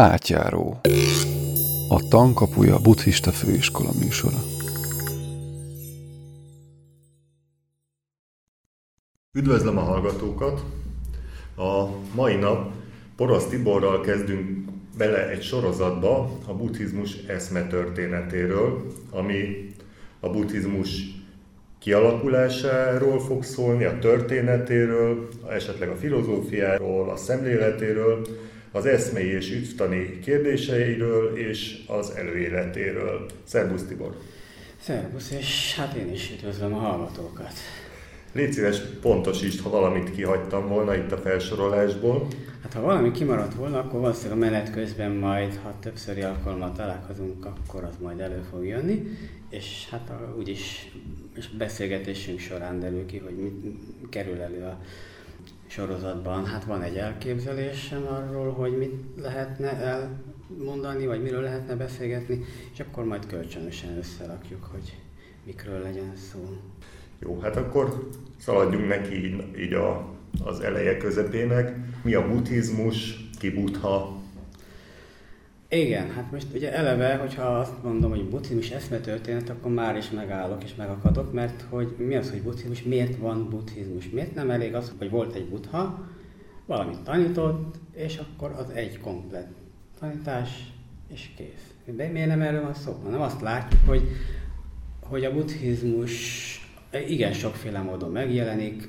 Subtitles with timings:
[0.00, 0.80] Átjáró.
[1.88, 4.36] A tankapuja buddhista főiskola műsora.
[9.38, 10.64] Üdvözlöm a hallgatókat!
[11.56, 11.84] A
[12.14, 12.72] mai nap
[13.16, 14.68] Porosz Tiborral kezdünk
[14.98, 19.68] bele egy sorozatba a buddhizmus eszmetörténetéről, ami
[20.20, 20.90] a buddhizmus
[21.78, 28.26] kialakulásáról fog szólni, a történetéről, esetleg a filozófiáról, a szemléletéről,
[28.72, 33.26] az eszmei és ügytani kérdéseiről és az előéletéről.
[33.44, 34.16] Szerbusz Tibor!
[34.80, 37.52] Szerbusz, és hát én is üdvözlöm a hallgatókat.
[38.32, 42.26] Légy szíves, pontosítsd, ha valamit kihagytam volna itt a felsorolásból.
[42.62, 47.44] Hát ha valami kimaradt volna, akkor valószínűleg a menet közben majd, ha többszöri alkalommal találkozunk,
[47.44, 49.08] akkor az majd elő fog jönni,
[49.48, 50.90] és hát a, úgyis
[51.36, 53.76] és beszélgetésünk során derül ki, hogy mit
[54.10, 54.80] kerül elő a
[55.70, 56.46] sorozatban.
[56.46, 63.04] Hát van egy elképzelésem arról, hogy mit lehetne elmondani, vagy miről lehetne beszélgetni, és akkor
[63.04, 64.96] majd kölcsönösen összerakjuk, hogy
[65.44, 66.56] mikről legyen szó.
[67.18, 70.08] Jó, hát akkor szaladjunk neki így, így a,
[70.44, 71.76] az eleje közepének.
[72.02, 74.19] Mi a buddhizmus, ki buddha?
[75.72, 80.64] Igen, hát most ugye eleve, hogyha azt mondom, hogy buddhizmus eszmetörténet, akkor már is megállok
[80.64, 84.08] és megakadok, mert hogy mi az, hogy buddhizmus, miért van buddhizmus?
[84.08, 86.08] Miért nem elég az, hogy volt egy buddha,
[86.66, 89.48] valamit tanított, és akkor az egy komplet
[89.98, 90.72] tanítás,
[91.12, 91.94] és kész.
[91.96, 92.96] De miért nem erről van szó?
[93.10, 94.02] Nem azt látjuk, hogy,
[95.00, 96.14] hogy a buddhizmus
[97.06, 98.88] igen sokféle módon megjelenik,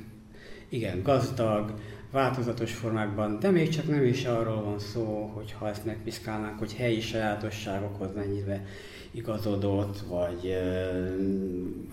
[0.69, 1.73] igen gazdag,
[2.11, 6.73] változatos formákban, de még csak nem is arról van szó, hogy ha ezt megpiszkálnánk, hogy
[6.73, 8.65] helyi sajátosságokhoz mennyire
[9.11, 11.21] igazodott, vagy uh,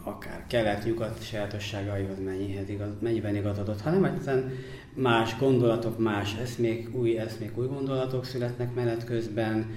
[0.02, 4.52] akár kelet-nyugat sajátosságaihoz mennyihez igaz, mennyiben igazodott, hanem egyszerűen
[4.94, 9.70] más gondolatok, más eszmék, új eszmék, új gondolatok születnek menet közben,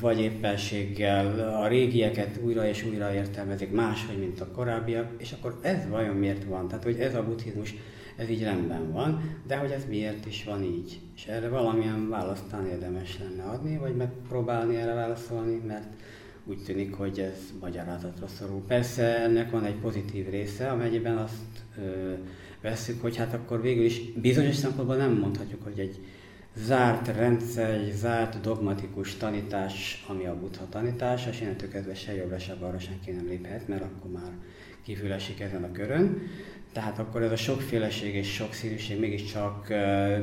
[0.00, 5.88] vagy éppenséggel a régieket újra és újra értelmezik máshogy, mint a korábbiak, és akkor ez
[5.88, 6.68] vajon miért van?
[6.68, 7.74] Tehát, hogy ez a buddhizmus,
[8.16, 11.00] ez így rendben van, de hogy ez miért is van így?
[11.16, 15.92] És erre valamilyen választán érdemes lenne adni, vagy megpróbálni erre válaszolni, mert
[16.44, 18.62] úgy tűnik, hogy ez magyarázatra szorul.
[18.66, 22.12] Persze ennek van egy pozitív része, amelyben azt ö,
[22.60, 26.00] veszük, hogy hát akkor végül is bizonyos szempontból nem mondhatjuk, hogy egy
[26.54, 32.38] zárt rendszer, egy zárt dogmatikus tanítás, ami a buddha tanítás, és innentől kezdve se jobbra,
[32.38, 34.32] se balra senki nem léphet, mert akkor már
[34.82, 36.22] kívül esik ezen a körön.
[36.72, 39.68] Tehát akkor ez a sokféleség és sokszínűség mégiscsak uh,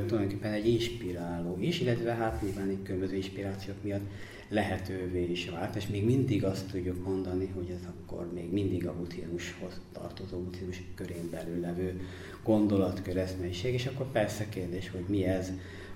[0.06, 4.10] tulajdonképpen egy inspiráló is, illetve hát nyilván egy különböző inspirációk miatt
[4.48, 8.94] lehetővé is vált, és még mindig azt tudjuk mondani, hogy ez akkor még mindig a
[8.94, 12.00] buddhizmushoz tartozó buddhizmus körén belül levő
[12.44, 15.52] gondolatkör, eszmeiség, és akkor persze kérdés, hogy mi ez,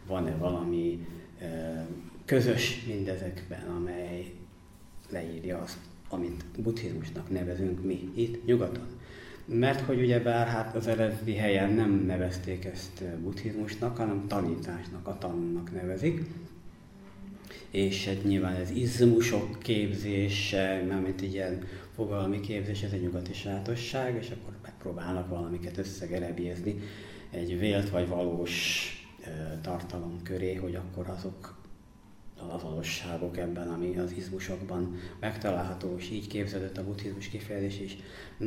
[0.07, 1.07] van-e valami
[2.25, 4.33] közös mindezekben, amely
[5.11, 5.79] leírja azt,
[6.09, 8.87] amit buddhizmusnak nevezünk mi itt nyugaton.
[9.47, 15.19] Mert hogy ugye bár hát az eredeti helyen nem nevezték ezt buddhizmusnak, hanem tanításnak, a
[15.19, 16.23] tannak nevezik.
[17.71, 24.31] És hát nyilván ez izmusok képzése, mármint ilyen fogalmi képzés, ez egy nyugati sajátosság, és
[24.31, 26.81] akkor megpróbálnak valamiket összegerebjézni
[27.31, 28.89] egy vélt vagy valós
[29.63, 31.64] tartalom köré, hogy akkor azok
[32.51, 37.97] a valóságok ebben, ami az izmusokban megtalálható, és így képződött a buddhizmus kifejezés is.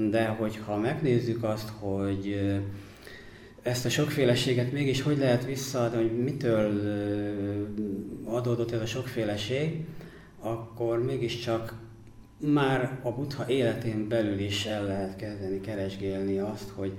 [0.10, 2.40] De hogyha megnézzük azt, hogy
[3.62, 6.82] ezt a sokféleséget mégis hogy lehet visszaadni, hogy mitől
[8.26, 9.86] adódott ez a sokféleség,
[10.40, 11.74] akkor mégiscsak
[12.38, 16.94] már a buddha életén belül is el lehet kezdeni keresgélni azt, hogy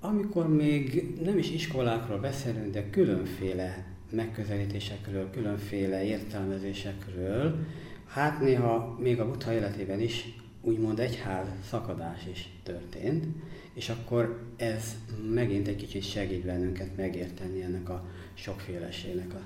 [0.00, 7.66] amikor még nem is iskolákról beszélünk, de különféle megközelítésekről, különféle értelmezésekről,
[8.06, 13.26] hát néha még a Buddha életében is úgymond egyház szakadás is történt,
[13.74, 14.96] és akkor ez
[15.34, 18.04] megint egy kicsit segít bennünket megérteni ennek a
[18.34, 19.40] sokféleségnek a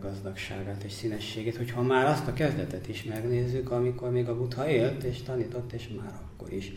[0.00, 5.02] gazdagságát és színességét, hogyha már azt a kezdetet is megnézzük, amikor még a Buddha élt
[5.02, 6.72] és tanított, és már akkor is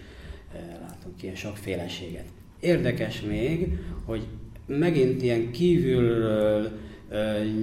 [0.82, 2.26] látunk ilyen sokféleséget.
[2.60, 4.28] Érdekes még, hogy
[4.66, 6.72] megint ilyen kívülről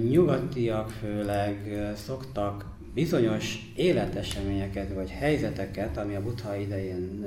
[0.09, 7.25] nyugatiak főleg szoktak bizonyos életeseményeket vagy helyzeteket, ami a Buddha idején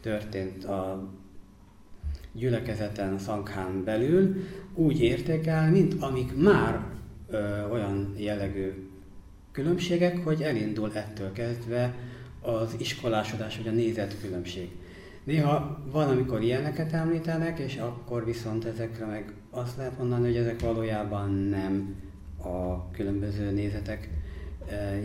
[0.00, 1.08] történt a
[2.32, 4.36] gyülekezeten, Szankhán belül,
[4.74, 6.86] úgy értékel, mint amik már
[7.30, 8.88] ö, olyan jellegű
[9.52, 11.94] különbségek, hogy elindul ettől kezdve
[12.40, 14.68] az iskolásodás vagy a nézetkülönbség.
[15.24, 20.60] Néha van, amikor ilyeneket említenek, és akkor viszont ezekre meg azt lehet mondani, hogy ezek
[20.60, 21.94] valójában nem
[22.42, 24.08] a különböző nézetek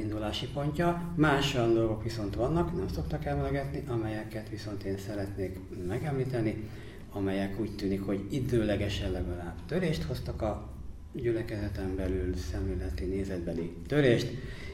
[0.01, 1.13] indulási pontja.
[1.15, 6.69] Más olyan dolgok viszont vannak, nem szoktak emlegetni, amelyeket viszont én szeretnék megemlíteni,
[7.11, 10.69] amelyek úgy tűnik, hogy időlegesen legalább törést hoztak a
[11.13, 14.27] gyülekezeten belül, szemléleti nézetbeli törést,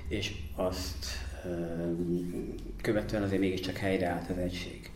[0.08, 1.06] és azt
[2.82, 4.92] követően azért mégiscsak helyreállt az egység.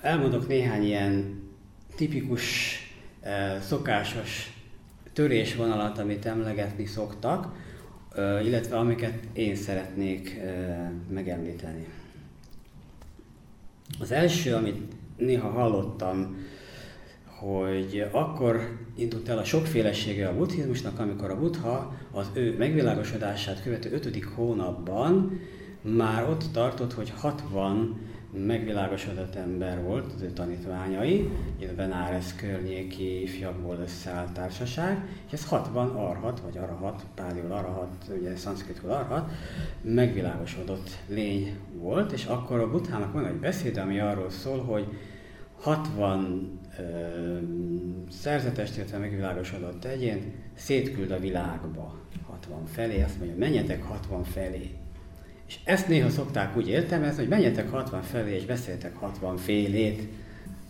[0.00, 1.42] Elmondok néhány ilyen
[1.96, 2.76] tipikus,
[3.60, 4.52] szokásos
[5.12, 7.54] törésvonalat, amit emlegetni szoktak,
[8.44, 10.40] illetve amiket én szeretnék
[11.10, 11.86] megemlíteni.
[14.00, 16.36] Az első, amit néha hallottam,
[17.26, 23.92] hogy akkor indult el a sokfélesége a buddhizmusnak, amikor a buddha az ő megvilágosodását követő
[23.92, 25.40] ötödik hónapban
[25.80, 28.00] már ott tartott, hogy 60
[28.32, 35.88] megvilágosodott ember volt, az ő tanítványai, itt Benáres környéki ifjakból összeállt társaság, és ez 60
[35.88, 37.88] arhat, vagy arahat, páliul arahat,
[38.20, 39.30] ugye szanszkritul arhat,
[39.82, 44.86] megvilágosodott lény volt, és akkor a Buthának van egy beszéd, ami arról szól, hogy
[45.60, 46.82] 60 ö,
[48.10, 54.81] szerzetest, illetve megvilágosodott egyén szétküld a világba 60 felé, azt mondja, menjetek 60 felé.
[55.52, 60.08] És ezt néha szokták úgy értelmezni, hogy menjetek 60 felé és beszéltek 60 félét.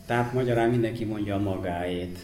[0.07, 2.19] Tehát magyarán mindenki mondja a magáét.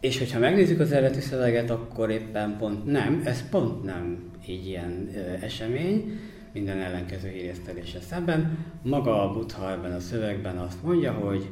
[0.00, 5.10] És hogyha megnézzük az eredeti szöveget, akkor éppen pont nem, ez pont nem így ilyen
[5.14, 6.18] ö, esemény,
[6.52, 8.58] minden ellenkező híresztelése szemben.
[8.82, 11.48] Maga a Buddha ebben a szövegben azt mondja, hogy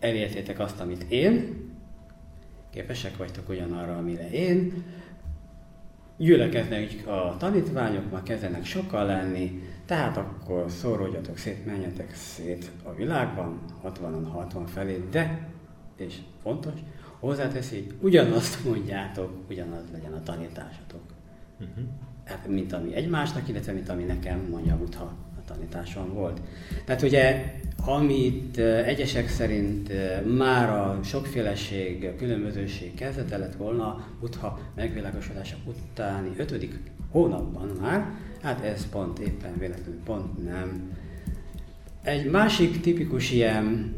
[0.00, 1.54] elértétek azt, amit én,
[2.70, 4.84] képesek vagytok ugyanarra, amire én,
[6.16, 13.60] gyülekeznek a tanítványok, már kezdenek sokkal lenni, tehát akkor szóródjatok szét, menjetek szét a világban,
[13.82, 15.48] 60 60 felé, de,
[15.96, 16.72] és fontos,
[17.18, 21.00] hozzáteszi, ugyanazt mondjátok, ugyanaz legyen a tanításatok.
[21.60, 22.54] Uh-huh.
[22.54, 25.04] mint ami egymásnak, illetve mint ami nekem mondja Buddha
[25.38, 26.40] a tanításom volt.
[26.84, 27.54] Tehát ugye
[27.84, 29.92] amit egyesek szerint
[30.36, 36.78] már a sokféleség, a különbözőség kezdete lett volna Buddha megvilágosodása utáni ötödik
[37.10, 38.10] hónapban már,
[38.42, 40.96] hát ez pont éppen véletlenül pont nem.
[42.02, 43.94] Egy másik tipikus ilyen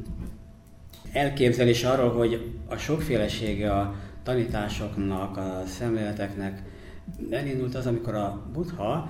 [1.12, 6.62] elképzelés arról, hogy a sokfélesége a tanításoknak, a szemléleteknek
[7.30, 9.08] elindult az, amikor a Buddha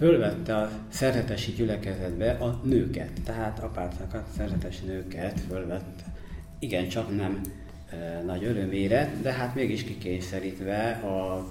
[0.00, 6.04] fölvette a szerzetesi gyülekezetbe a nőket, tehát apácakat, szerzetes nőket fölvette.
[6.58, 7.40] Igen, csak nem
[7.90, 11.46] e, nagy örömére, de hát mégis kikényszerítve a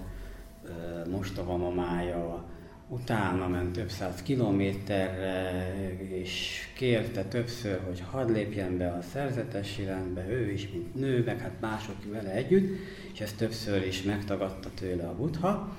[0.66, 2.46] e, mostoha mamája
[2.88, 5.64] utána ment több száz kilométerre,
[6.00, 11.40] és kérte többször, hogy hadd lépjen be a szerzetesi rendbe, ő is, mint nő, meg
[11.40, 12.78] hát mások vele együtt,
[13.14, 15.78] és ezt többször is megtagadta tőle a butha.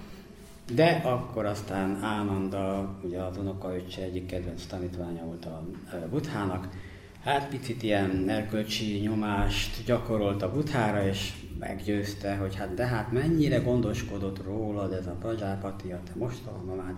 [0.74, 5.62] De akkor aztán Ánanda, ugye az unokaöccse egyik kedvenc tanítványa volt a
[6.10, 6.68] Buthának,
[7.24, 13.58] hát picit ilyen erkölcsi nyomást gyakorolt a Buthára, és meggyőzte, hogy hát de hát mennyire
[13.58, 16.94] gondoskodott rólad ez a Prajapati, a te mostohamamád,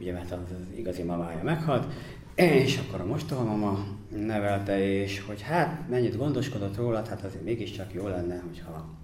[0.00, 1.92] ugye mert az, az igazi mamája meghalt,
[2.34, 8.08] és akkor a mostohamama nevelte, és hogy hát mennyit gondoskodott rólad, hát azért mégiscsak jó
[8.08, 8.99] lenne, hogyha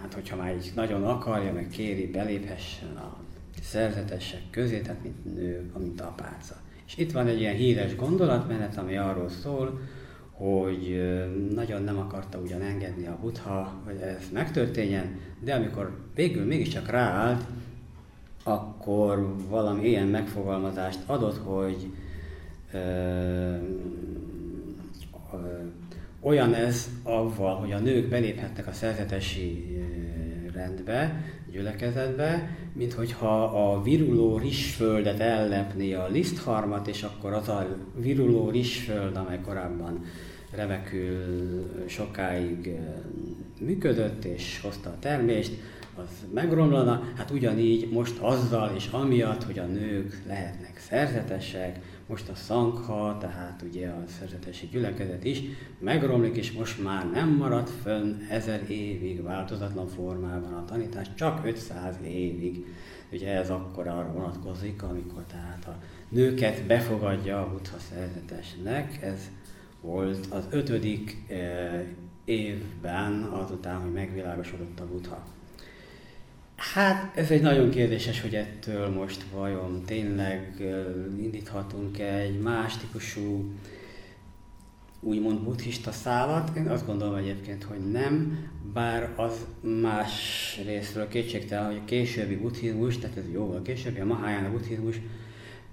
[0.00, 3.16] hát hogyha már így nagyon akarja, meg kéri, beléphessen a
[3.62, 6.56] szerzetesek közé, tehát mint nő, mint apáca.
[6.86, 9.80] És itt van egy ilyen híres gondolatmenet, ami arról szól,
[10.30, 11.02] hogy
[11.54, 17.44] nagyon nem akarta ugyan engedni a Buddha, hogy ez megtörténjen, de amikor végül mégiscsak ráállt,
[18.42, 21.92] akkor valami ilyen megfogalmazást adott, hogy
[22.72, 22.78] ö,
[25.32, 25.46] ö,
[26.20, 29.76] olyan ez avval, hogy a nők beléphetnek a szerzetesi
[30.54, 38.50] rendbe, gyülekezetbe, mint hogyha a viruló rizsföldet ellepné a lisztharmat, és akkor az a viruló
[38.50, 40.04] rizsföld, amely korábban
[40.50, 42.70] remekül sokáig
[43.60, 45.52] működött és hozta a termést,
[45.98, 52.34] az megromlana, hát ugyanígy most azzal és amiatt, hogy a nők lehetnek szerzetesek, most a
[52.34, 55.42] szankha, tehát ugye a szerzetesi gyülekezet is
[55.78, 61.96] megromlik, és most már nem marad fönn ezer évig változatlan formában a tanítás, csak 500
[62.04, 62.66] évig.
[63.12, 65.78] Ugye ez akkor arra vonatkozik, amikor tehát a
[66.08, 69.30] nőket befogadja a buddha szerzetesnek, ez
[69.80, 71.84] volt az ötödik eh,
[72.24, 75.37] évben azután, hogy megvilágosodott a buddha.
[76.58, 80.62] Hát ez egy nagyon kérdéses, hogy ettől most vajon tényleg
[81.20, 83.52] indíthatunk egy más típusú
[85.00, 86.56] úgymond buddhista szálat.
[86.56, 88.38] Én azt gondolom egyébként, hogy nem,
[88.72, 90.12] bár az más
[90.64, 95.00] részről kétségtelen, hogy a későbbi buddhizmus, tehát ez jóval későbbi, a Mahayana buddhizmus,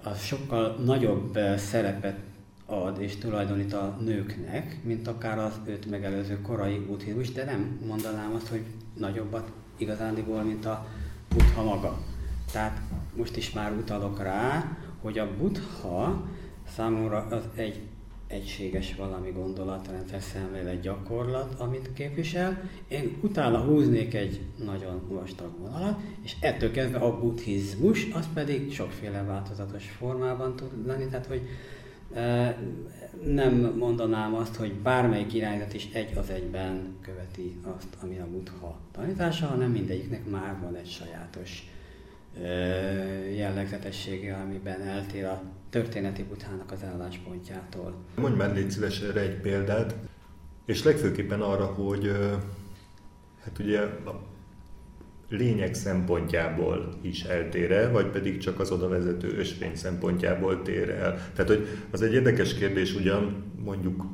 [0.03, 2.17] az sokkal nagyobb szerepet
[2.65, 8.33] ad és tulajdonít a nőknek, mint akár az őt megelőző korai buddhizmus, de nem mondanám
[8.35, 8.63] azt, hogy
[8.97, 10.86] nagyobbat igazándiból, mint a
[11.29, 11.98] buddha maga.
[12.51, 12.82] Tehát
[13.15, 16.25] most is már utalok rá, hogy a buddha
[16.75, 17.82] számomra az egy
[18.27, 22.70] egységes valami gondolatrendszer, szemlélet, gyakorlat, amit képvisel.
[22.88, 29.24] Én utána húznék egy nagyon vastag vonalat, és ettől kezdve a buddhizmus, az pedig sokféle
[29.24, 31.41] változatos formában tud lenni, tehát hogy
[33.25, 38.79] nem mondanám azt, hogy bármelyik irányzat is egy az egyben követi azt, ami a buddha
[38.91, 41.69] tanítása, hanem mindegyiknek már van egy sajátos
[43.36, 47.95] jellegzetessége, amiben eltér a történeti butának az álláspontjától.
[48.15, 49.95] Mondj már légy szíves erre egy példát,
[50.65, 52.12] és legfőképpen arra, hogy
[53.43, 53.81] hát ugye
[55.29, 61.32] lényeg szempontjából is eltér vagy pedig csak az oda vezető ösvény szempontjából tér el.
[61.34, 64.05] Tehát, hogy az egy érdekes kérdés ugyan, mondjuk,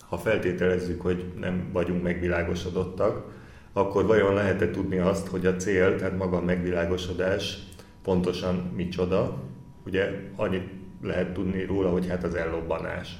[0.00, 3.30] ha feltételezzük, hogy nem vagyunk megvilágosodottak,
[3.72, 7.58] akkor vajon lehet-e tudni azt, hogy a cél, tehát maga a megvilágosodás
[8.02, 9.42] pontosan micsoda?
[9.86, 10.68] Ugye annyit
[11.02, 13.18] lehet tudni róla, hogy hát az ellobbanás.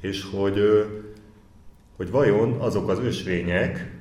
[0.00, 0.86] És hogy,
[1.96, 3.95] hogy vajon azok az ösvények,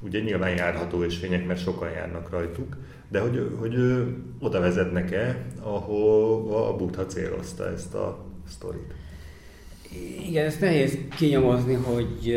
[0.00, 2.76] ugye nyilván járható ösvények, mert sokan járnak rajtuk,
[3.08, 3.74] de hogy, hogy
[4.38, 8.94] oda vezetnek-e, ahova a Buddha célozta ezt a sztorit?
[10.26, 12.34] Igen, ez nehéz kinyomozni, hogy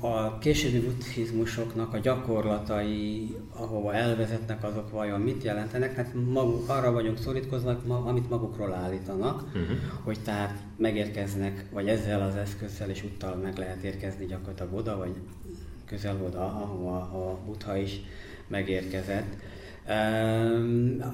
[0.00, 7.18] a későbbi buddhizmusoknak a gyakorlatai, ahova elvezetnek, azok vajon mit jelentenek, tehát maguk, arra vagyunk
[7.18, 9.76] szorítkozva, amit magukról állítanak, uh-huh.
[10.04, 15.14] hogy tehát megérkeznek, vagy ezzel az eszközzel és úttal meg lehet érkezni gyakorlatilag oda, vagy
[15.92, 18.00] közel oda, ahova a buddha is
[18.46, 19.34] megérkezett.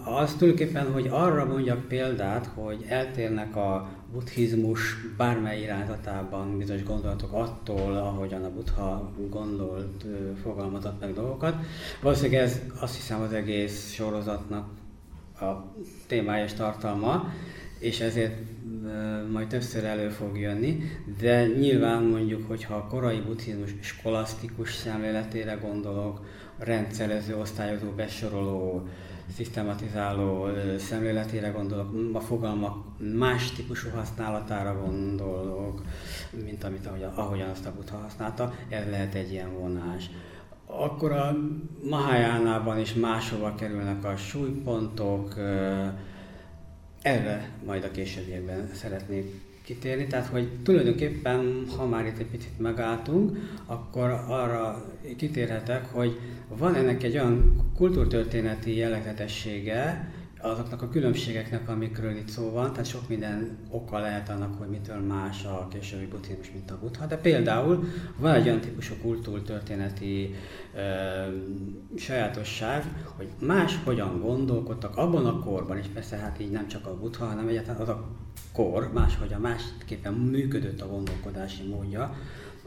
[0.05, 4.81] Az tulajdonképpen, hogy arra mondjak példát, hogy eltérnek a buddhizmus
[5.17, 10.05] bármely irányzatában bizonyos gondolatok attól, ahogyan a buddha gondolt,
[10.43, 11.55] fogalmazott meg dolgokat.
[12.03, 14.69] Valószínűleg ez azt hiszem az egész sorozatnak
[15.41, 15.47] a
[16.07, 17.33] témája és tartalma,
[17.79, 18.35] és ezért
[19.33, 20.83] majd többször elő fog jönni,
[21.21, 26.25] de nyilván mondjuk, hogyha a korai buddhizmus skolasztikus szemléletére gondolok,
[26.59, 28.89] rendszerező, osztályozó, besoroló,
[29.35, 32.85] szisztematizáló szemléletére gondolok, a fogalmak
[33.17, 35.83] más típusú használatára gondolok,
[36.45, 40.11] mint amit ahogyan, azt a Buddha használta, ez lehet egy ilyen vonás.
[40.67, 41.37] Akkor a
[41.91, 45.35] Mahajánában is máshova kerülnek a súlypontok,
[47.03, 53.37] erre majd a későbbiekben szeretnék kitérni, tehát hogy tulajdonképpen, ha már itt egy picit megálltunk,
[53.67, 54.85] akkor arra
[55.17, 62.71] kitérhetek, hogy van ennek egy olyan kultúrtörténeti jellegzetessége, azoknak a különbségeknek, amikről itt szó van,
[62.71, 67.07] tehát sok minden oka lehet annak, hogy mitől más a későbbi buddhizmus, mint a buddha,
[67.07, 67.85] de például
[68.17, 70.35] van egy olyan típusú kultúrtörténeti
[70.75, 70.81] ö,
[71.97, 72.85] sajátosság,
[73.17, 77.27] hogy más hogyan gondolkodtak abban a korban, és persze hát így nem csak a buddha,
[77.27, 78.09] hanem egyáltalán az a
[78.53, 78.91] kor,
[79.35, 82.15] a másképpen működött a gondolkodási módja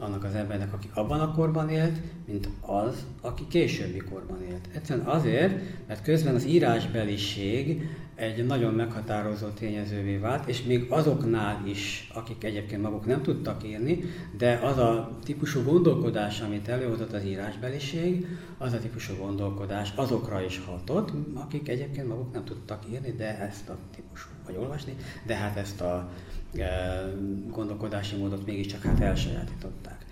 [0.02, 4.68] annak az embernek, aki abban a korban élt, mint az, aki későbbi korban élt.
[4.74, 12.10] Egyszerűen azért, mert közben az írásbeliség egy nagyon meghatározó tényezővé vált, és még azoknál is,
[12.14, 14.04] akik egyébként maguk nem tudtak írni,
[14.38, 18.26] de az a típusú gondolkodás, amit előhozott az írásbeliség,
[18.58, 23.68] az a típusú gondolkodás azokra is hatott, akik egyébként maguk nem tudtak írni, de ezt
[23.68, 26.10] a típusú, vagy olvasni, de hát ezt a
[27.50, 30.04] gondolkodási módot mégiscsak hát elsajátították.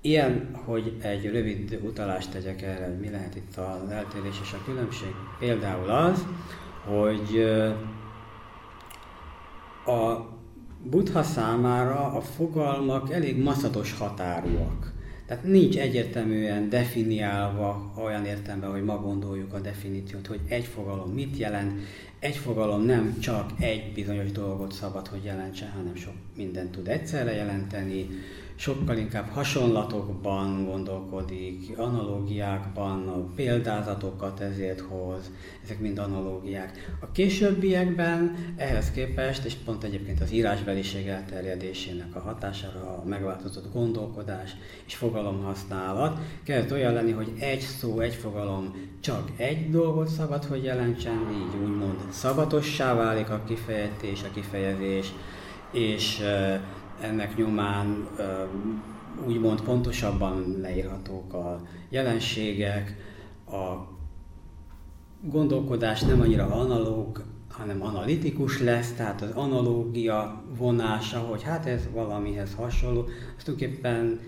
[0.00, 5.14] Ilyen, hogy egy rövid utalást tegyek erre, mi lehet itt az eltérés és a különbség,
[5.38, 6.26] például az,
[6.84, 7.40] hogy
[9.86, 10.28] a
[10.82, 14.92] buddha számára a fogalmak elég maszatos határúak.
[15.26, 21.36] Tehát nincs egyértelműen definiálva olyan értelemben, hogy ma gondoljuk a definíciót, hogy egy fogalom mit
[21.36, 21.80] jelent.
[22.18, 27.34] Egy fogalom nem csak egy bizonyos dolgot szabad, hogy jelentse, hanem sok mindent tud egyszerre
[27.34, 28.08] jelenteni
[28.56, 35.30] sokkal inkább hasonlatokban gondolkodik, analógiákban, példázatokat ezért hoz,
[35.64, 36.96] ezek mind analógiák.
[37.00, 44.56] A későbbiekben ehhez képest, és pont egyébként az írásbeliség elterjedésének a hatására a megváltozott gondolkodás
[44.86, 50.64] és fogalomhasználat kezd olyan lenni, hogy egy szó, egy fogalom csak egy dolgot szabad, hogy
[50.64, 55.12] jelentsen, így úgymond szabatossá válik a kifejezés, a kifejezés,
[55.72, 56.22] és
[57.00, 58.08] ennek nyomán
[59.26, 62.96] úgymond pontosabban leírhatók a jelenségek,
[63.46, 63.92] a
[65.20, 72.54] gondolkodás nem annyira analóg, hanem analitikus lesz, tehát az analógia vonása, hogy hát ez valamihez
[72.54, 73.04] hasonló,
[73.36, 74.20] az tulajdonképpen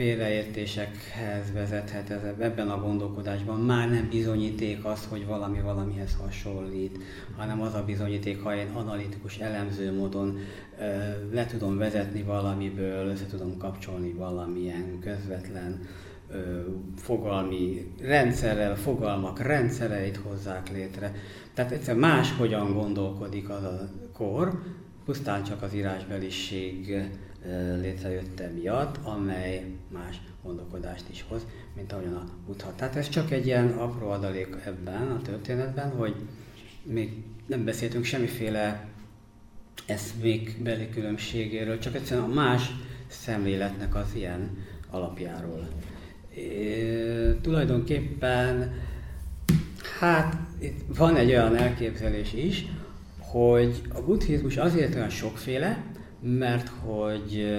[0.00, 3.60] félreértésekhez vezethet ez, ebben a gondolkodásban.
[3.60, 6.98] Már nem bizonyíték az, hogy valami valamihez hasonlít,
[7.36, 10.38] hanem az a bizonyíték, ha én analitikus, elemző módon
[10.78, 10.84] ö,
[11.32, 15.80] le tudom vezetni valamiből, össze tudom kapcsolni valamilyen közvetlen
[16.30, 16.60] ö,
[16.96, 21.14] fogalmi rendszerrel, fogalmak rendszereit hozzák létre.
[21.54, 24.62] Tehát egyszer máshogyan gondolkodik az a kor,
[25.04, 27.02] pusztán csak az írásbeliség
[27.80, 32.74] létrejötte miatt, amely más gondolkodást is hoz, mint ahogyan a Buddha.
[32.76, 36.14] Tehát ez csak egy ilyen apró adalék ebben a történetben, hogy
[36.82, 38.88] még nem beszéltünk semmiféle
[39.86, 42.70] eszmékbeli különbségéről, csak egyszerűen a más
[43.06, 44.56] szemléletnek az ilyen
[44.90, 45.68] alapjáról.
[46.34, 48.74] É, tulajdonképpen,
[50.00, 52.66] hát itt van egy olyan elképzelés is,
[53.18, 55.84] hogy a buddhizmus azért olyan sokféle,
[56.20, 57.58] mert hogy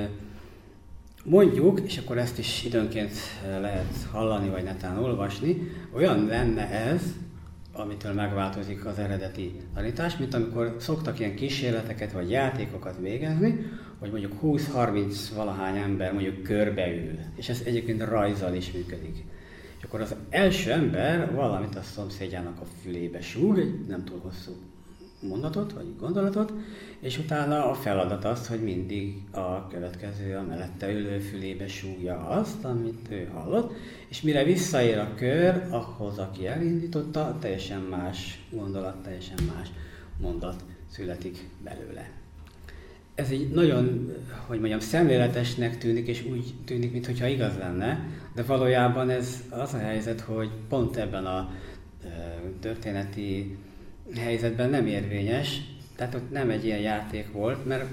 [1.23, 3.13] mondjuk, és akkor ezt is időnként
[3.59, 7.01] lehet hallani, vagy netán olvasni, olyan lenne ez,
[7.73, 13.65] amitől megváltozik az eredeti tanítás, mint amikor szoktak ilyen kísérleteket vagy játékokat végezni,
[13.99, 19.25] hogy mondjuk 20-30 valahány ember mondjuk körbeül, és ez egyébként rajzal is működik.
[19.77, 24.51] És akkor az első ember valamit a szomszédjának a fülébe súg, egy nem túl hosszú
[25.21, 26.53] mondatot, vagy gondolatot,
[26.99, 32.65] és utána a feladat az, hogy mindig a következő, a mellette ülő fülébe súgja azt,
[32.65, 33.73] amit ő hallott,
[34.07, 39.71] és mire visszaér a kör, ahhoz, aki elindította, teljesen más gondolat, teljesen más
[40.21, 42.09] mondat születik belőle.
[43.15, 44.13] Ez egy nagyon,
[44.47, 49.77] hogy mondjam, szemléletesnek tűnik, és úgy tűnik, mintha igaz lenne, de valójában ez az a
[49.77, 51.51] helyzet, hogy pont ebben a
[52.59, 53.57] történeti
[54.15, 55.61] helyzetben nem érvényes,
[55.95, 57.89] tehát ott nem egy ilyen játék volt, mert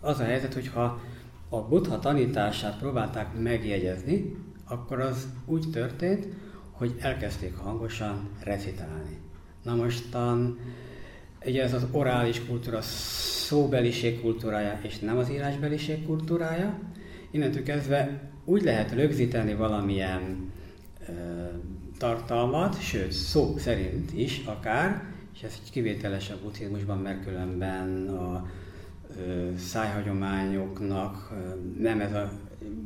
[0.00, 1.00] az a helyzet, hogy ha
[1.48, 6.26] a buddha tanítását próbálták megjegyezni, akkor az úgy történt,
[6.70, 9.18] hogy elkezdték hangosan recitálni.
[9.62, 10.58] Na mostan,
[11.46, 16.78] ugye ez az orális kultúra szóbeliség kultúrája, és nem az írásbeliség kultúrája.
[17.30, 20.52] Innentől kezdve úgy lehet rögzíteni valamilyen
[21.08, 21.12] ö,
[21.98, 25.02] tartalmat, sőt szó szerint is akár,
[25.34, 28.48] és ez egy kivételes a buddhizmusban, mert különben a
[29.18, 32.32] ö, szájhagyományoknak ö, nem ez a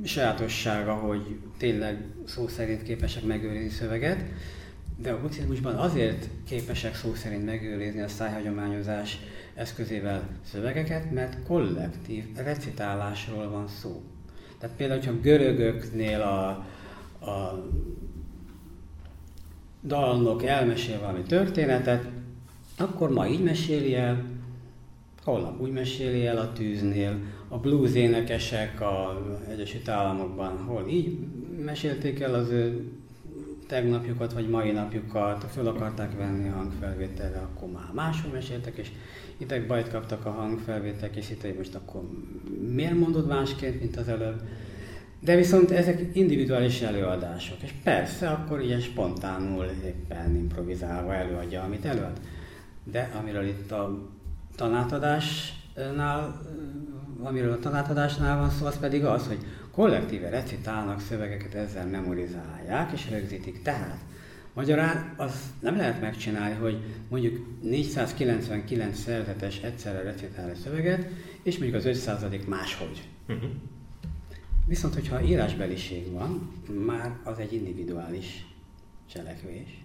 [0.04, 4.24] sajátossága, hogy tényleg szó szerint képesek megőrizni szöveget,
[4.96, 9.18] de a buddhizmusban azért képesek szó szerint megőrizni a szájhagyományozás
[9.54, 14.02] eszközével szövegeket, mert kollektív recitálásról van szó.
[14.58, 16.48] Tehát például, hogyha görögöknél a,
[17.30, 17.68] a
[19.82, 22.04] dalnok elmesél valami történetet,
[22.76, 24.24] akkor ma így meséli el,
[25.24, 27.18] holnap úgy meséli el a tűznél,
[27.48, 31.18] a blues énekesek a Egyesült Államokban, hol így
[31.64, 32.92] mesélték el az ő
[33.66, 38.90] tegnapjukat vagy mai napjukat, föl akarták venni a hangfelvételre, akkor már máshol meséltek, és
[39.36, 40.30] itt bajt kaptak a
[41.30, 42.02] itt, hogy most akkor
[42.74, 44.40] miért mondod másként, mint az előbb.
[45.24, 52.20] De viszont ezek individuális előadások, és persze akkor ilyen spontánul éppen improvizálva előadja, amit előad.
[52.84, 54.08] De amiről itt a
[54.56, 56.40] tanátadásnál,
[57.22, 59.38] amiről a tanátadásnál van szó, az pedig az, hogy
[59.70, 63.62] kollektíve recitálnak szövegeket, ezzel memorizálják és rögzítik.
[63.62, 63.98] Tehát
[64.54, 71.06] Magyarán azt nem lehet megcsinálni, hogy mondjuk 499 szerzetes egyszerre recitál egy szöveget,
[71.42, 73.02] és mondjuk az 500 máshogy.
[73.28, 73.50] Uh-huh.
[74.66, 76.52] Viszont, hogyha írásbeliség van,
[76.86, 78.46] már az egy individuális
[79.12, 79.84] cselekvés.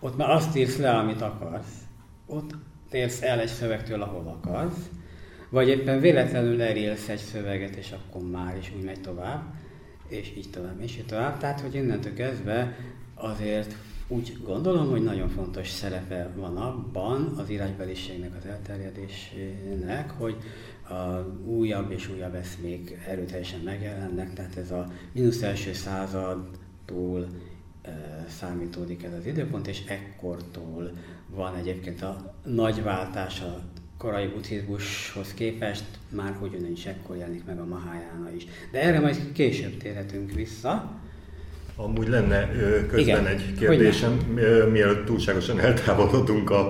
[0.00, 1.78] Ott már azt írsz le, amit akarsz.
[2.26, 2.54] Ott
[2.90, 4.90] térsz el egy szövegtől, ahol akarsz.
[5.48, 9.42] Vagy éppen véletlenül elélsz egy szöveget, és akkor már is úgy megy tovább.
[10.08, 11.38] És így tovább, és így tovább.
[11.38, 12.76] Tehát, hogy innentől kezdve
[13.14, 13.74] azért
[14.08, 20.36] úgy gondolom, hogy nagyon fontos szerepe van abban az írásbeliségnek az elterjedésének, hogy
[20.90, 27.28] a újabb és újabb eszmék erőteljesen megjelennek, tehát ez a mínusz első századtól
[27.82, 30.90] e, számítódik ez az időpont, és ekkortól
[31.34, 33.60] van egyébként a nagy váltás a
[33.98, 38.46] korai buddhizmushoz képest, már hogy is ekkor jelenik meg a Mahájána is.
[38.72, 40.98] De erre majd később térhetünk vissza.
[41.76, 42.50] Amúgy lenne
[42.88, 43.26] közben Igen.
[43.26, 44.12] egy kérdésem,
[44.72, 46.66] mielőtt túlságosan eltávolodunk a,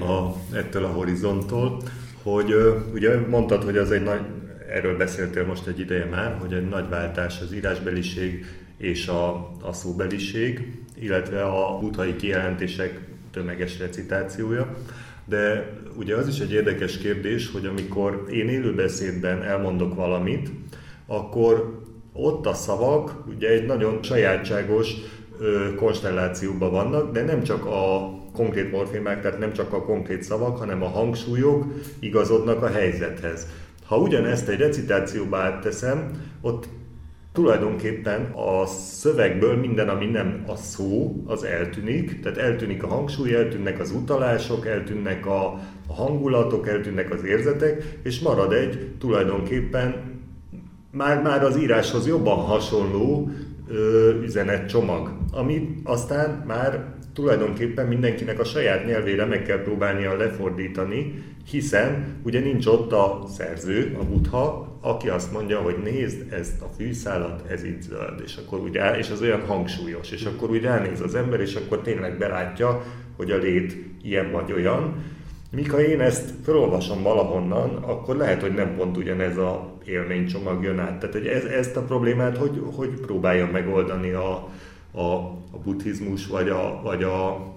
[0.00, 1.82] a, ettől a horizonttól
[2.24, 2.54] hogy
[2.92, 4.20] ugye mondtad, hogy az egy nagy
[4.68, 9.72] erről beszéltél most egy ideje már, hogy egy nagy váltás az írásbeliség és a, a
[9.72, 14.76] szóbeliség, illetve a buthai kijelentések tömeges recitációja.
[15.24, 20.50] De ugye az is egy érdekes kérdés, hogy amikor én élőbeszédben elmondok valamit,
[21.06, 21.82] akkor
[22.12, 24.94] ott a szavak ugye egy nagyon sajátságos
[25.76, 30.82] konstellációban vannak, de nem csak a konkrét morfémák, tehát nem csak a konkrét szavak, hanem
[30.82, 31.64] a hangsúlyok
[31.98, 33.46] igazodnak a helyzethez.
[33.86, 36.68] Ha ugyanezt egy recitációba átteszem, ott
[37.32, 43.80] tulajdonképpen a szövegből minden, ami nem a szó, az eltűnik, tehát eltűnik a hangsúly, eltűnnek
[43.80, 49.94] az utalások, eltűnnek a, hangulatok, eltűnnek az érzetek, és marad egy tulajdonképpen
[50.90, 53.30] már, már az íráshoz jobban hasonló
[54.22, 62.40] üzenetcsomag, ami aztán már tulajdonképpen mindenkinek a saját nyelvére meg kell próbálnia lefordítani, hiszen ugye
[62.40, 67.64] nincs ott a szerző, a butha, aki azt mondja, hogy nézd ezt a fűszálat, ez
[67.64, 71.14] itt zöld, és akkor úgy rá, és az olyan hangsúlyos, és akkor úgy ránéz az
[71.14, 72.82] ember, és akkor tényleg belátja,
[73.16, 74.94] hogy a lét ilyen vagy olyan.
[75.50, 80.78] Míg ha én ezt felolvasom valahonnan, akkor lehet, hogy nem pont ugyanez a élménycsomag jön
[80.78, 80.98] át.
[80.98, 84.48] Tehát, hogy ez, ezt a problémát hogy, hogy próbálja megoldani a,
[84.92, 87.52] a, a buddhizmus, vagy a, vagy a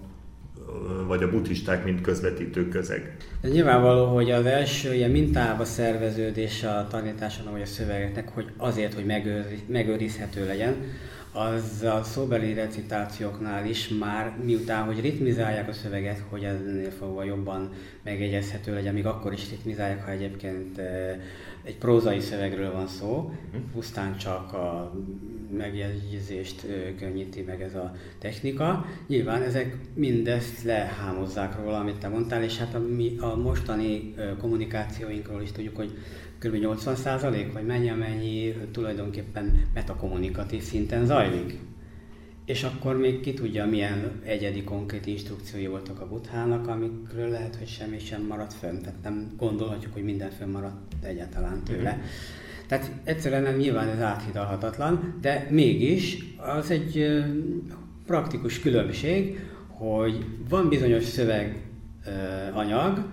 [1.07, 3.17] vagy a buddhisták, mint közvetítő közeg.
[3.41, 8.93] De nyilvánvaló, hogy az első ilyen mintába szerveződés a tanításon, vagy a szövegeknek, hogy azért,
[8.93, 9.05] hogy
[9.67, 10.75] megőrizhető legyen,
[11.37, 17.71] az a szóbeli recitációknál is már, miután, hogy ritmizálják a szöveget, hogy ennél fogva jobban
[18.03, 20.81] megegyezhető legyen, még akkor is ritmizálják, ha egyébként
[21.63, 23.61] egy prózai szövegről van szó, mhm.
[23.73, 24.93] pusztán csak a
[25.57, 26.65] megjegyzést
[26.99, 28.85] könnyíti meg ez a technika.
[29.07, 35.41] Nyilván ezek mindezt lehámozzák róla, amit te mondtál, és hát a, mi a mostani kommunikációinkról
[35.41, 35.91] is tudjuk, hogy
[36.39, 36.55] kb.
[36.55, 41.59] 80% vagy mennyi, amennyi tulajdonképpen metakommunikatív szinten zajlik.
[42.45, 47.67] És akkor még ki tudja, milyen egyedi konkrét instrukciói voltak a buthának, amikről lehet, hogy
[47.67, 48.81] semmi sem maradt fönn.
[48.81, 51.91] Tehát nem gondolhatjuk, hogy minden fönn maradt egyáltalán tőle.
[51.91, 52.05] Mm-hmm.
[52.67, 57.23] Tehát egyszerűen nem nyilván ez áthidalhatatlan, de mégis az egy
[58.05, 63.05] praktikus különbség, hogy van bizonyos szöveganyag,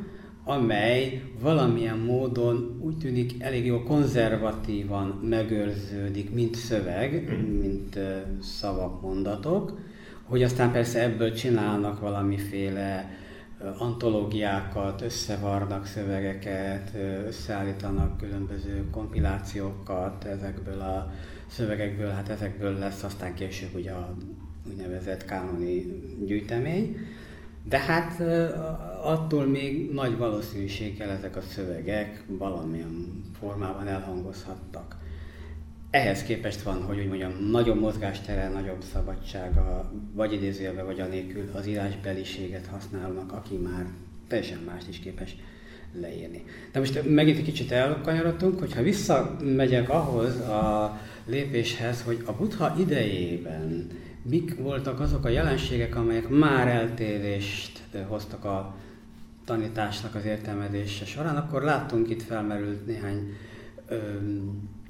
[0.44, 7.59] amely valamilyen módon úgy tűnik elég jól konzervatívan megőrződik, mint szöveg, mm.
[7.61, 7.98] mint
[8.40, 9.78] szavak, mondatok,
[10.24, 13.11] hogy aztán persze ebből csinálnak valamiféle
[13.78, 16.90] antológiákat, összevarnak szövegeket,
[17.26, 21.12] összeállítanak különböző kompilációkat ezekből a
[21.46, 24.14] szövegekből, hát ezekből lesz aztán később ugye a
[24.68, 26.96] úgynevezett kánoni gyűjtemény.
[27.68, 28.20] De hát
[29.03, 34.96] attól még nagy valószínűséggel ezek a szövegek valamilyen formában elhangozhattak.
[35.90, 41.66] Ehhez képest van, hogy úgy mondjam, nagyobb mozgástere, nagyobb szabadsága, vagy idézőjelbe, vagy anélkül az
[41.66, 43.87] írásbeliséget használnak, aki már
[44.29, 45.37] teljesen mást is képes
[46.00, 46.44] leírni.
[46.72, 53.88] De most megint egy kicsit elkanyarodtunk, hogyha visszamegyek ahhoz a lépéshez, hogy a buddha idejében
[54.24, 58.74] mik voltak azok a jelenségek, amelyek már eltérést hoztak a
[59.44, 63.37] tanításnak az értelmezése során, akkor láttunk itt felmerült néhány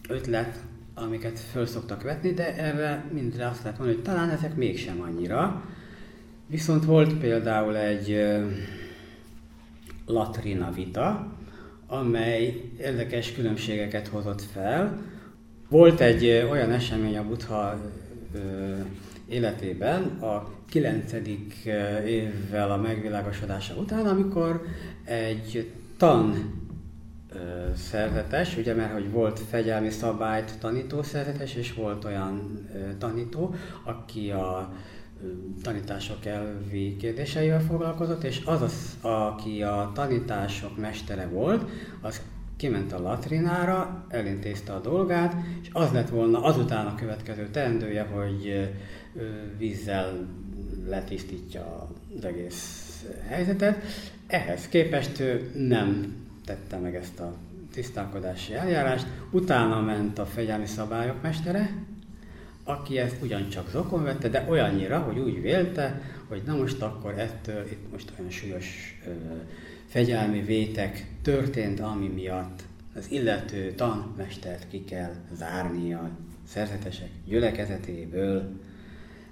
[0.09, 0.57] ötlet,
[0.95, 5.65] amiket föl szoktak vetni, de erre mindre azt lehet mondani, hogy talán ezek mégsem annyira.
[6.47, 8.25] Viszont volt például egy
[10.07, 11.33] latrina vita,
[11.87, 14.99] amely érdekes különbségeket hozott fel.
[15.69, 17.81] Volt egy olyan esemény a Buddha
[19.35, 21.13] életében, a 9.
[22.07, 24.63] évvel a megvilágosodása után, amikor
[25.05, 26.53] egy tan
[27.77, 32.67] szerzetes, ugye mert hogy volt fegyelmi szabályt tanító szerzetes, és volt olyan
[32.99, 34.73] tanító, aki a
[35.63, 41.71] tanítások elvi kérdéseivel foglalkozott, és az, az, aki a tanítások mestere volt,
[42.01, 42.21] az
[42.57, 48.71] kiment a latrinára, elintézte a dolgát, és az lett volna azután a következő teendője, hogy
[49.59, 50.27] vízzel
[50.87, 52.85] letisztítja az egész
[53.27, 53.83] helyzetet.
[54.27, 57.37] Ehhez képest ő nem tette meg ezt a
[57.73, 61.71] tisztálkodási eljárást, utána ment a fegyelmi szabályok mestere,
[62.65, 67.67] aki ezt ugyancsak zokon vette, de olyannyira, hogy úgy vélte, hogy na most akkor ettől
[67.71, 69.11] itt most olyan súlyos ö,
[69.87, 72.63] fegyelmi vétek történt, ami miatt
[72.95, 76.11] az illető tanmestert ki kell zárni a
[76.47, 78.61] szerzetesek gyülekezetéből.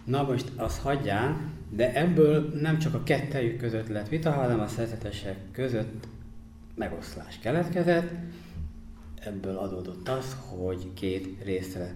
[0.05, 4.67] Na most azt hagyján, de ebből nem csak a kettejük között lett vita, hanem a
[4.67, 6.07] szerzetesek között
[6.75, 8.11] megoszlás keletkezett.
[9.21, 11.95] ebből adódott az, hogy két részre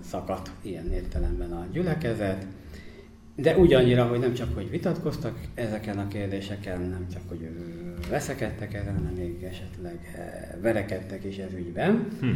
[0.00, 2.46] szakadt ilyen értelemben a gyülekezet,
[3.36, 7.48] de ugyannyira, hogy nem csak, hogy vitatkoztak ezeken a kérdéseken, nem csak, hogy
[8.08, 9.98] veszekedtek ezen, hanem még esetleg
[10.60, 12.08] verekedtek is ez ügyben.
[12.20, 12.26] Hm.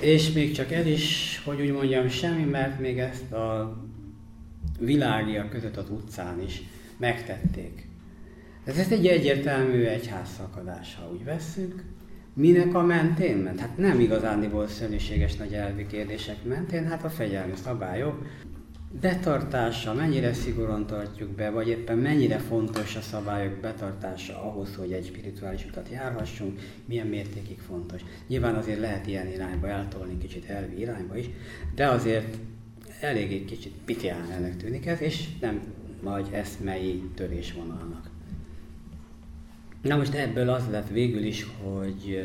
[0.00, 3.76] És még csak ez is, hogy úgy mondjam, semmi, mert még ezt a
[4.80, 6.62] világiak között az utcán is
[6.96, 7.88] megtették.
[8.64, 11.84] Ez, ez egy egyértelmű egyházszakadás, ha úgy vesszük.
[12.34, 13.60] Minek a mentén ment?
[13.60, 18.26] Hát nem igazándiból szörnyűséges nagy elvi kérdések mentén, hát a fegyelmi szabályok
[19.00, 25.06] betartása, mennyire szigorúan tartjuk be, vagy éppen mennyire fontos a szabályok betartása ahhoz, hogy egy
[25.06, 28.00] spirituális utat járhassunk, milyen mértékig fontos.
[28.26, 31.26] Nyilván azért lehet ilyen irányba eltolni, kicsit elvi irányba is,
[31.74, 32.36] de azért
[33.00, 35.62] eléggé kicsit pitián ennek tűnik ez, és nem
[36.02, 38.10] nagy eszmei törésvonalnak.
[39.82, 42.20] Na most ebből az lett végül is, hogy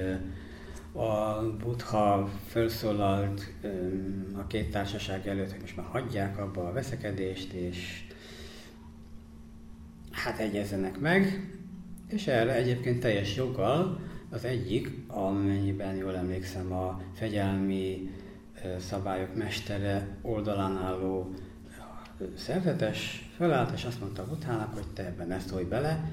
[0.91, 3.53] a Buddha felszólalt
[4.33, 8.03] a két társaság előtt, hogy most már hagyják abba a veszekedést, és
[10.11, 11.49] hát egyezzenek meg,
[12.07, 18.09] és erre egyébként teljes joggal az egyik, amennyiben jól emlékszem, a fegyelmi
[18.79, 21.33] szabályok mestere oldalán álló
[22.37, 26.11] szerzetes felállt, és azt mondta utána, hogy te ebben ne szólj bele,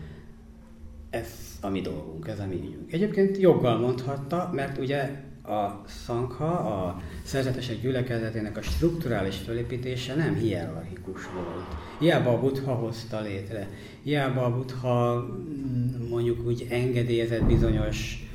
[1.11, 2.93] ez a mi dolgunk, ez a mi ügyünk.
[2.93, 5.11] Egyébként joggal mondhatta, mert ugye
[5.45, 11.67] a szankha, a szerzetesek gyülekezetének a strukturális felépítése nem hierarchikus volt.
[11.99, 13.69] Hiába a buddha hozta létre,
[14.03, 18.27] hiába a buddha mm, mondjuk úgy engedélyezett bizonyos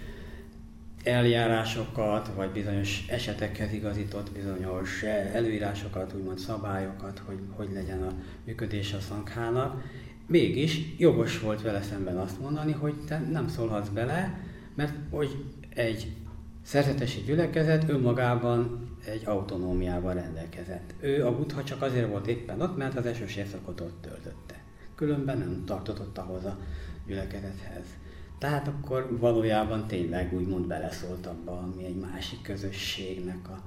[1.03, 8.13] eljárásokat, vagy bizonyos esetekhez igazított bizonyos előírásokat, úgymond szabályokat, hogy hogy legyen a
[8.45, 9.83] működés a szankhának,
[10.27, 14.39] Mégis jogos volt vele szemben azt mondani, hogy te nem szólhatsz bele,
[14.75, 16.11] mert hogy egy
[16.61, 20.93] szerzetesi gyülekezet önmagában egy autonómiával rendelkezett.
[20.99, 24.63] Ő a buddha csak azért volt éppen ott, mert az esős évszakot ott töltötte.
[24.95, 26.57] Különben nem tartotott ahhoz a
[27.07, 27.85] gyülekezethez.
[28.39, 33.59] Tehát akkor valójában tényleg úgymond beleszólt abba, ami egy másik közösségnek a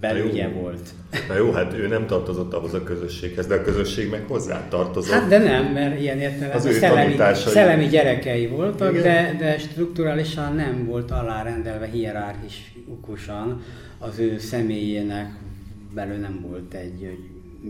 [0.00, 0.90] belügye volt.
[1.28, 5.12] Na jó, hát ő nem tartozott ahhoz a közösséghez, de a közösség meg hozzá tartozott.
[5.12, 11.10] Hát de nem, mert ilyen értelemben szellemi, szellemi gyerekei voltak, de, de strukturálisan nem volt
[11.10, 13.62] alárendelve hierarchikusan
[13.98, 15.30] az ő személyének
[15.94, 17.18] belül nem volt egy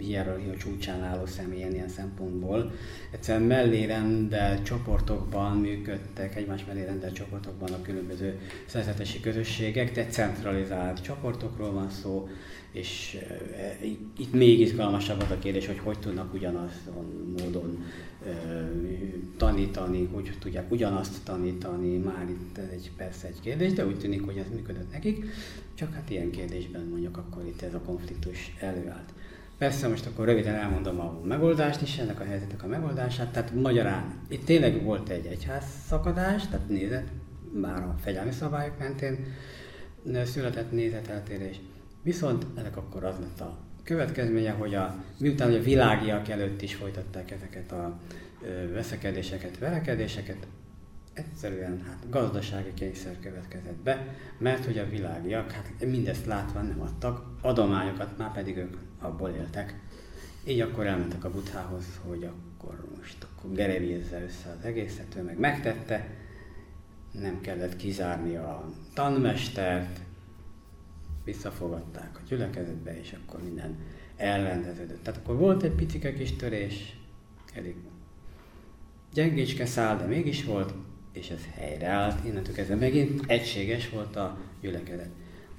[0.00, 2.72] hierarchia csúcsán álló személyen ilyen szempontból.
[3.10, 11.90] Egyszerűen mellérendelt csoportokban működtek, egymás mellérendelt csoportokban a különböző szerzetesi közösségek, de centralizált csoportokról van
[11.90, 12.28] szó,
[12.76, 13.18] és
[13.56, 13.76] e,
[14.18, 17.84] itt még izgalmasabb az a kérdés, hogy hogy tudnak ugyanazon módon
[18.26, 18.30] e,
[19.36, 24.36] tanítani, hogy tudják ugyanazt tanítani, már itt egy persze egy kérdés, de úgy tűnik, hogy
[24.36, 25.24] ez működött nekik,
[25.74, 29.12] csak hát ilyen kérdésben mondjuk akkor itt ez a konfliktus előállt.
[29.58, 33.32] Persze most akkor röviden elmondom a megoldást is, ennek a helyzetnek a megoldását.
[33.32, 37.08] Tehát magyarán itt tényleg volt egy egyház szakadás, tehát nézet,
[37.52, 39.26] már a fegyelmi szabályok mentén
[40.24, 41.60] született nézeteltérés.
[42.02, 47.30] Viszont ennek akkor az lett a következménye, hogy a, miután a világiak előtt is folytatták
[47.30, 48.00] ezeket a
[48.72, 50.46] veszekedéseket, verekedéseket,
[51.16, 57.26] egyszerűen hát gazdasági kényszer következett be, mert hogy a világiak hát mindezt látva nem adtak
[57.40, 59.80] adományokat, már pedig ők abból éltek.
[60.44, 65.38] Így akkor elmentek a buthához, hogy akkor most akkor gerevézze össze az egészet, ő meg
[65.38, 66.08] megtette,
[67.12, 70.00] nem kellett kizárni a tanmestert,
[71.24, 73.76] visszafogadták a gyülekezetbe, és akkor minden
[74.16, 75.02] elrendeződött.
[75.02, 76.98] Tehát akkor volt egy picike kis törés,
[77.54, 77.76] elég
[79.12, 80.74] gyengécske szál, de mégis volt,
[81.16, 85.10] és ez helyreállt, innentől kezdve megint egységes volt a gyülekezet.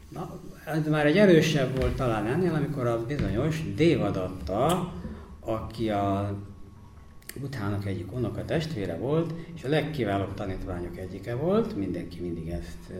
[0.10, 4.94] Na, ez már egy erősebb volt talán ennél, amikor a bizonyos Dévadatta,
[5.40, 6.38] aki a
[7.42, 12.94] utának egyik unoka testvére volt, és a legkiválóbb tanítványok egyike volt, mindenki mindig ezt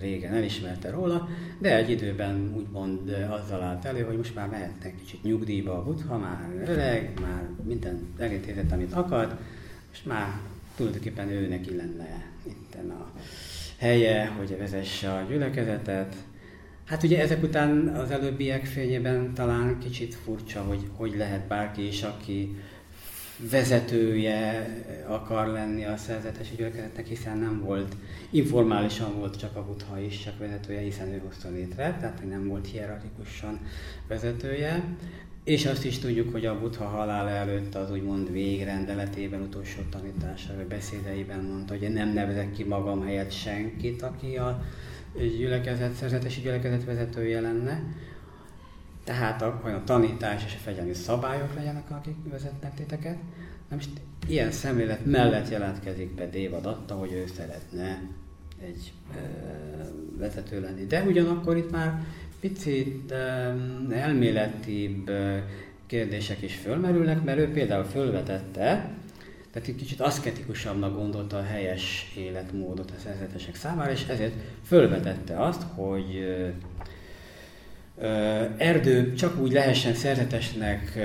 [0.00, 1.28] régen elismerte róla,
[1.58, 6.18] de egy időben úgymond azzal állt elő, hogy most már mehetnek kicsit nyugdíjba a Buddha,
[6.18, 9.40] már öreg, már minden elintézett, amit akart,
[9.92, 10.40] és már
[10.76, 13.12] tulajdonképpen ő neki lenne itt a
[13.78, 16.14] helye, hogy vezesse a gyülekezetet.
[16.84, 22.02] Hát ugye ezek után az előbbiek fényében talán kicsit furcsa, hogy hogy lehet bárki is,
[22.02, 22.56] aki
[23.50, 24.68] vezetője
[25.06, 27.96] akar lenni a szerzetesi gyülekezetnek, hiszen nem volt,
[28.30, 32.66] informálisan volt csak a Buddha is csak vezetője, hiszen ő hozta létre, tehát nem volt
[32.66, 33.60] hierarchikusan
[34.08, 34.84] vezetője.
[35.44, 40.66] És azt is tudjuk, hogy a Buddha halála előtt az úgymond végrendeletében, utolsó tanítása, vagy
[40.66, 44.62] beszédeiben mondta, hogy nem nevezek ki magam helyett senkit, aki a
[45.14, 47.82] gyülekezet, szerzetesi gyülekezet vezetője lenne.
[49.04, 53.16] Tehát a, a tanítás és a fegyelmi szabályok legyenek, akik vezetnek titeket.
[53.68, 53.90] Na most
[54.26, 58.02] ilyen szemlélet mellett jelentkezik be Dévadatta, hogy ő szeretne
[58.62, 59.20] egy e,
[60.18, 60.86] vezető lenni.
[60.86, 62.04] De ugyanakkor itt már
[62.48, 63.12] picit
[63.90, 65.10] elméletibb
[65.86, 68.90] kérdések is fölmerülnek, mert ő például fölvetette,
[69.50, 75.62] tehát egy kicsit aszketikusabbnak gondolta a helyes életmódot a szerzetesek számára, és ezért fölvetette azt,
[75.74, 76.36] hogy
[78.56, 80.98] erdő csak úgy lehessen szerzetesnek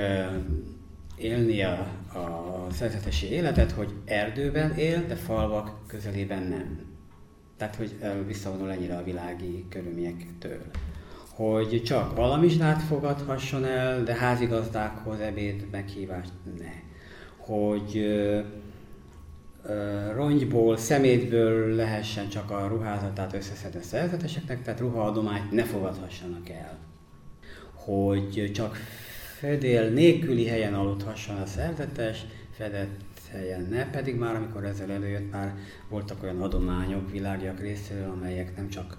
[1.17, 1.79] élni a,
[2.13, 6.79] a szerzetesi életet, hogy erdőben él, de falvak közelében nem.
[7.57, 7.95] Tehát, hogy
[8.27, 10.61] visszavonul ennyire a világi körülményektől.
[11.39, 16.71] Hogy csak valamizsnát fogadhasson el, de házigazdákhoz ebéd meghívást ne.
[17.37, 18.39] Hogy ö,
[20.13, 26.77] rongyból, szemétből lehessen csak a ruházatát összeszedni a szerzeteseknek, tehát ruhaadományt ne fogadhassanak el.
[27.73, 28.77] Hogy csak
[29.37, 32.99] fedél nélküli helyen aludhasson a szerzetes, fedett
[33.31, 35.55] helyen ne, pedig már amikor ezzel előjött, már
[35.89, 38.97] voltak olyan adományok világiak részéről, amelyek nem csak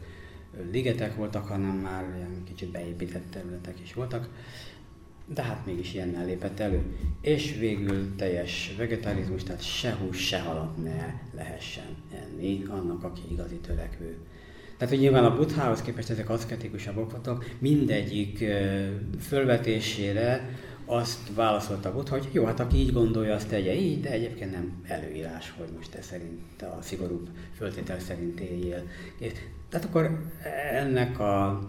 [0.71, 4.29] ligetek voltak, hanem már ilyen kicsit beépített területek is voltak,
[5.35, 6.83] de hát mégis ilyennel lépett elő.
[7.21, 13.57] És végül teljes vegetarizmus, tehát se hús, se halat ne lehessen enni annak, aki igazi
[13.57, 14.17] törekvő.
[14.77, 18.45] Tehát, hogy nyilván a buthához képest ezek aszketikusabbak voltak, mindegyik
[19.21, 20.51] fölvetésére
[20.90, 24.50] azt válaszolta a Buddha, hogy jó, hát aki így gondolja, azt tegye így, de egyébként
[24.50, 28.83] nem előírás, hogy most te szerint a szigorúbb föltétel szerint éljél.
[29.68, 30.20] Tehát akkor
[30.72, 31.61] ennek a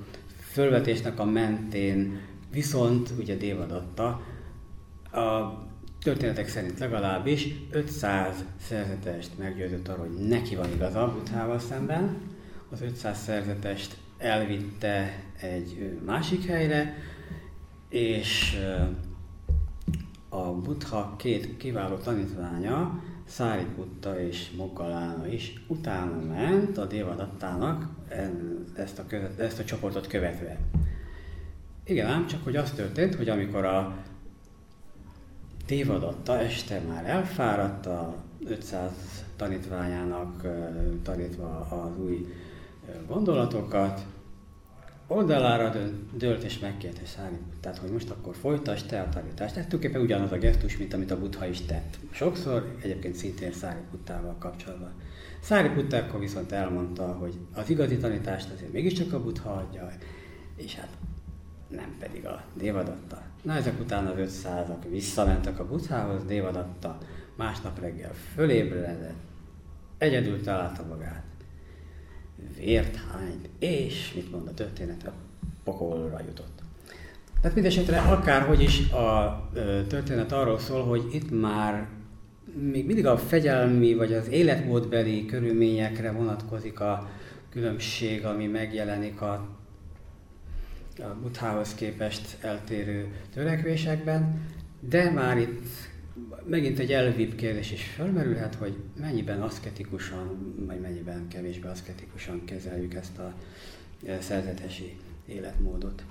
[0.51, 2.19] fölvetésnek a mentén
[2.51, 4.07] viszont ugye dévadatta
[5.11, 5.57] a
[6.03, 8.35] történetek szerint legalábbis 500
[8.67, 12.17] szerzetest meggyőzött arról, hogy neki van igaza Buddhával szemben,
[12.71, 16.97] az 500 szerzetest elvitte egy másik helyre,
[17.89, 18.59] és
[20.33, 23.01] a Buddha két kiváló tanítványa,
[23.75, 27.89] Putta és Moggalána is utána ment a Dévadattának
[28.75, 30.57] ezt a, követ, ezt a csoportot követve.
[31.83, 33.97] Igen, ám csak, hogy az történt, hogy amikor a
[35.67, 38.15] Dévadatta este már elfáradt a
[38.45, 38.91] 500
[39.35, 40.47] tanítványának
[41.03, 42.33] tanítva az új
[43.07, 44.05] gondolatokat,
[45.11, 45.73] oldalára
[46.13, 47.01] dölt és megkérte
[47.59, 49.53] tehát hogy most akkor folytasd te a tanítást.
[49.53, 51.97] Tehát tulajdonképpen ugyanaz a gesztus, mint amit a Buddha is tett.
[52.11, 54.91] Sokszor egyébként szintén Száriputtával kapcsolatban.
[55.41, 59.89] Száriputta akkor viszont elmondta, hogy az igazi tanítást azért mégiscsak a Buddha adja,
[60.55, 60.97] és hát
[61.67, 63.21] nem pedig a Dévadatta.
[63.41, 66.97] Na ezek után az 500-ak visszamentek a Buddhához, Dévadatta
[67.35, 69.13] másnap reggel fölébredett,
[69.97, 71.30] egyedül találta magát
[72.57, 75.13] vért hányt, és mit mond a történet, a
[75.63, 76.61] pokolra jutott.
[77.41, 79.49] Tehát mindesetre akárhogy is a
[79.87, 81.87] történet arról szól, hogy itt már
[82.71, 87.09] még mindig a fegyelmi vagy az életmódbeli körülményekre vonatkozik a
[87.49, 89.33] különbség, ami megjelenik a,
[90.97, 94.41] a Buddhához képest eltérő törekvésekben,
[94.79, 95.65] de már itt
[96.45, 103.17] megint egy elvibb kérdés is felmerülhet, hogy mennyiben aszketikusan, vagy mennyiben kevésbé aszketikusan kezeljük ezt
[103.17, 103.33] a
[104.05, 106.03] e, szerzetesi életmódot.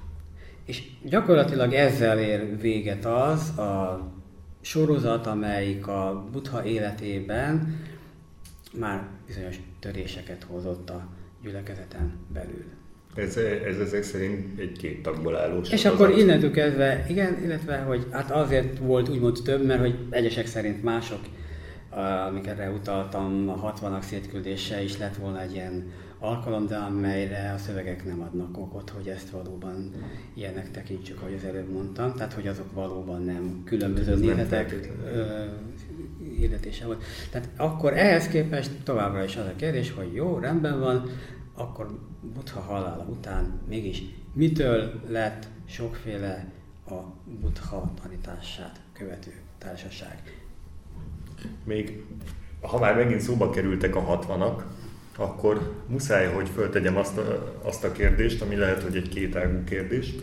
[0.65, 4.03] És gyakorlatilag ezzel ér véget az a
[4.61, 7.81] sorozat, amelyik a Buddha életében
[8.73, 11.09] már bizonyos töréseket hozott a
[11.43, 12.65] gyülekezeten belül.
[13.15, 18.07] Ez, ez ezek szerint egy két tagból álló És akkor innentől kezdve, igen, illetve, hogy
[18.11, 21.21] hát azért volt úgymond több, mert hogy egyesek szerint mások,
[22.29, 28.05] amikre utaltam, a 60-ak szétküldése is lett volna egy ilyen alkalom, de amelyre a szövegek
[28.05, 29.93] nem adnak okot, hogy ezt valóban
[30.35, 32.15] ilyenek tekintsük, ahogy az előbb mondtam.
[32.15, 34.91] Tehát, hogy azok valóban nem különböző nézetek
[36.39, 37.03] hirdetése volt.
[37.31, 41.11] Tehát akkor ehhez képest továbbra is az a kérdés, hogy jó, rendben van,
[41.55, 41.99] akkor
[42.35, 44.03] Buddha halála után mégis
[44.33, 46.53] mitől lett sokféle
[46.87, 46.99] a
[47.41, 50.43] Buddha tanítását követő társaság?
[51.65, 52.05] Még
[52.61, 54.67] ha már megint szóba kerültek a hatvanak,
[55.17, 60.15] akkor muszáj, hogy föltegyem azt a, azt a kérdést, ami lehet, hogy egy kétágú kérdés,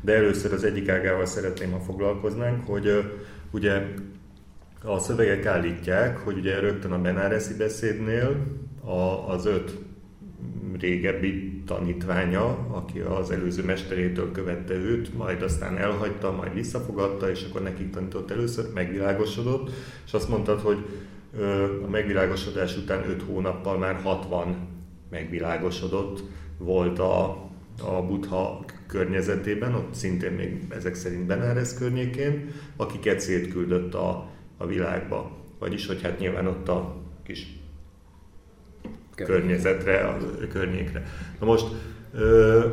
[0.00, 3.12] de először az egyik ágával szeretném, ha foglalkoznánk, hogy
[3.50, 3.86] ugye
[4.84, 8.46] a szövegek állítják, hogy ugye rögtön a Benáresi beszédnél
[8.84, 9.78] a, az öt
[10.80, 17.62] régebbi tanítványa, aki az előző mesterétől követte őt, majd aztán elhagyta, majd visszafogadta, és akkor
[17.62, 19.70] nekik tanított először, megvilágosodott,
[20.06, 20.78] és azt mondtad, hogy
[21.86, 24.56] a megvilágosodás után 5 hónappal már 60
[25.10, 26.22] megvilágosodott
[26.58, 27.24] volt a,
[27.82, 35.36] a Buddha környezetében, ott szintén még ezek szerint Benares környékén, akiket szétküldött a, a világba.
[35.58, 37.61] Vagyis, hogy hát nyilván ott a kis
[39.22, 40.16] környezetre, a
[40.48, 41.02] környékre.
[41.40, 41.66] Na most
[42.14, 42.66] ö,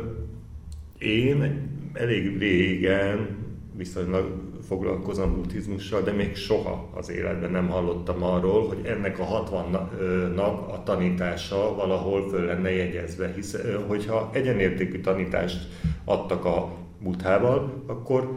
[0.98, 3.28] én elég régen
[3.76, 10.68] viszonylag foglalkozom buddhizmussal, de még soha az életben nem hallottam arról, hogy ennek a 60-nak
[10.72, 15.68] a tanítása valahol föl lenne jegyezve, hisz hogyha egyenértékű tanítást
[16.04, 18.30] adtak a buthával, akkor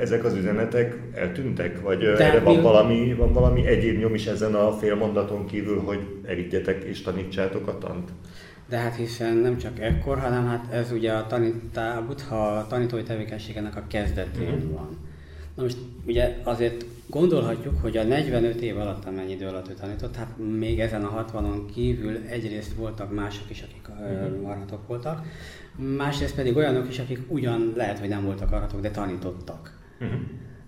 [0.00, 1.80] ezek az üzenetek eltűntek?
[1.80, 2.62] Vagy De erre van, mi...
[2.62, 7.78] valami, van valami egyéb nyom is ezen a félmondaton kívül, hogy elígyetek és tanítsátok a
[7.78, 8.08] tant?
[8.68, 13.02] De hát hiszen nem csak ekkor, hanem hát ez ugye a, tanítá, a buddha tanítói
[13.02, 14.72] tevékenységenek a kezdetén mm-hmm.
[14.72, 14.98] van.
[15.54, 20.16] Na most ugye azért gondolhatjuk, hogy a 45 év alatt, amennyi idő alatt ő tanított,
[20.16, 24.44] hát még ezen a 60-on kívül egyrészt voltak mások is, akik mm-hmm.
[24.44, 25.26] arhatok voltak,
[25.76, 29.78] másrészt pedig olyanok is, akik ugyan lehet, hogy nem voltak arhatok, de tanítottak.
[30.00, 30.20] Uh-huh.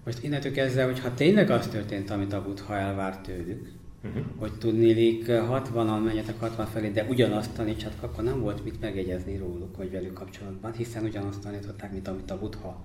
[0.04, 3.68] Most innentől kezdve, hogyha tényleg az történt, amit a Buddha elvárt tőlük,
[4.04, 4.22] uh-huh.
[4.36, 9.76] hogy tudnélik 60-an menjetek 60 felé, de ugyanazt tanítsatok, akkor nem volt mit megjegyezni róluk,
[9.76, 12.84] hogy velük kapcsolatban, hiszen ugyanazt tanították, mint amit a Buddha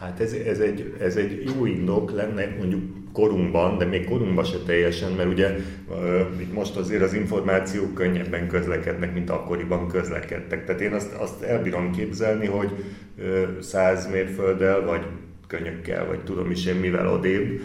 [0.00, 2.82] Hát ez, ez, egy, ez egy jó indok lenne mondjuk
[3.12, 5.56] korunkban, de még korunkban se teljesen, mert ugye
[6.38, 10.64] itt most azért az információk könnyebben közlekednek, mint akkoriban közlekedtek.
[10.64, 12.70] Tehát én azt, azt elbírom képzelni, hogy
[13.60, 15.06] száz mérfölddel, vagy
[15.46, 17.60] könyökkel, vagy tudom is én mivel odébb,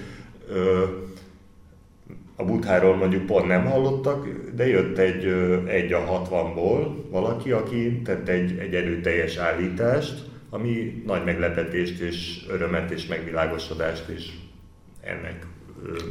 [2.35, 5.25] a butháról mondjuk pont nem hallottak, de jött egy,
[5.65, 12.91] egy a 60-ból valaki, aki tett egy, egy erőteljes állítást, ami nagy meglepetést és örömet
[12.91, 14.39] és megvilágosodást is
[15.01, 15.45] ennek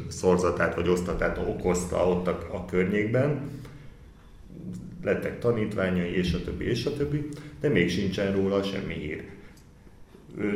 [0.09, 3.51] szorzatát vagy osztatát okozta ott a, a környékben.
[5.03, 7.29] Lettek tanítványai, és a többi, és a többi,
[7.61, 9.25] de még sincsen róla semmi hír.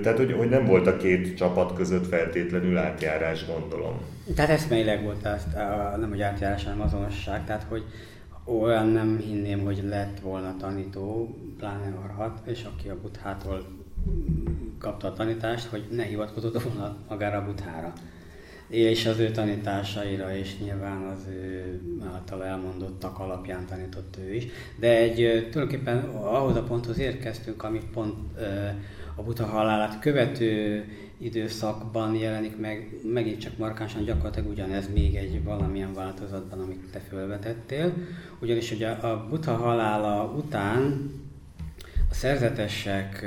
[0.02, 4.00] Tehát, hogy, hogy nem volt a két csapat között feltétlenül átjárás, gondolom.
[4.34, 5.54] Tehát eszmeileg volt azt,
[5.96, 7.82] nem hogy átjárás, hanem azonosság, tehát hogy
[8.44, 13.66] olyan nem hinném, hogy lett volna tanító, pláne arhat, és aki a buthától
[14.78, 17.92] kapta a tanítást, hogy ne hivatkozott volna magára a buthára.
[18.68, 21.80] És az ő tanításaira, és nyilván az ő
[22.12, 24.46] által elmondottak alapján tanított ő is.
[24.78, 28.18] De egy tulajdonképpen ahhoz a ponthoz érkeztünk, ami pont
[29.14, 30.84] a buta halálát követő
[31.18, 37.94] időszakban jelenik meg, megint csak markánsan gyakorlatilag ugyanez még egy valamilyen változatban, amit te felvetettél.
[38.40, 41.10] Ugyanis ugye a buta halála után
[42.10, 43.24] a szerzetesek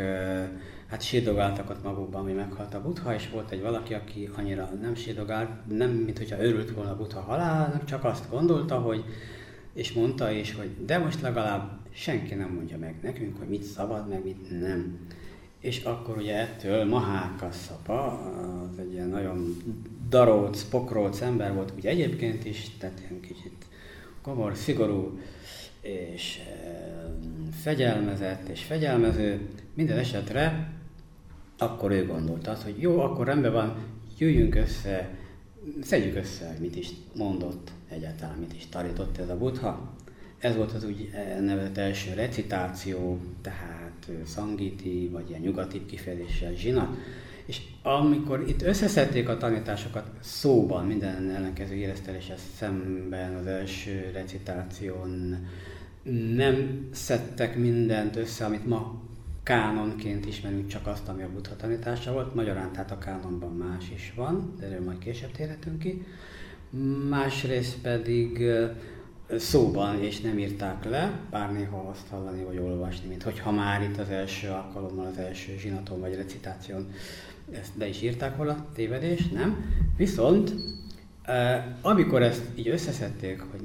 [0.87, 4.95] hát sírdogáltak ott magukban, ami meghalt a butha, és volt egy valaki, aki annyira nem
[4.95, 9.03] sírdogált, nem mint hogyha örült volna a butha halálnak, csak azt gondolta, hogy
[9.73, 14.07] és mondta is, hogy de most legalább senki nem mondja meg nekünk, hogy mit szabad,
[14.09, 15.06] meg mit nem.
[15.67, 18.03] És akkor ugye ettől Mahákasszapa,
[18.71, 19.57] az egy ilyen nagyon
[20.09, 23.65] daróc, pokróc ember volt ugye egyébként is, tehát ilyen kicsit
[24.21, 25.19] komor, szigorú,
[25.81, 26.39] és
[27.61, 29.49] fegyelmezett és fegyelmező.
[29.73, 30.73] Minden esetre
[31.57, 33.75] akkor ő gondolta azt, hogy jó, akkor rendben van,
[34.17, 35.09] jöjjünk össze,
[35.81, 39.95] szedjük össze, mit is mondott egyáltalán, mit is tanított ez a buddha.
[40.37, 41.09] Ez volt az úgy
[41.39, 43.76] nevezett első recitáció, tehát
[44.25, 46.97] szangiti, vagy ilyen nyugati kifejezéssel zsinat.
[47.45, 55.37] És amikor itt összeszedték a tanításokat szóban, minden ellenkező érezteléssel szemben az első recitáción,
[56.35, 59.01] nem szedtek mindent össze, amit ma
[59.43, 62.35] kánonként ismerünk csak azt, ami a buddha tanítása volt.
[62.35, 66.05] Magyarán tehát a kánonban más is van, de erről majd később térhetünk ki.
[67.09, 68.43] Másrészt pedig
[69.37, 73.97] szóban, és nem írták le, bár néha azt hallani vagy olvasni, mint hogyha már itt
[73.97, 76.91] az első alkalommal, az első zsinaton vagy recitáción
[77.51, 79.73] ezt le is írták volna, tévedés, nem.
[79.97, 80.53] Viszont
[81.81, 83.61] amikor ezt így összeszedték, hogy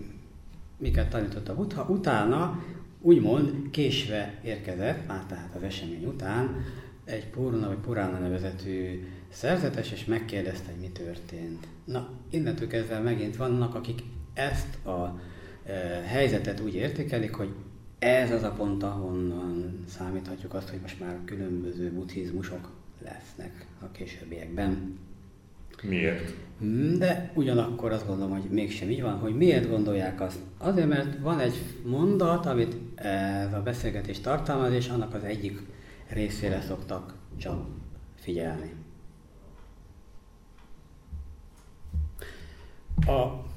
[0.78, 2.64] miket tanított a Buddha, utána
[3.00, 6.64] úgymond késve érkezett, már tehát az esemény után,
[7.04, 11.66] egy Purna vagy Purána nevezetű szerzetes, és megkérdezte, hogy mi történt.
[11.84, 14.02] Na, innentől kezdve megint vannak, akik
[14.34, 15.20] ezt a
[16.04, 17.54] helyzetet úgy értékelik, hogy
[17.98, 22.70] ez az a pont, ahonnan számíthatjuk azt, hogy most már különböző buddhizmusok
[23.04, 24.98] lesznek a későbbiekben.
[25.82, 26.34] Miért?
[26.98, 30.38] De ugyanakkor azt gondolom, hogy mégsem így van, hogy miért gondolják azt.
[30.58, 31.54] Azért, mert van egy
[31.84, 35.60] mondat, amit ez a beszélgetés tartalmaz, és annak az egyik
[36.08, 37.66] részére szoktak csak
[38.14, 38.72] figyelni.
[43.06, 43.50] A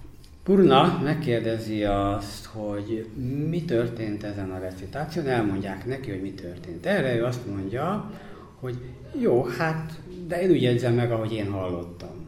[0.45, 3.09] Purna megkérdezi azt, hogy
[3.49, 6.85] mi történt ezen a recitáción, elmondják neki, hogy mi történt.
[6.85, 8.11] Erre ő azt mondja,
[8.59, 8.77] hogy
[9.19, 12.25] jó, hát, de én úgy jegyzem meg, ahogy én hallottam.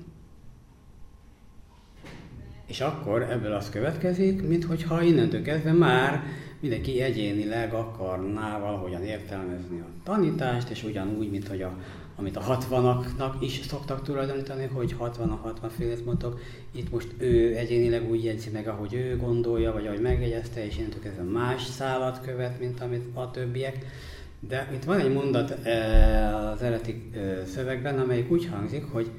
[2.66, 6.24] És akkor ebből az következik, mintha innentől kezdve már
[6.60, 11.78] mindenki egyénileg akarná valahogyan értelmezni a tanítást, és ugyanúgy, mint hogy a,
[12.20, 16.40] amit a 60-aknak is szoktak tulajdonítani, hogy 60 a 60 félét mondok,
[16.72, 21.02] itt most ő egyénileg úgy jegyzi meg, ahogy ő gondolja, vagy ahogy megjegyezte, és innentől
[21.02, 23.86] kezdve más szállat követ, mint amit a többiek.
[24.40, 29.12] De itt van egy mondat eh, az eredeti eh, szövegben, amelyik úgy hangzik, hogy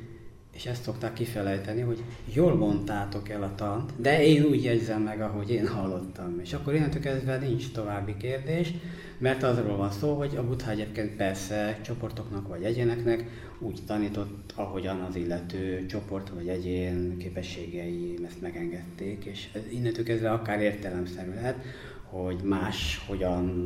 [0.58, 2.02] és ezt szokták kifelejteni, hogy
[2.34, 6.40] jól mondtátok el a tant, de én úgy jegyzem meg, ahogy én hallottam.
[6.42, 8.72] És akkor innentől kezdve nincs további kérdés,
[9.18, 13.24] mert azról van szó, hogy a Buddha egyébként persze csoportoknak vagy egyéneknek
[13.58, 20.60] úgy tanított, ahogyan az illető csoport vagy egyén képességei ezt megengedték, és innentől kezdve akár
[20.60, 21.64] értelemszerű lehet,
[22.02, 23.64] hogy más hogyan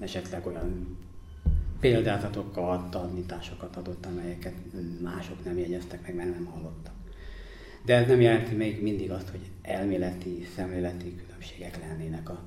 [0.00, 0.98] esetleg olyan
[1.80, 4.54] példázatokat, tanításokat adott, amelyeket
[5.02, 6.94] mások nem jegyeztek meg, mert nem hallottak.
[7.84, 12.42] De ez nem jelenti még mindig azt, hogy elméleti, szemléleti különbségek lennének a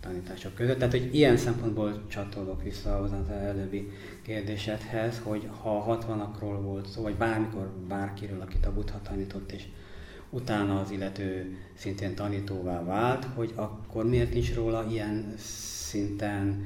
[0.00, 0.78] tanítások között.
[0.78, 3.90] Tehát, hogy ilyen szempontból csatolok vissza az előbbi
[4.22, 9.64] kérdésedhez, hogy ha a 60-akról volt szó, vagy bármikor bárkiről, akit a Buddha tanított, és
[10.30, 15.34] utána az illető szintén tanítóvá vált, hogy akkor miért nincs róla ilyen
[15.88, 16.64] szinten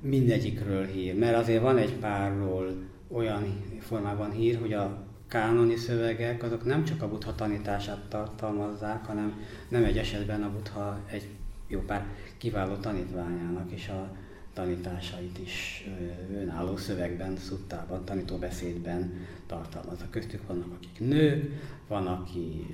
[0.00, 2.74] mindegyikről hír, mert azért van egy párról
[3.08, 9.40] olyan formában hír, hogy a kánoni szövegek azok nem csak a buddha tanítását tartalmazzák, hanem
[9.68, 11.28] nem egy esetben a buddha egy
[11.68, 12.06] jó pár
[12.38, 14.10] kiváló tanítványának és a
[14.56, 15.86] tanításait is
[16.34, 19.12] önálló szövegben, szuttában, tanítóbeszédben
[19.46, 20.04] tartalmazza.
[20.10, 21.52] Köztük vannak, akik nők,
[21.88, 22.66] van, aki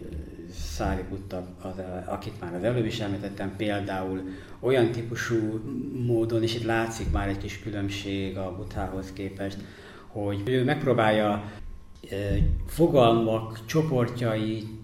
[1.62, 4.22] az, akit már az előbb is említettem, például
[4.60, 5.60] olyan típusú
[6.06, 9.58] módon, és itt látszik már egy kis különbség a Buthához képest,
[10.06, 11.52] hogy ő megpróbálja
[12.66, 13.64] fogalmak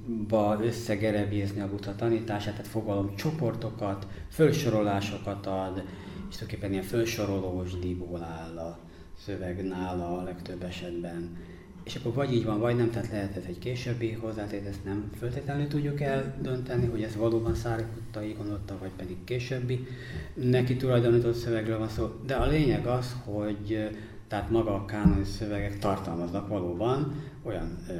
[0.09, 5.83] csoportjaiba összegerebézni a Buddha tanítását, tehát fogalom csoportokat, fölsorolásokat ad,
[6.29, 8.79] és tulajdonképpen ilyen felsorolós díból áll a
[9.25, 11.37] szöveg nála a legtöbb esetben.
[11.85, 15.11] És akkor vagy így van, vagy nem, tehát lehet ez egy későbbi hozzátét, ezt nem
[15.19, 19.87] föltétlenül tudjuk eldönteni, hogy ez valóban Szárikuttai gondolta, vagy pedig későbbi
[20.35, 22.11] neki tulajdonított szövegről van szó.
[22.27, 23.89] De a lényeg az, hogy
[24.29, 27.95] tehát maga a kánoni szövegek tartalmaznak valóban olyan ö,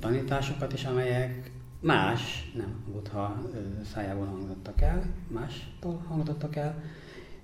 [0.00, 1.50] tanításokat is, amelyek
[1.80, 3.42] más, nem Buddha
[3.92, 6.82] szájából hangzottak el, mástól hangzottak el,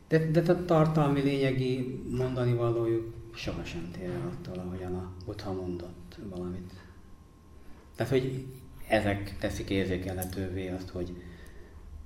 [0.09, 6.19] de, de a tartalmi lényegi mondani valójuk sohasem tér el attól, ahogyan a Buddha mondott
[6.31, 6.73] valamit.
[7.97, 8.47] Tehát, hogy
[8.89, 11.23] ezek teszik érzékelhetővé azt, hogy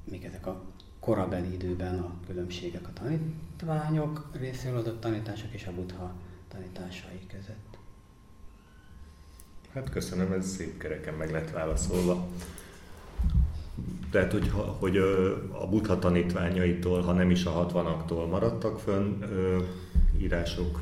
[0.05, 0.63] mik ezek a
[1.05, 6.13] korabeli időben a különbségek a tanítványok részéről adott tanítások és a Buddha
[6.49, 7.79] tanításai között.
[9.75, 12.27] Hát köszönöm, ez szép kereken meg lett válaszolva.
[14.11, 14.97] Tehát, hogy, hogy
[15.53, 19.23] a buddha tanítványaitól, ha nem is a 60-aktól maradtak fönn
[20.19, 20.81] írások?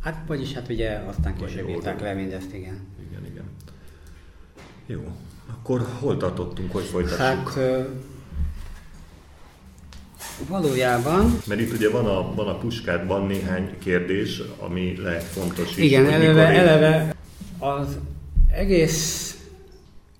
[0.00, 2.86] Hát, vagyis hát ugye aztán később írták le mindezt, igen.
[3.08, 3.44] Igen, igen.
[4.86, 5.16] Jó,
[5.46, 7.18] akkor hol tartottunk, hogy folytassuk?
[7.18, 7.58] Hát,
[10.48, 11.38] valójában...
[11.46, 15.84] Mert itt ugye van a, van a puskádban néhány kérdés, ami lehet fontos is.
[15.84, 17.14] Igen, eleve, eleve
[17.58, 17.98] az
[18.52, 19.34] egész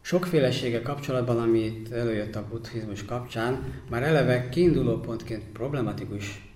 [0.01, 6.49] sokfélesége kapcsolatban, amit előjött a buddhizmus kapcsán, már eleve kiinduló pontként problematikus,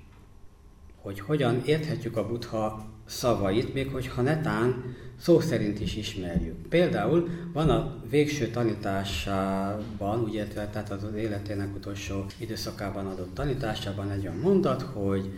[1.03, 6.69] hogy hogyan érthetjük a buddha szavait, még hogyha netán szó szerint is ismerjük.
[6.69, 14.39] Például van a végső tanításában, értve, tehát az életének utolsó időszakában adott tanításában egy olyan
[14.39, 15.31] mondat, hogy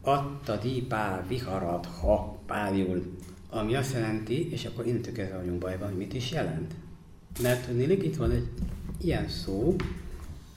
[0.00, 3.16] Atta dípá viharat, ha pályul
[3.54, 6.74] ami azt jelenti, és akkor innentől kezdve vagyunk bajban, hogy mit is jelent.
[7.42, 8.48] Mert tudnélik, itt van egy
[9.00, 9.76] ilyen szó,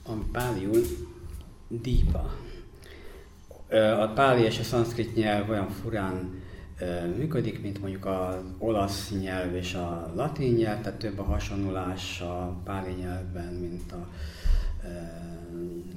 [0.06, 0.82] ami páliul
[1.68, 2.34] dípa.
[4.00, 6.42] A páli és a szanszkrit nyelv olyan furán
[7.16, 12.60] működik, mint mondjuk az olasz nyelv és a latin nyelv, tehát több a hasonlulás a
[12.64, 14.08] páli nyelvben, mint a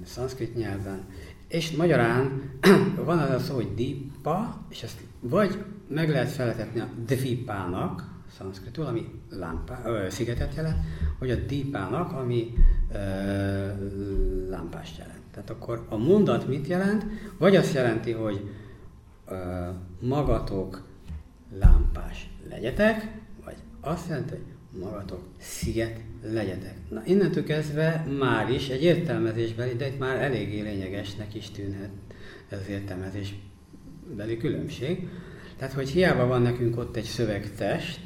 [0.05, 1.03] szanszkrit nyelvben.
[1.47, 2.41] És magyarán
[3.05, 8.85] van az a szó, hogy dipa, és ezt vagy meg lehet feltetni a dvipának, szanszkritul,
[8.85, 10.77] ami lámpá, ö, szigetet jelent,
[11.19, 12.53] vagy a dípának, ami
[12.93, 12.97] ö,
[14.49, 15.21] lámpást jelent.
[15.31, 17.05] Tehát akkor a mondat mit jelent?
[17.37, 18.49] Vagy azt jelenti, hogy
[19.99, 20.87] magatok
[21.59, 26.75] lámpás legyetek, vagy azt jelenti, hogy magatok sziget legyetek.
[26.89, 31.89] Na innentől kezdve már is egy értelmezésben, de itt már eléggé lényegesnek is tűnhet
[32.49, 35.07] ez az értelmezésbeli különbség.
[35.57, 37.99] Tehát, hogy hiába van nekünk ott egy szövegtest,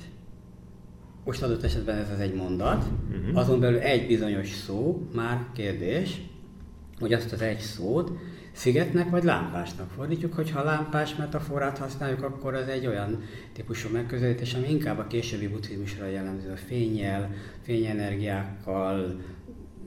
[1.26, 3.38] most adott esetben ez az egy mondat, uh-huh.
[3.38, 6.22] azon belül egy bizonyos szó, már kérdés,
[7.00, 8.12] hogy azt az egy szót
[8.54, 10.34] szigetnek vagy lámpásnak fordítjuk.
[10.34, 13.24] Hogyha lámpás metaforát használjuk, akkor ez egy olyan
[13.54, 19.22] típusú megközelítés, ami inkább a későbbi buddhizmusra jellemző, a fényjel, fényenergiákkal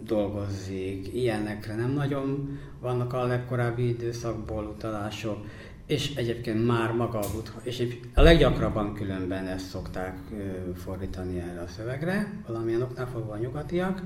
[0.05, 5.47] dolgozik, ilyenekre nem nagyon vannak a legkorábbi időszakból utalások,
[5.87, 7.83] és egyébként már maga a buddha, és
[8.15, 10.19] a leggyakrabban különben ezt szokták
[10.75, 14.03] fordítani erre a szövegre, valamilyen oknál fogva a nyugatiak,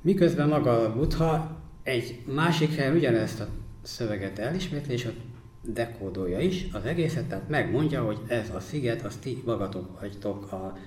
[0.00, 3.46] miközben maga a buddha egy másik helyen ugyanezt a
[3.82, 5.20] szöveget elismétli, és ott
[5.62, 10.78] dekódolja is az egészet, tehát megmondja, hogy ez a sziget, az ti magatok vagytok a,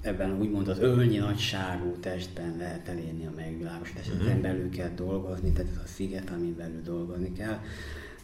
[0.00, 4.26] ebben úgymond az ölnyi nagyságú testben lehet elérni a megvilágosodást, uh-huh.
[4.26, 7.58] ezen belül kell dolgozni, tehát ez a sziget, amin belül dolgozni kell.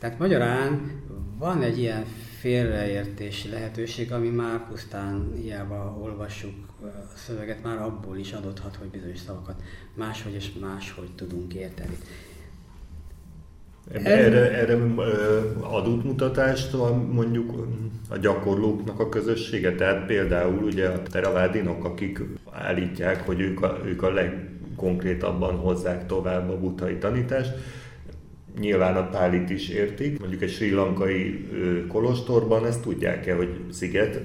[0.01, 0.90] Tehát magyarán
[1.38, 2.05] van egy ilyen
[2.38, 9.18] félreértési lehetőség, ami már pusztán hiába olvassuk a szöveget, már abból is adódhat, hogy bizonyos
[9.18, 9.62] szavakat
[9.94, 11.98] máshogy és máshogy tudunk érteni.
[13.92, 14.74] Erre, erre
[15.61, 16.72] ad útmutatást
[17.12, 17.66] mondjuk
[18.09, 19.74] a gyakorlóknak a közössége?
[19.74, 22.20] Tehát például ugye a teravádinok, akik
[22.51, 27.53] állítják, hogy ők a, ők a legkonkrétabban hozzák tovább a butai tanítást,
[28.59, 31.48] nyilván a pálit is értik, mondjuk egy sri lankai
[31.88, 34.20] kolostorban ezt tudják-e, hogy sziget,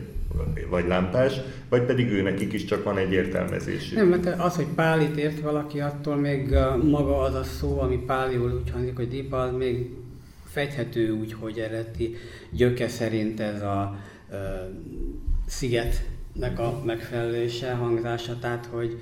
[0.70, 1.34] vagy lámpás,
[1.70, 3.98] vagy pedig ő nekik is csak van egy értelmezésük.
[3.98, 8.62] Nem, mert az, hogy pálit ért valaki, attól még maga az a szó, ami páliul
[8.64, 9.90] úgy hangzik, hogy dipa, az még
[10.46, 12.16] fejthető úgy, hogy eredeti
[12.52, 13.96] gyöke szerint ez a
[14.30, 14.38] uh,
[15.46, 19.02] szigetnek a megfelelése, hangzása, tehát hogy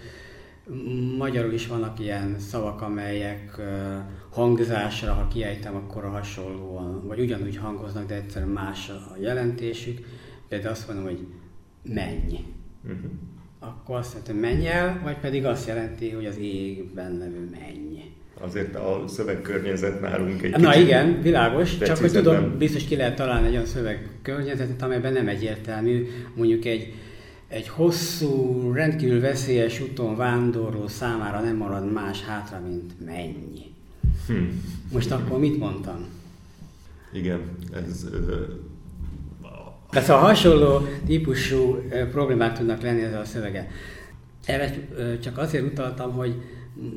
[1.17, 3.61] magyarul is vannak ilyen szavak, amelyek
[4.29, 9.99] hangzásra, ha kiejtem, akkor hasonlóan, vagy ugyanúgy hangoznak, de egyszerűen más a jelentésük
[10.53, 11.19] Például azt mondom, hogy
[11.93, 12.45] menj.
[12.83, 13.11] Uh-huh.
[13.59, 18.13] Akkor azt jelenti, hogy menj el, vagy pedig azt jelenti, hogy az égben levő menj.
[18.41, 23.47] Azért a szövegkörnyezet nálunk egy Na igen, világos, csak hogy tudom, biztos ki lehet találni
[23.47, 26.93] egy olyan szövegkörnyezetet, amelyben nem egyértelmű, mondjuk egy,
[27.53, 33.71] egy hosszú, rendkívül veszélyes úton vándorló számára nem marad más hátra, mint menj.
[34.27, 34.33] Hm.
[34.91, 36.05] Most akkor mit mondtam?
[37.11, 37.39] Igen,
[37.73, 38.07] ez
[39.89, 41.81] tehát a hasonló típusú
[42.11, 43.67] problémák tudnak lenni ezzel a szövege.
[44.45, 44.73] Erre
[45.21, 46.41] csak azért utaltam, hogy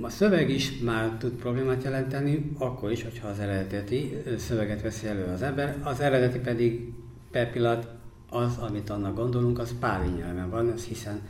[0.00, 5.24] a szöveg is már tud problémát jelenteni, akkor is, hogyha az eredeti szöveget veszi elő
[5.24, 6.92] az ember, az eredeti pedig
[7.30, 7.88] per pillanat
[8.36, 11.20] az, amit annak gondolunk, az páli nyelven van, hiszen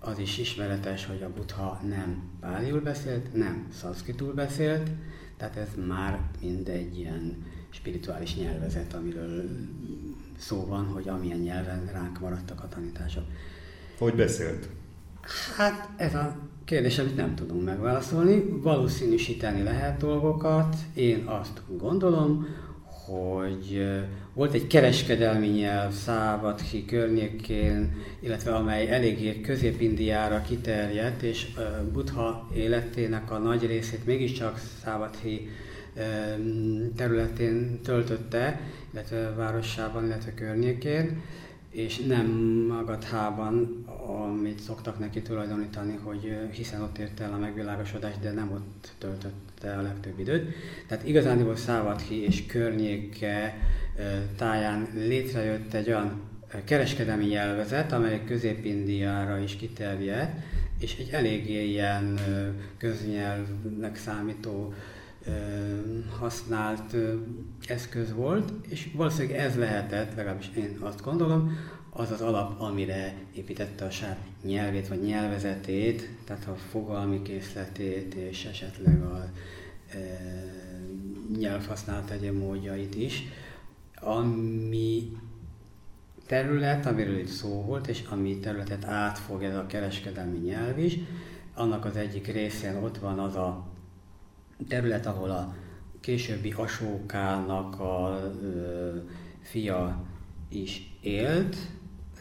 [0.00, 4.90] az is ismeretes, hogy a buddha nem páliul beszélt, nem szanszkritul beszélt,
[5.36, 9.44] tehát ez már mind egy ilyen spirituális nyelvezet, amiről
[10.38, 13.24] szó van, hogy amilyen nyelven ránk maradtak a tanítások.
[13.98, 14.68] Hogy beszélt?
[15.56, 18.60] Hát ez a kérdés, amit nem tudunk megválaszolni.
[18.62, 20.76] Valószínűsíteni lehet dolgokat.
[20.94, 22.46] Én azt gondolom,
[22.84, 23.86] hogy
[24.36, 31.46] volt egy kereskedelmi nyelv Szávathi környékén, illetve amely eléggé Közép-Indiára kiterjedt, és
[31.92, 35.48] Buddha életének a nagy részét mégiscsak Szávathi
[36.96, 38.60] területén töltötte,
[38.92, 41.22] illetve városában, illetve környékén,
[41.70, 42.26] és nem
[42.68, 48.92] Magathában, amit szoktak neki tulajdonítani, hogy hiszen ott érte el a megvilágosodás, de nem ott
[48.98, 50.54] töltötte a legtöbb időt.
[50.86, 53.58] Tehát igazán Szávathi és környéke
[54.36, 56.20] táján létrejött egy olyan
[56.64, 60.40] kereskedelmi nyelvezet, amely Közép-Indiára is kiterjedt,
[60.80, 62.18] és egy eléggé ilyen
[62.78, 64.74] köznyelvnek számító
[66.18, 66.96] használt
[67.66, 71.58] eszköz volt, és valószínűleg ez lehetett, legalábbis én azt gondolom,
[71.90, 78.44] az az alap, amire építette a sár nyelvét vagy nyelvezetét, tehát a fogalmi készletét és
[78.44, 79.30] esetleg a
[79.90, 79.98] e,
[81.38, 83.22] nyelvhasználat egyéb módjait is,
[84.00, 85.16] ami
[86.26, 90.98] terület, amiről itt szó volt, és ami területet átfog ez a kereskedelmi nyelv is,
[91.54, 93.66] annak az egyik részén ott van az a
[94.68, 95.54] terület, ahol a
[96.00, 98.96] későbbi Asókának a ö,
[99.40, 100.04] fia
[100.48, 101.56] is élt,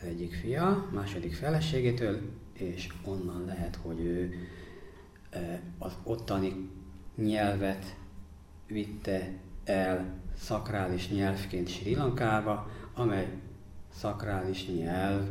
[0.03, 2.21] egyik fia, második feleségétől,
[2.53, 4.33] és onnan lehet, hogy ő
[5.77, 6.69] az ottani
[7.15, 7.95] nyelvet
[8.67, 9.31] vitte
[9.63, 13.27] el szakrális nyelvként Sri Lankába, amely
[13.95, 15.21] szakrális nyelv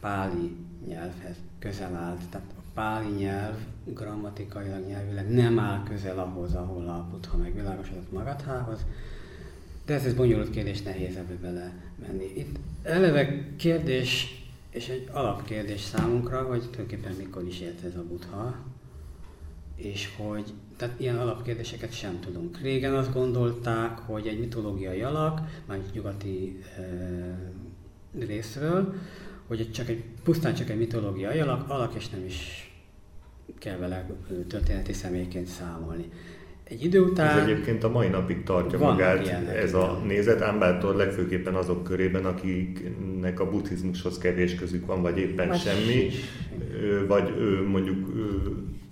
[0.00, 0.56] páli
[0.88, 2.20] nyelvhez közel állt.
[2.30, 8.84] Tehát a páli nyelv grammatikailag, nyelvileg nem áll közel ahhoz, ahol a Buddha megvilágosodott Magadhához.
[9.86, 11.72] De ez egy bonyolult kérdés, nehéz ebbe bele
[12.06, 12.32] menni.
[12.36, 18.54] Itt eleve kérdés, és egy alapkérdés számunkra, hogy tulajdonképpen mikor is élt ez a Buddha,
[19.76, 22.58] és hogy tehát ilyen alapkérdéseket sem tudunk.
[22.60, 26.84] Régen azt gondolták, hogy egy mitológiai alak, már egy nyugati e,
[28.18, 28.94] részről,
[29.46, 32.68] hogy csak egy, pusztán csak egy mitológiai alak, alak és nem is
[33.58, 34.06] kell vele
[34.48, 36.10] történeti személyként számolni.
[36.64, 37.38] Egy idő után...
[37.38, 42.24] Ez egyébként a mai napig tartja magát ez a nézet, ám bátor legfőképpen azok körében,
[42.24, 46.10] akiknek a buddhizmushoz kevés közük van, vagy éppen vagy semmi,
[47.08, 47.34] vagy
[47.70, 48.12] mondjuk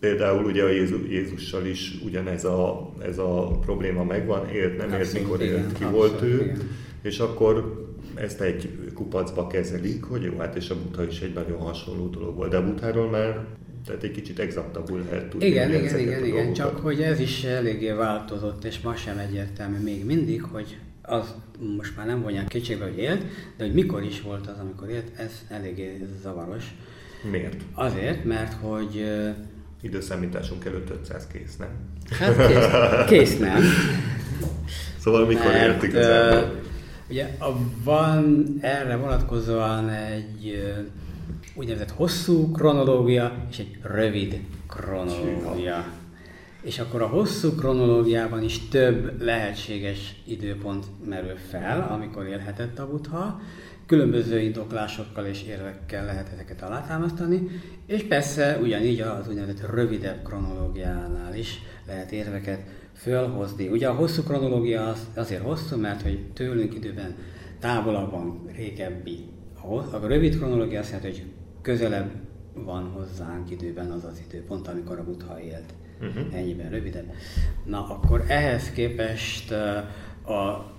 [0.01, 5.12] például ugye a Jézus, Jézussal is ugyanez a, ez a probléma megvan, élt, nem élt,
[5.12, 6.68] mikor élt, igen, ki abszolút, volt ő, igen.
[7.03, 11.59] és akkor ezt egy kupacba kezelik, hogy jó, hát és a Buddha is egy nagyon
[11.59, 13.45] hasonló dolog volt, de a Buddháról már
[13.87, 15.47] tehát egy kicsit exaktabbul lehet tudni.
[15.47, 20.05] Igen, igen, igen, igen, csak hogy ez is eléggé változott, és ma sem egyértelmű még
[20.05, 21.35] mindig, hogy az
[21.76, 23.22] most már nem vonják kétségbe, hogy élt,
[23.57, 26.64] de hogy mikor is volt az, amikor élt, ez eléggé zavaros.
[27.30, 27.61] Miért?
[27.74, 29.05] Azért, mert hogy...
[29.80, 31.68] Időszámításunk előtt 500 kész, nem?
[32.11, 32.66] Hát kész,
[33.07, 33.62] kész nem.
[34.99, 36.61] szóval mikor mert, élt igazából?
[37.09, 37.37] Ugye
[37.85, 40.62] van erre vonatkozóan egy
[41.55, 45.84] úgynevezett hosszú kronológia és egy rövid kronológia.
[46.62, 53.40] És akkor a hosszú kronológiában is több lehetséges időpont merül fel, amikor élhetett a butha.
[53.86, 57.48] Különböző indoklásokkal és érvekkel lehet ezeket alátámasztani,
[57.86, 62.61] és persze ugyanígy az úgynevezett rövidebb kronológiánál is lehet érveket
[62.96, 63.68] fölhozni.
[63.68, 67.14] Ugye a hosszú kronológia az azért hosszú, mert hogy tőlünk időben
[67.61, 69.24] távolabban régebbi.
[69.90, 71.32] A rövid kronológia azt jelenti, hogy
[71.63, 72.11] közelebb
[72.55, 75.75] van hozzánk időben az az időpont, amikor a Buddha élt.
[76.01, 76.35] Uh-huh.
[76.35, 77.13] Ennyiben rövidebb.
[77.65, 79.51] Na, akkor ehhez képest
[80.27, 80.73] a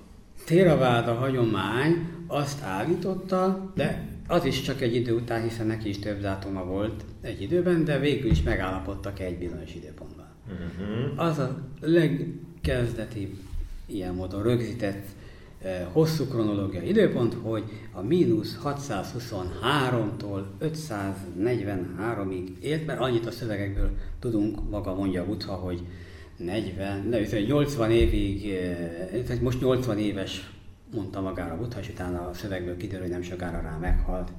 [0.46, 6.22] Theravada hagyomány azt állította, de az is csak egy idő után, hiszen neki is több
[6.22, 10.26] dátuma volt egy időben, de végül is megállapodtak egy bizonyos időpontban.
[10.48, 11.26] Uh-huh.
[11.26, 13.38] Az a legkezdeti
[13.86, 15.23] ilyen módon rögzített Eh,
[15.92, 23.90] hosszú kronológiai időpont, hogy a mínusz 623-tól 543-ig élt, mert annyit a szövegekből
[24.20, 25.82] tudunk, maga mondja a Buddha, hogy
[26.38, 30.52] 40, ne, 80 évig, eh, tehát most 80 éves
[30.94, 34.32] mondta magára a Buddha, és utána a szövegből kiderül, hogy nem sokára rá meghalt.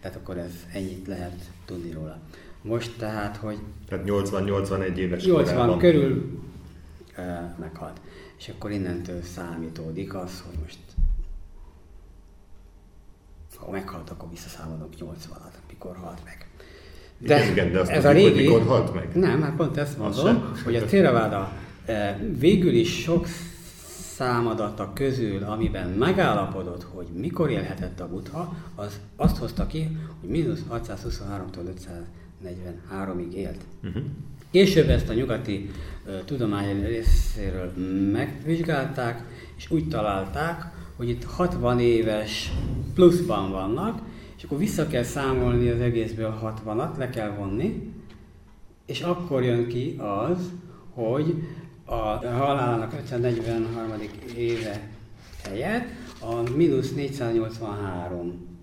[0.00, 2.18] Tehát akkor ez ennyit lehet tudni róla.
[2.62, 3.58] Most tehát, hogy...
[3.88, 5.78] Tehát 80-81 éves 80 korában.
[5.78, 6.40] körül
[7.14, 8.00] e, meghalt
[8.38, 10.78] és akkor innentől számítódik az, hogy most
[13.56, 16.46] ha meghalt, akkor visszaszámolok 80-at, mikor halt meg.
[17.18, 19.16] De, igen, igen, de azt ez tudjuk, a régi, hogy mikor halt meg?
[19.16, 21.52] Nem, hát pont ezt mondom, hogy a Theravada
[21.84, 23.26] eh, végül is sok
[24.16, 30.62] számadata közül, amiben megállapodott, hogy mikor élhetett a Buddha, az azt hozta ki, hogy mínusz
[30.72, 31.72] 623-tól
[32.44, 33.60] 543-ig élt.
[33.82, 34.02] Uh-huh.
[34.56, 35.70] Később ezt a nyugati
[36.24, 37.72] tudomány részéről
[38.12, 39.22] megvizsgálták,
[39.56, 40.64] és úgy találták,
[40.96, 42.52] hogy itt 60 éves
[42.94, 44.00] pluszban vannak,
[44.36, 47.92] és akkor vissza kell számolni az egészből 60-at, le kell vonni,
[48.86, 50.50] és akkor jön ki az,
[50.94, 51.34] hogy
[51.84, 51.94] a
[52.26, 53.92] halálának 543.
[54.36, 54.88] éve
[55.44, 55.86] helyett
[56.20, 58.55] a mínusz 483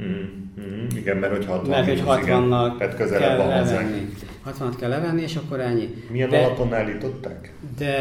[0.00, 4.08] Mm, mm, igen, mert hogy 60 Mert hogy 60 tehát közelebb kell levenni.
[4.42, 5.94] 60 kell levenni, és akkor ennyi.
[6.10, 7.52] Milyen de, alapon állították?
[7.78, 7.94] De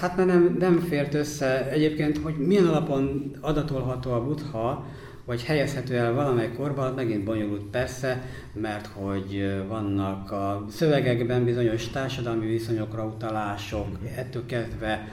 [0.00, 1.70] hát mert nem, nem fért össze.
[1.70, 4.86] Egyébként, hogy milyen alapon adatolható a buddha,
[5.24, 8.22] vagy helyezhető el valamely korban, megint bonyolult persze,
[8.52, 13.86] mert hogy vannak a szövegekben bizonyos társadalmi viszonyokra utalások,
[14.16, 15.08] ettől kezdve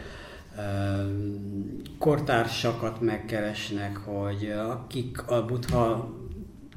[1.99, 6.13] kortársakat megkeresnek, hogy akik a buddha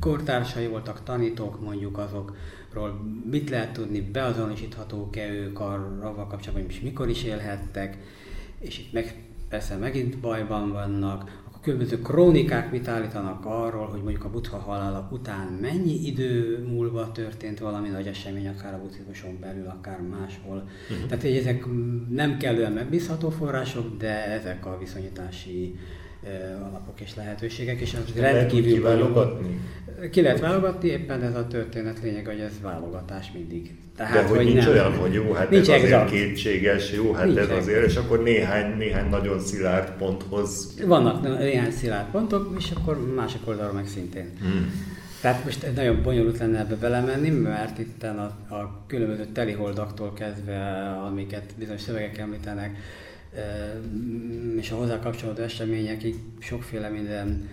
[0.01, 7.25] kortársai voltak, tanítók mondjuk azokról, mit lehet tudni, beazonosíthatók-e ők arra kapcsolatban, hogy mikor is
[7.25, 7.99] élhettek,
[8.61, 14.25] és itt meg, persze megint bajban vannak, a különböző krónikák mit állítanak arról, hogy mondjuk
[14.25, 19.67] a buddha halála után mennyi idő múlva történt valami nagy esemény, akár a buddhizmuson belül,
[19.67, 20.69] akár máshol.
[20.91, 21.07] Uh-huh.
[21.07, 21.65] Tehát hogy ezek
[22.11, 25.79] nem kellően megbízható források, de ezek a viszonyítási
[26.71, 29.61] alapok és lehetőségek, és az rendkívül válogatni.
[30.11, 33.75] Ki lehet válogatni, éppen ez a történet lényeg, hogy ez válogatás mindig.
[33.97, 36.05] Tehát, De hogy, hogy nincs nem, olyan, hogy jó, hát nincs ez exakt.
[36.05, 37.61] azért kétséges, jó, hát nincs ez exakt.
[37.61, 40.75] azért, és akkor néhány, néhány nagyon szilárd ponthoz.
[40.87, 44.31] Vannak néhány szilárd pontok, és akkor másik oldalról meg szintén.
[44.41, 44.73] Hmm.
[45.21, 50.61] Tehát most nagyon bonyolult lenne ebbe belemenni, mert itt a, a különböző teliholdaktól kezdve,
[51.07, 52.77] amiket bizonyos szövegek említenek,
[54.59, 57.49] és a hozzá kapcsolódó eseményekig sokféle minden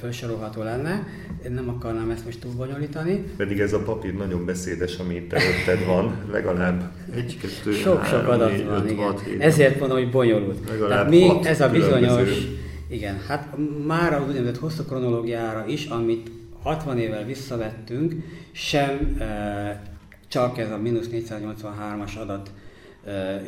[0.00, 1.06] felsorolható lenne.
[1.44, 3.24] Én nem akarnám ezt most túl bonyolítani.
[3.36, 8.62] Pedig ez a papír nagyon beszédes, ami itt előtted van, legalább egy, kettő, Sok-sok adat
[8.62, 9.04] van, öt, igen.
[9.04, 10.68] Hat, Ezért mondom, hogy bonyolult.
[10.68, 12.46] Legalább Tehát még ez a bizonyos,
[12.88, 13.56] igen, hát
[13.86, 16.30] már az úgynevezett hosszú kronológiára is, amit
[16.62, 18.14] 60 évvel visszavettünk,
[18.52, 19.82] sem e,
[20.28, 22.50] csak ez a mínusz 483-as adat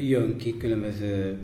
[0.00, 1.38] jön ki különböző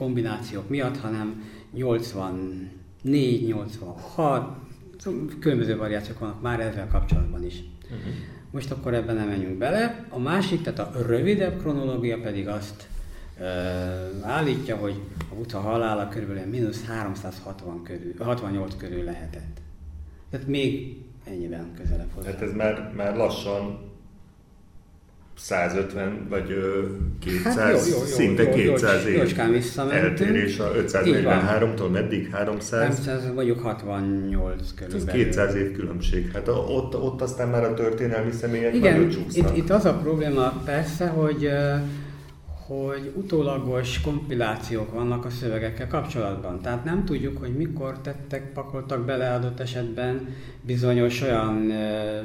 [0.00, 1.42] kombinációk miatt, hanem
[1.72, 4.56] 84, 86,
[5.40, 7.62] különböző variációk vannak már ezzel kapcsolatban is.
[7.82, 7.98] Uh-huh.
[8.50, 10.06] Most akkor ebben nem menjünk bele.
[10.08, 12.88] A másik, tehát a rövidebb kronológia pedig azt
[13.38, 13.44] uh,
[14.22, 19.60] állítja, hogy a Buddha halála körülbelül mínusz 360 körül, 68 körül lehetett.
[20.30, 22.30] Tehát még ennyiben közelebb hozzá.
[22.30, 23.89] Hát ez már, már lassan
[25.40, 26.54] 150 vagy
[27.18, 29.20] 200, hát jó, jó, jó, szinte jó, 200 év
[29.90, 32.30] eltérés a 543-tól meddig?
[32.32, 32.80] 300?
[32.80, 35.20] 300 vagyok 68 körülbelül.
[35.20, 36.30] Ez 200 év különbség.
[36.32, 41.06] Hát ott, ott aztán már a történelmi személyek Igen, itt, itt az a probléma persze,
[41.06, 41.50] hogy
[42.70, 46.60] hogy utólagos kompilációk vannak a szövegekkel kapcsolatban.
[46.60, 50.28] Tehát nem tudjuk, hogy mikor tettek, pakoltak bele adott esetben
[50.60, 52.22] bizonyos olyan e,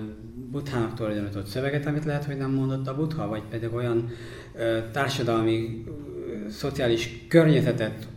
[0.51, 4.09] buthának tulajdonított szöveget, amit lehet, hogy nem mondott a butha, vagy pedig olyan
[4.55, 5.83] e, társadalmi,
[6.47, 8.07] e, szociális környezetet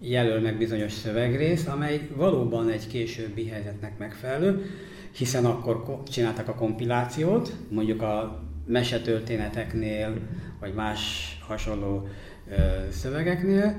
[0.00, 4.64] jelöl meg bizonyos szövegrész, amely valóban egy későbbi helyzetnek megfelelő,
[5.10, 10.12] hiszen akkor csináltak a kompilációt, mondjuk a mesetörténeteknél,
[10.60, 11.00] vagy más
[11.46, 12.08] hasonló
[12.90, 13.76] szövegeknél,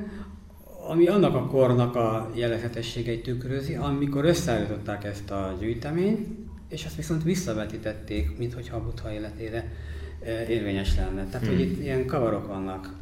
[0.89, 6.28] ami annak a kornak a jellegzetességeit tükrözi, amikor összeállították ezt a gyűjteményt,
[6.69, 9.71] és azt viszont visszavetítették, mintha a Buddha életére
[10.47, 11.25] érvényes lenne.
[11.25, 11.55] Tehát, hmm.
[11.55, 12.93] hogy itt ilyen kavarok vannak.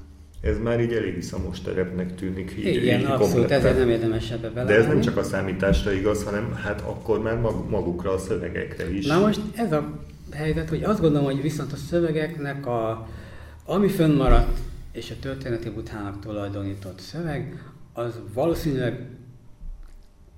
[0.42, 2.56] Ez már így elég iszamos terepnek tűnik.
[2.58, 4.68] Így, Igen, így abszolút, ezért nem érdemes ebbe bele.
[4.68, 9.06] De ez nem csak a számításra igaz, hanem hát akkor már magukra a szövegekre is.
[9.06, 10.00] Na most ez a
[10.32, 13.08] helyzet, hogy azt gondolom, hogy viszont a szövegeknek a,
[13.66, 14.60] ami fönnmaradt,
[14.92, 17.64] és a történeti butának tulajdonított szöveg,
[17.94, 19.08] az valószínűleg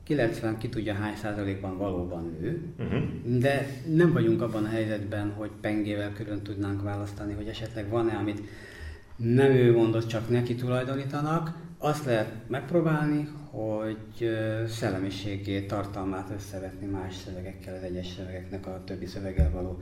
[0.03, 3.39] 90 ki tudja hány százalékban valóban ő, uh-huh.
[3.39, 8.41] de nem vagyunk abban a helyzetben, hogy pengével külön tudnánk választani, hogy esetleg van-e, amit
[9.15, 11.53] nem ő mondott, csak neki tulajdonítanak.
[11.78, 14.30] Azt lehet megpróbálni, hogy
[14.67, 19.82] szellemiségét, tartalmát összevetni más szövegekkel, az egyes szövegeknek a többi szöveggel való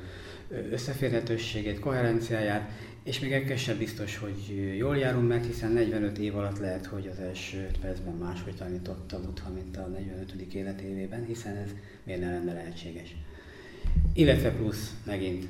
[0.72, 2.70] összeférhetőségét, koherenciáját,
[3.04, 7.10] és még egy sem biztos, hogy jól járunk meg, hiszen 45 év alatt lehet, hogy
[7.12, 10.54] az első 5 percben máshogy tanította Buddha, mint a 45.
[10.54, 11.70] életévében, hiszen ez
[12.04, 13.16] miért ne lenne lehetséges.
[14.14, 15.48] Illetve plusz megint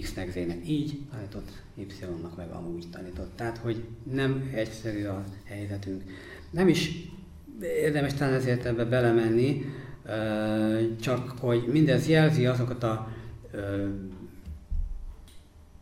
[0.00, 3.36] X-nek, Z-nek így tanított, Y-nak meg amúgy tanított.
[3.36, 6.02] Tehát, hogy nem egyszerű a helyzetünk.
[6.50, 6.90] Nem is
[7.60, 9.64] érdemes talán ezért ebbe belemenni,
[11.00, 13.12] csak hogy mindez jelzi azokat a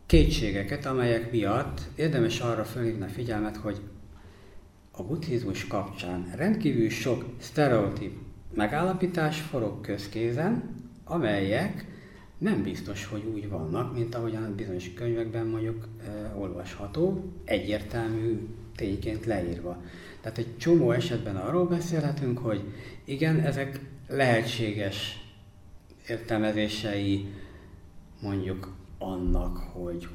[0.05, 3.79] kétségeket, amelyek miatt érdemes arra felhívni a figyelmet, hogy
[4.91, 8.13] a buddhizmus kapcsán rendkívül sok sztereotíp
[8.53, 11.85] megállapítás forog közkézen, amelyek
[12.37, 19.81] nem biztos, hogy úgy vannak, mint ahogyan bizonyos könyvekben mondjuk e, olvasható, egyértelmű tényként leírva.
[20.21, 22.61] Tehát egy csomó esetben arról beszélhetünk, hogy
[23.05, 25.25] igen, ezek lehetséges
[26.07, 27.27] értelmezései
[28.21, 30.07] mondjuk annak, hogy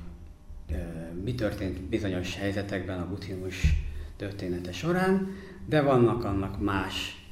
[1.22, 3.74] mi történt bizonyos helyzetekben a buddhizmus
[4.16, 5.28] története során,
[5.66, 7.26] de vannak annak más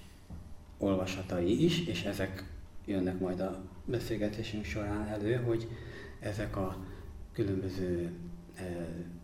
[0.79, 2.45] olvasatai is, és ezek
[2.85, 5.69] jönnek majd a beszélgetésünk során elő, hogy
[6.21, 6.77] ezek a
[7.33, 8.11] különböző
[8.55, 8.63] e,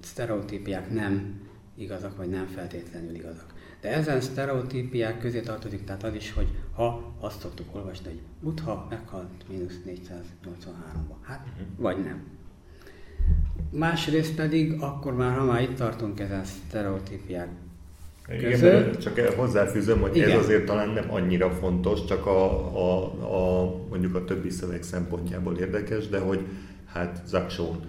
[0.00, 1.40] sztereotípiák nem
[1.74, 3.54] igazak, vagy nem feltétlenül igazak.
[3.86, 8.86] De ezen sztereotípiák közé tartozik tehát az is, hogy ha azt szoktuk olvasni, hogy Buddha
[8.90, 11.16] meghalt mínusz 483-ban.
[11.22, 11.66] Hát, uh-huh.
[11.76, 12.22] vagy nem.
[13.70, 17.48] Másrészt pedig, akkor már, ha már itt tartunk ezen sztereotípiák
[18.28, 20.30] igen, csak hozzáfűzöm, hogy Igen.
[20.30, 23.04] ez azért talán nem annyira fontos, csak a, a,
[23.62, 26.40] a, mondjuk a többi szöveg szempontjából érdekes, de hogy
[26.86, 27.80] hát Zakson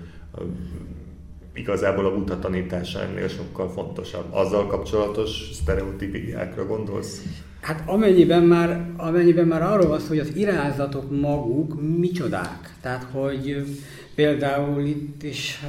[1.58, 4.26] igazából a Buddha tanítása ennél sokkal fontosabb.
[4.30, 7.22] Azzal kapcsolatos sztereotípiákra gondolsz?
[7.62, 12.76] Hát amennyiben már, amennyiben már arról van szó, hogy az irányzatok maguk micsodák.
[12.82, 13.66] Tehát, hogy
[14.16, 15.60] például itt is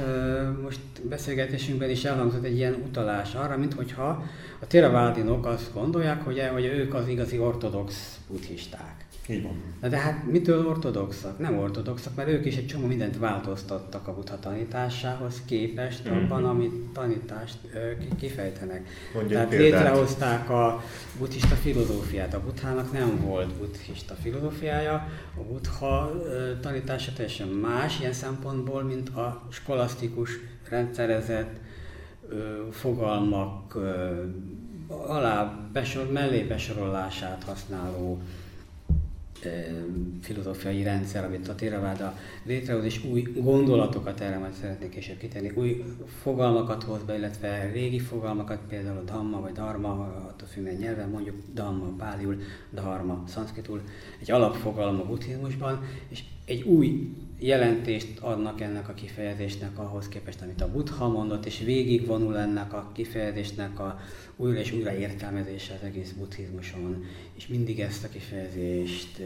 [0.63, 0.79] most
[1.09, 4.23] beszélgetésünkben is elhangzott egy ilyen utalás arra, mint hogyha
[4.59, 8.98] a teravádinok azt gondolják, hogy, hogy ők az igazi ortodox buddhisták.
[9.29, 9.63] Így van.
[9.81, 11.39] Na de hát mitől ortodoxak?
[11.39, 16.23] Nem ortodoxak, mert ők is egy csomó mindent változtattak a buddha tanításához képest mm-hmm.
[16.23, 17.57] abban, amit tanítást
[18.19, 18.87] kifejtenek.
[19.13, 19.79] Mondjuk Tehát példát.
[19.79, 20.83] létrehozták a
[21.17, 22.33] buddhista filozófiát.
[22.33, 25.07] A buddhának nem volt buddhista filozófiája,
[25.37, 26.11] a buddha
[26.61, 30.31] tanítása teljesen más ilyen szempontból, mint a skolasztikus
[30.69, 31.59] rendszerezett
[32.71, 33.77] fogalmak
[34.87, 38.21] alá besor, mellé besorolását használó
[40.21, 45.83] filozófiai rendszer, amit a Theravada létrehoz, és új gondolatokat erre majd szeretnék később kitenni, új
[46.21, 49.89] fogalmakat hoz be, illetve régi fogalmakat, például a Dhamma vagy Dharma,
[50.29, 52.37] attól függően nyelven mondjuk Dhamma, Páliul,
[52.71, 53.81] Dharma, szanszkitul,
[54.21, 60.61] egy alapfogalom a buddhizmusban, és egy új jelentést adnak ennek a kifejezésnek ahhoz képest, amit
[60.61, 63.99] a Buddha mondott, és végigvonul ennek a kifejezésnek a
[64.35, 69.21] újra és újra értelmezése az egész buddhizmuson, és mindig ezt a kifejezést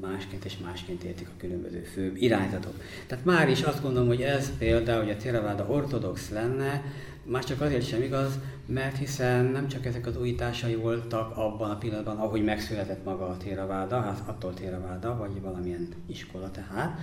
[0.00, 2.74] másként és másként értik a különböző fő irányzatok.
[3.06, 6.82] Tehát már is azt gondolom, hogy ez például, hogy a Theravada ortodox lenne,
[7.22, 11.78] már csak azért sem igaz, mert hiszen nem csak ezek az újításai voltak abban a
[11.78, 17.00] pillanatban, ahogy megszületett maga a Theravada, hát attól Theravada, vagy valamilyen iskola tehát,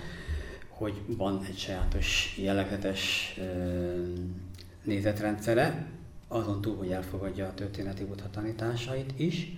[0.76, 3.34] hogy van egy sajátos jellegzetes
[4.82, 5.86] nézetrendszere,
[6.28, 9.56] azon túl, hogy elfogadja a történeti buddha tanításait is,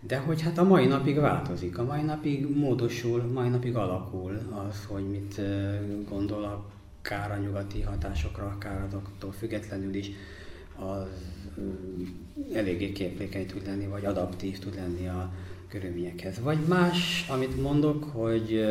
[0.00, 4.84] de hogy hát a mai napig változik, a mai napig módosul, mai napig alakul az,
[4.88, 5.40] hogy mit
[6.08, 6.66] gondol
[7.00, 10.10] akár a nyugati hatásokra, akár azoktól függetlenül is,
[10.76, 11.08] az
[12.54, 15.32] eléggé képlékeny tud lenni, vagy adaptív tud lenni a
[15.68, 16.40] körülményekhez.
[16.40, 18.64] Vagy más, amit mondok, hogy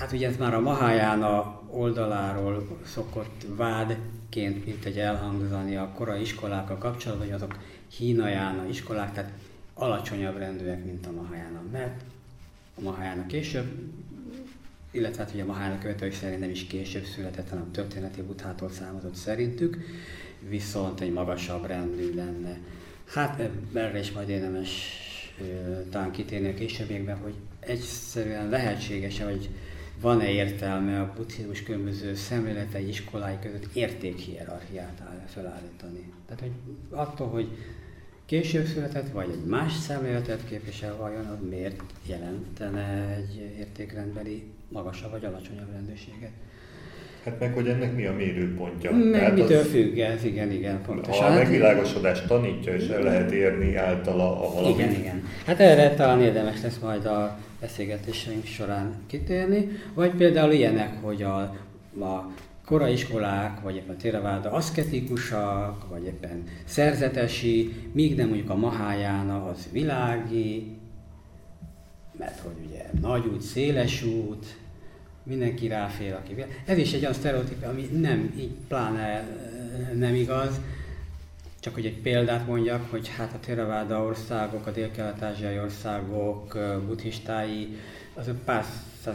[0.00, 6.78] Hát ugye ez már a Mahájána oldaláról szokott vádként, mint egy elhangzani a korai iskolákkal
[6.78, 7.58] kapcsolatban, hogy azok
[7.96, 9.32] Hínajána iskolák, tehát
[9.74, 11.62] alacsonyabb rendűek, mint a Mahájána.
[11.72, 12.00] Mert
[12.74, 13.66] a Mahájána később,
[14.90, 19.14] illetve hát ugye a Mahájána követői szerint nem is később született, hanem történeti buthától számozott
[19.14, 19.76] szerintük,
[20.48, 22.58] viszont egy magasabb rendű lenne.
[23.12, 24.70] Hát erre is majd érdemes
[25.90, 29.50] talán kitérni a későbbiekben, hogy egyszerűen lehetséges-e, hogy
[30.00, 35.02] van-e értelme a buddhizmus különböző szemléletei iskolái között értékhierarchiát
[35.34, 36.12] felállítani.
[36.26, 36.52] Tehát, hogy
[36.90, 37.48] attól, hogy
[38.26, 45.24] később született, vagy egy más szemléletet képvisel, vajon az miért jelentene egy értékrendbeli magasabb vagy
[45.24, 46.30] alacsonyabb rendőrséget?
[47.24, 48.90] Hát meg, hogy ennek mi a mérőpontja.
[48.92, 51.24] Meg Tehát mitől az, függ ez, igen, igen, pontosan.
[51.24, 54.78] Ha a megvilágosodást tanítja, és el lehet érni általa a valamit.
[54.78, 55.24] Igen, igen.
[55.46, 61.38] Hát erre talán érdemes lesz majd a beszélgetéseink során kitérni, vagy például ilyenek, hogy a,
[62.00, 62.32] a
[62.64, 69.46] korai iskolák, vagy éppen a Theravada aszketikusak, vagy éppen szerzetesi, míg nem mondjuk a Mahájána
[69.46, 70.76] az világi,
[72.18, 74.46] mert hogy ugye nagy út, széles út,
[75.22, 79.28] mindenki ráfér, aki Ez is egy olyan sztereotíp, ami nem így pláne
[79.94, 80.60] nem igaz,
[81.60, 87.76] csak hogy egy példát mondjak, hogy hát a Theravada országok, a dél-kelet-ázsiai országok buddhistái,
[88.14, 88.64] azok pár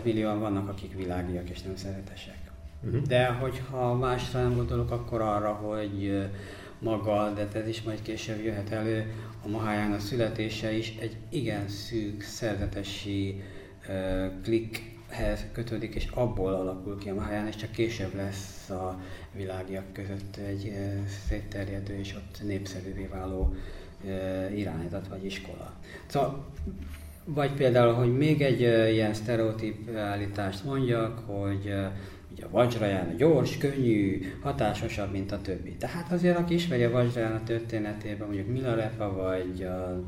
[0.04, 2.38] millióan vannak, akik világiak és nem szeretesek.
[2.84, 3.02] Uh-huh.
[3.02, 6.28] De hogyha másra nem gondolok, akkor arra, hogy
[6.80, 12.22] maga, de ez is majd később jöhet elő, a Mahayana születése is egy igen szűk
[12.22, 13.44] szerzetesi
[14.44, 19.02] klik hez kötődik, és abból alakul ki a Mahayana, és csak később lesz a
[19.36, 20.74] világiak között egy
[21.28, 23.56] szétterjedő és ott népszerűvé váló
[24.56, 25.74] irányzat vagy iskola.
[26.06, 26.46] Szóval,
[27.26, 28.60] vagy például, hogy még egy
[28.94, 31.74] ilyen sztereotíp állítást mondjak, hogy
[32.32, 35.76] ugye a Vajrayana gyors, könnyű, hatásosabb, mint a többi.
[35.76, 40.04] Tehát azért, aki ismeri a Vajrayana történetében, mondjuk Milarepa vagy a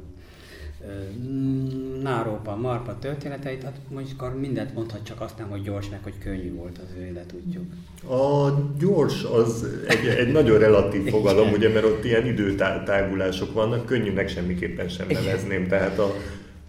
[2.01, 6.53] Nárópa, Marpa történeteit, hát mondjuk mindent mondhat, csak azt nem, hogy gyors, meg hogy könnyű
[6.53, 7.63] volt az ő életútjuk.
[8.09, 14.30] A gyors az egy, egy nagyon relatív fogalom, ugye, mert ott ilyen időtágulások vannak, könnyűnek
[14.30, 16.15] semmiképpen sem nevezném, tehát a,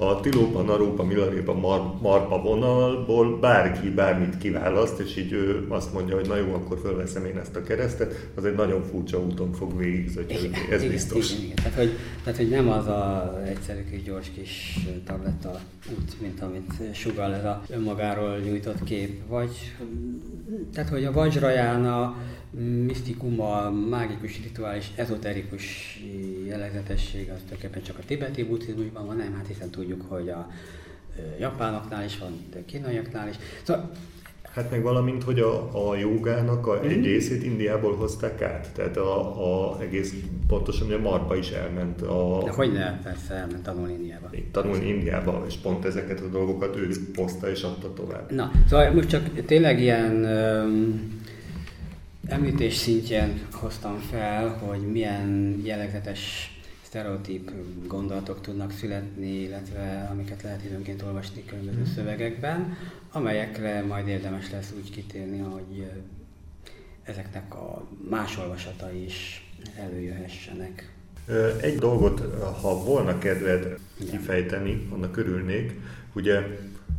[0.00, 6.14] a Tilópa, Narópa, Milarépa, Mar- Marpa vonalból bárki bármit kiválaszt, és így ő azt mondja,
[6.14, 9.78] hogy na jó, akkor fölveszem én ezt a keresztet, az egy nagyon furcsa úton fog
[9.78, 11.30] végigzötyögni, ez igen, biztos.
[11.30, 11.56] Igen, igen.
[11.56, 11.90] Tehát, hogy,
[12.24, 17.44] tehát, hogy nem az a egyszerű kis gyors kis tabletta út, mint amit sugal ez
[17.44, 19.74] a önmagáról nyújtott kép, vagy
[20.72, 21.12] tehát, hogy a
[22.50, 25.64] Vajrayana misztikuma, mágikus, rituális, ezoterikus
[26.46, 30.50] jellegzetesség az tulajdonképpen csak a tibeti buddhizmusban van, nem, hát hiszen tudjuk, hogy a
[31.40, 33.36] japánoknál is van, de kínaiaknál is.
[33.62, 33.90] Szóval
[34.54, 37.04] Hát meg valamint, hogy a, a jogának a, egy Mhm.
[37.04, 40.14] részét Indiából hozták át, tehát a, a egész
[40.46, 44.30] pontosan, hogy a Marpa is elment a, de hogy ne, persze elment tanulni Indiába.
[44.50, 48.32] tanulni Indiába, és pont ezeket a dolgokat ő hozta és adta tovább.
[48.32, 51.17] Na, szóval most csak tényleg ilyen öm,
[52.28, 56.52] említés szintjén hoztam fel, hogy milyen jellegzetes
[56.82, 57.50] sztereotíp
[57.86, 62.76] gondolatok tudnak születni, illetve amiket lehet időnként olvasni különböző szövegekben,
[63.12, 65.90] amelyekre majd érdemes lesz úgy kitérni, hogy
[67.02, 70.92] ezeknek a más olvasatai is előjöhessenek.
[71.60, 72.20] Egy dolgot,
[72.60, 73.78] ha volna kedved
[74.10, 75.80] kifejteni, annak örülnék.
[76.12, 76.40] Ugye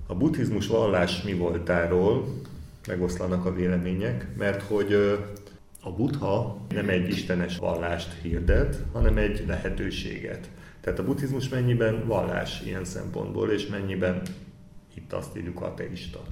[0.08, 2.42] a buddhizmus vallás mi voltáról
[2.90, 4.94] megoszlanak a vélemények, mert hogy
[5.82, 10.50] a buddha nem egy istenes vallást hirdet, hanem egy lehetőséget.
[10.82, 14.22] Tehát a buddhizmus mennyiben vallás ilyen szempontból, és mennyiben
[14.96, 16.24] itt azt írjuk ateista.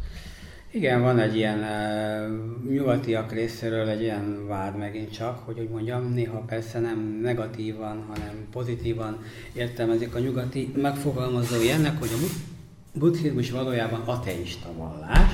[0.71, 6.13] Igen, van egy ilyen uh, nyugatiak részéről egy ilyen vád megint csak, hogy úgy mondjam,
[6.13, 12.41] néha persze nem negatívan, hanem pozitívan értelmezik a nyugati megfogalmazói ennek, hogy a bud-
[12.93, 15.31] buddhizmus valójában ateista vallás,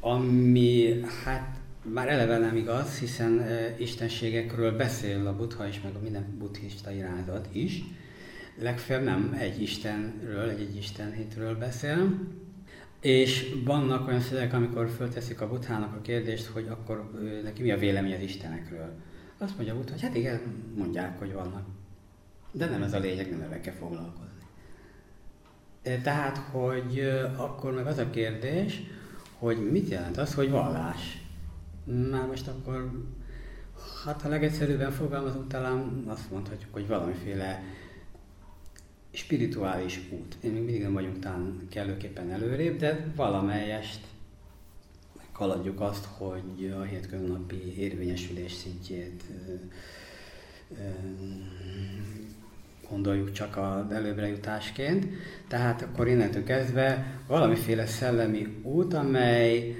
[0.00, 6.02] ami hát már eleve nem igaz, hiszen uh, istenségekről beszél a buddha is, meg a
[6.02, 7.82] minden buddhista irányzat is.
[8.58, 12.18] Legfeljebb nem egy istenről, egy, egy istenhitről beszél,
[13.00, 17.70] és vannak olyan szövegek, amikor fölteszik a buthának a kérdést, hogy akkor ő, neki mi
[17.70, 18.92] a vélemény az istenekről.
[19.38, 20.40] Azt mondja a butha, hogy hát igen,
[20.76, 21.66] mondják, hogy vannak.
[22.52, 24.44] De nem ez a lényeg, nem ezzel kell foglalkozni.
[25.82, 27.00] E, Tehát, hogy
[27.36, 28.82] akkor meg az a kérdés,
[29.40, 31.22] hogy mit jelent az, hogy vallás?
[32.10, 32.90] Már most akkor,
[34.04, 37.62] hát ha legegyszerűbben fogalmazunk, talán azt mondhatjuk, hogy valamiféle
[39.10, 40.36] spirituális út.
[40.40, 44.00] Én még mindig nem vagyunk talán kellőképpen előrébb, de valamelyest
[45.32, 49.22] haladjuk azt, hogy a hétköznapi érvényesülés szintjét
[52.90, 55.06] gondoljuk csak az előbbre jutásként.
[55.48, 59.74] Tehát akkor innentől kezdve valamiféle szellemi út, amely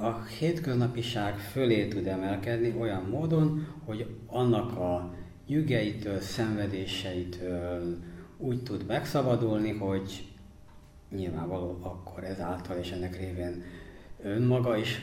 [0.00, 5.14] a hétköznapiság fölé tud emelkedni olyan módon, hogy annak a
[5.46, 7.98] nyügeitől, szenvedéseitől
[8.38, 10.24] úgy tud megszabadulni, hogy
[11.10, 13.62] nyilvánvaló akkor ezáltal és ennek révén
[14.22, 15.02] önmaga is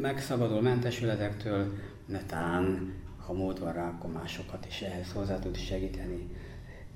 [0.00, 1.72] megszabadul, mentesül ezektől,
[2.06, 2.94] netán,
[3.26, 6.28] ha mód van rá, akkor másokat is ehhez hozzá tud segíteni.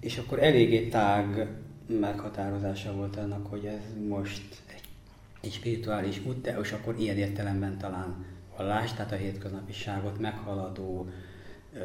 [0.01, 1.49] És akkor eléggé tág
[1.87, 4.89] meghatározása volt annak, hogy ez most egy,
[5.41, 8.24] egy spirituális út, de és akkor ilyen értelemben talán
[8.57, 11.09] vallás, tehát a hétköznapiságot meghaladó
[11.74, 11.79] ö,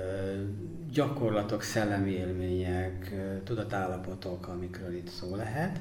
[0.91, 5.79] gyakorlatok, szellemi élmények, ö, tudatállapotok, amikről itt szó lehet.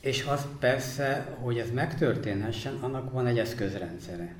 [0.00, 4.34] És az persze, hogy ez megtörténhessen, annak van egy eszközrendszere.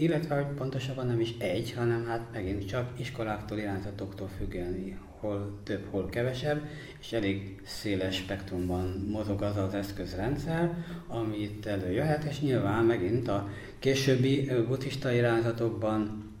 [0.00, 6.08] Illetve, pontosabban nem is egy, hanem hát megint csak iskoláktól, irányzatoktól függően, hol több, hol
[6.08, 6.62] kevesebb,
[7.00, 10.74] és elég széles spektrumban mozog az az eszközrendszer,
[11.06, 16.32] ami itt előjöhet, és nyilván megint a későbbi buddhista irányzatokban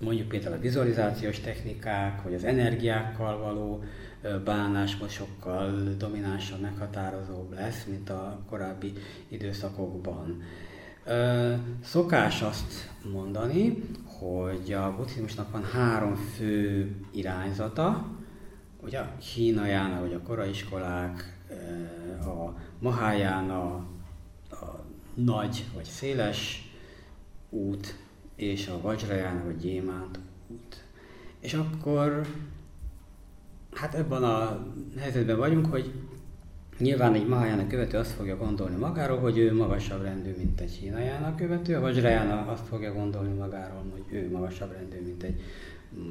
[0.00, 3.82] mondjuk például a vizualizációs technikák, vagy az energiákkal való
[4.44, 8.92] bánás most sokkal dominánsabb, meghatározóbb lesz, mint a korábbi
[9.28, 10.42] időszakokban.
[11.84, 18.06] Szokás azt mondani, hogy a buddhizmusnak van három fő irányzata,
[18.82, 23.74] ugye a Hínajána, vagy a koraiskolák, ö, a Mahájána,
[24.50, 24.84] a
[25.14, 26.72] nagy vagy széles
[27.50, 27.96] út,
[28.36, 30.18] és a Vajrayana vagy Gyémánt
[30.48, 30.84] út.
[31.40, 32.26] És akkor,
[33.72, 34.66] hát ebben a
[34.98, 35.92] helyzetben vagyunk, hogy
[36.78, 41.34] nyilván egy Mahayana követő azt fogja gondolni magáról, hogy ő magasabb rendű, mint egy Hínajána
[41.34, 45.40] követő, a Vajrayana azt fogja gondolni magáról, hogy ő magasabb rendű, mint egy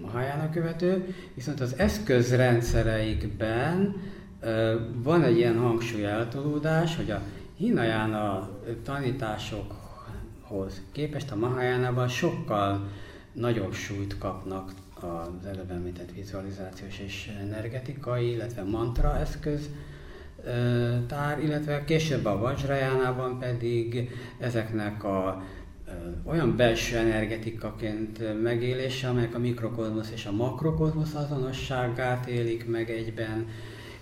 [0.01, 3.95] Mahayana követő, viszont az eszközrendszereikben
[5.03, 7.21] van egy ilyen hangsúly eltolódás, hogy a
[7.57, 8.49] Hínajána
[8.83, 12.89] tanításokhoz képest a Mahayánában sokkal
[13.33, 19.69] nagyobb súlyt kapnak az előbb említett vizualizációs és energetikai, illetve mantra eszköz
[21.07, 24.09] tár, illetve később a Vajrayánában pedig
[24.39, 25.43] ezeknek a
[26.23, 33.47] olyan belső energetikaként megélése, amelyek a mikrokozmosz és a makrokozmosz azonosságát élik meg egyben,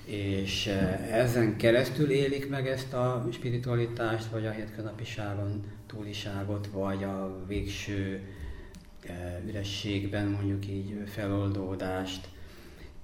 [0.05, 0.69] és
[1.11, 8.21] ezen keresztül élik meg ezt a spiritualitást, vagy a hétköznapiságon túliságot, vagy a végső
[9.47, 12.27] ürességben mondjuk így feloldódást,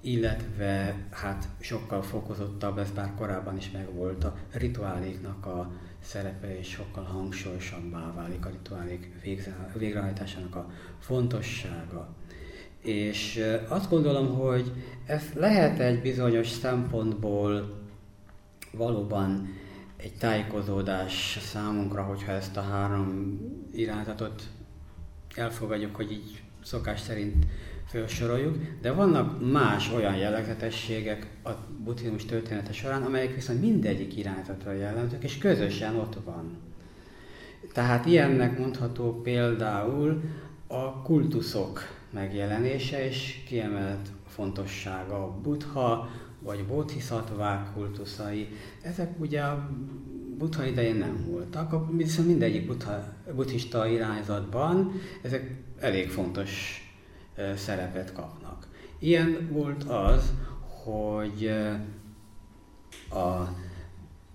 [0.02, 5.70] illetve hát sokkal fokozottabb, ez bár korábban is megvolt, a rituáléknak a
[6.02, 9.12] szerepe és sokkal hangsúlyosabbá válik a rituálék
[9.78, 12.08] végrehajtásának a fontossága.
[12.80, 14.72] És azt gondolom, hogy
[15.06, 17.80] ez lehet egy bizonyos szempontból
[18.72, 19.48] valóban
[19.96, 23.40] egy tájékozódás számunkra, hogyha ezt a három
[23.72, 24.42] irányzatot
[25.34, 27.46] elfogadjuk, hogy így szokás szerint
[27.92, 31.50] felsoroljuk, de vannak más olyan jellegzetességek a
[31.84, 36.56] buddhizmus története során, amelyek viszont mindegyik irányzatra jellemzők, és közösen ott van.
[37.72, 40.22] Tehát ilyennek mondható például
[40.66, 46.08] a kultuszok megjelenése és kiemelt fontossága a buddha
[46.38, 48.48] vagy bodhisattvák kultuszai.
[48.82, 49.70] Ezek ugye a
[50.38, 54.92] buddha idején nem voltak, viszont mindegyik buddha, buddhista irányzatban
[55.22, 55.50] ezek
[55.80, 56.81] elég fontos
[57.56, 58.68] szerepet kapnak.
[58.98, 60.32] Ilyen volt az,
[60.84, 61.50] hogy
[63.10, 63.54] a,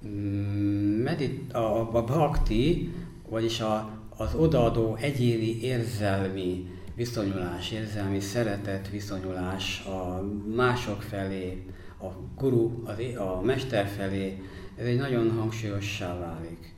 [0.07, 2.93] mm, medit, a, a bhakti,
[3.29, 10.23] vagyis a, az odaadó egyéni érzelmi viszonyulás, érzelmi szeretet viszonyulás a
[10.55, 11.65] mások felé,
[12.01, 12.05] a
[12.37, 12.83] guru,
[13.17, 14.41] a, mester felé,
[14.75, 16.75] ez egy nagyon hangsúlyossá válik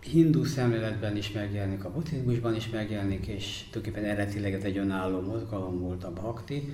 [0.00, 5.78] hindu szemléletben is megjelenik, a buddhizmusban is megjelenik, és tulajdonképpen eredetileg ez egy önálló mozgalom
[5.78, 6.72] volt a bhakti,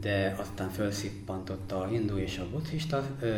[0.00, 3.28] de aztán felszippantotta a hindu és a buddhista ö,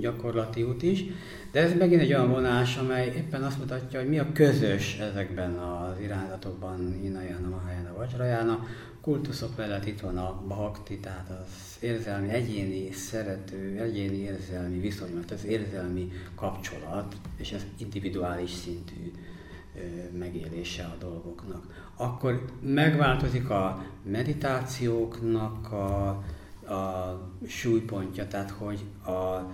[0.00, 1.04] gyakorlati út is.
[1.52, 5.54] De ez megint egy olyan vonás, amely éppen azt mutatja, hogy mi a közös ezekben
[5.54, 8.66] az irányzatokban, Hinayana, Mahayana, Vajrayana,
[9.06, 15.30] kultuszok mellett itt van a bhakti, tehát az érzelmi, egyéni szerető, egyéni érzelmi viszony, mert
[15.30, 19.12] az érzelmi kapcsolat, és ez individuális szintű
[20.18, 21.90] megélése a dolgoknak.
[21.96, 26.08] Akkor megváltozik a meditációknak a,
[26.72, 29.50] a súlypontja, tehát hogy a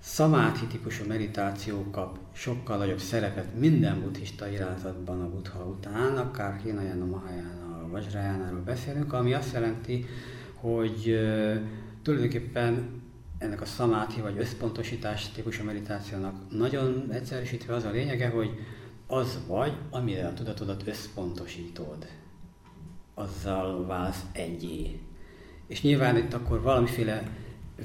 [0.00, 7.04] szamáthi típusú meditáció kap sokkal nagyobb szerepet minden buddhista irányzatban a buddha után, akár Hinayana,
[7.04, 7.59] Mahayana,
[7.90, 10.06] Vajrajánáról beszélünk, ami azt jelenti,
[10.54, 11.18] hogy
[12.02, 13.02] tulajdonképpen
[13.38, 18.50] ennek a szamáthi vagy összpontosítás típusú meditációnak nagyon egyszerűsítve az a lényege, hogy
[19.06, 22.06] az vagy, amire a tudatodat összpontosítod,
[23.14, 25.00] azzal válsz egyé.
[25.66, 27.22] És nyilván itt akkor valamiféle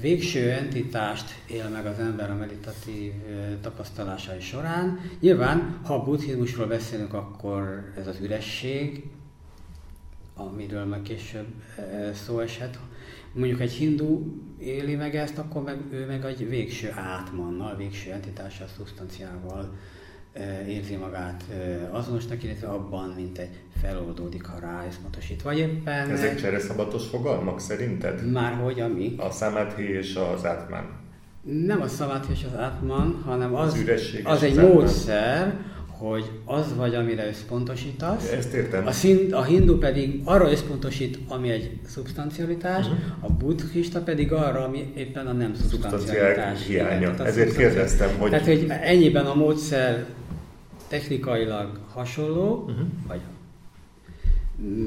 [0.00, 3.12] végső entitást él meg az ember a meditatív
[3.60, 5.00] tapasztalásai során.
[5.20, 9.04] Nyilván, ha a buddhizmusról beszélünk, akkor ez az üresség,
[10.36, 11.46] amiről meg később
[12.12, 12.78] szó esett.
[13.32, 14.22] Mondjuk egy hindu
[14.58, 19.74] éli meg ezt, akkor meg ő meg egy végső átmannal, végső entitással, szubstanciával
[20.68, 21.44] érzi magát
[21.90, 25.42] azonosnak, illetve abban, mint egy feloldódik, ha ráeszpontosít.
[25.42, 26.10] Vagy éppen...
[26.10, 28.30] Ezek csereszabatos fogalmak szerinted?
[28.30, 29.14] Már hogy, ami?
[29.18, 31.04] A samadhi és az átman.
[31.42, 35.58] Nem a samadhi és az átman, hanem az, az, az egy módszer,
[35.98, 38.32] hogy az vagy, amire összpontosítasz.
[38.32, 38.86] Ezt értem.
[38.86, 43.00] A, szint, a hindu pedig arra összpontosít, ami egy szubstancialitás, uh-huh.
[43.20, 46.66] a buddhista pedig arra, ami éppen a nem szubstancialitás.
[46.66, 47.12] hiánya.
[47.12, 48.30] Igen, Ezért kérdeztem, hogy...
[48.30, 50.04] Tehát, hogy ennyiben a módszer
[50.88, 52.86] technikailag hasonló, uh-huh.
[53.06, 53.20] vagy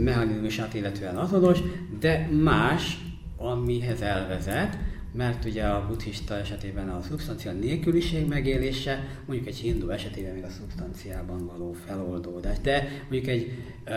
[0.03, 1.59] mechanizmusát illetően azonos,
[1.99, 2.97] de más,
[3.37, 4.77] amihez elvezet,
[5.11, 10.49] mert ugye a buddhista esetében a szubstancia nélküliség megélése, mondjuk egy hindu esetében még a
[10.49, 12.59] szubstanciában való feloldódás.
[12.59, 13.51] De mondjuk egy
[13.87, 13.93] uh,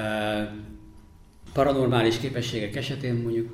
[1.53, 3.51] paranormális képességek esetén mondjuk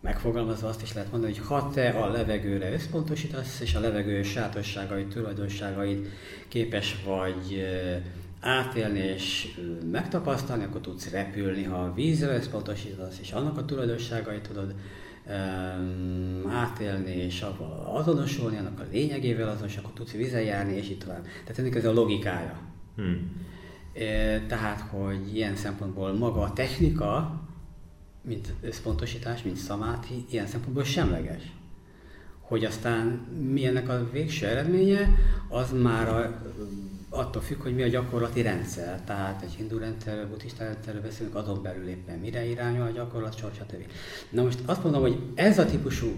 [0.00, 5.08] megfogalmazva azt is lehet mondani, hogy ha te a levegőre összpontosítasz, és a levegő sátosságait,
[5.08, 6.08] tulajdonságait
[6.48, 7.64] képes vagy
[8.40, 9.58] átélni és
[9.90, 14.74] megtapasztalni, akkor tudsz repülni, ha a vízre összpontosítasz, és annak a tulajdonságait tudod
[16.48, 17.44] átélni és
[17.84, 21.22] azonosulni, annak a lényegével azonos, akkor tudsz vizen járni, és így tovább.
[21.22, 22.58] Tehát ennek ez a logikája.
[22.96, 23.46] Hmm.
[24.46, 27.40] Tehát, hogy ilyen szempontból maga a technika,
[28.22, 31.42] mint összpontosítás, mint szamáti, ilyen szempontból semleges.
[32.40, 33.06] Hogy aztán
[33.52, 35.14] mi ennek a végső eredménye,
[35.48, 36.42] az már a
[37.10, 39.00] attól függ, hogy mi a gyakorlati rendszer.
[39.00, 43.50] Tehát egy hindu rendszerről, buddhista rendszerről beszélünk, azon belül éppen mire irányul a gyakorlat, sor,
[43.54, 43.84] stb.
[44.30, 46.08] Na most azt mondom, hogy ez a típusú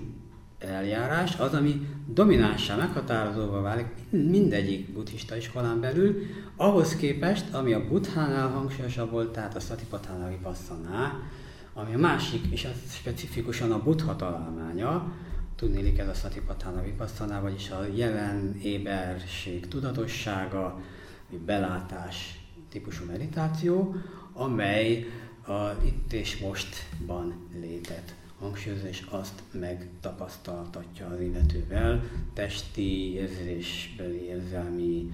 [0.59, 6.17] eljárás az, ami dominánsá meghatározóvá válik mindegyik buddhista iskolán belül,
[6.57, 11.21] ahhoz képest, ami a buddhánál hangsúlyosabb volt, tehát a Satipatthana Vipassana,
[11.75, 15.13] ami a másik, és az specifikusan a buddha találmánya,
[15.57, 20.81] tudnélik ez a Satipatthana Vipassana, vagyis a jelen éberség tudatossága,
[21.47, 23.95] belátás típusú meditáció,
[24.33, 25.07] amely
[25.47, 32.03] a itt és mostban létet hangsúlyozza, és azt megtapasztaltatja az illetővel
[32.35, 35.13] testi, érzésbeli, érzelmi,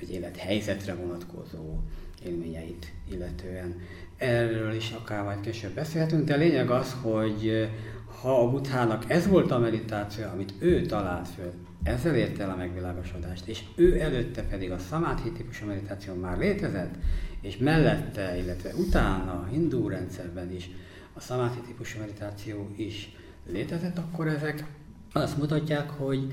[0.00, 1.78] vagy élethelyzetre vonatkozó
[2.26, 3.80] élményeit illetően.
[4.16, 7.68] Erről is akár majd később beszélhetünk, de a lényeg az, hogy
[8.24, 11.52] ha a Buthának ez volt a meditáció, amit ő talált föl,
[11.82, 16.94] ezzel érte el a megvilágosodást, és ő előtte pedig a szamáthi típusú meditáció már létezett,
[17.40, 20.70] és mellette, illetve utána a hindú rendszerben is
[21.12, 23.16] a szamáthi típusú meditáció is
[23.50, 24.64] létezett, akkor ezek
[25.12, 26.32] azt mutatják, hogy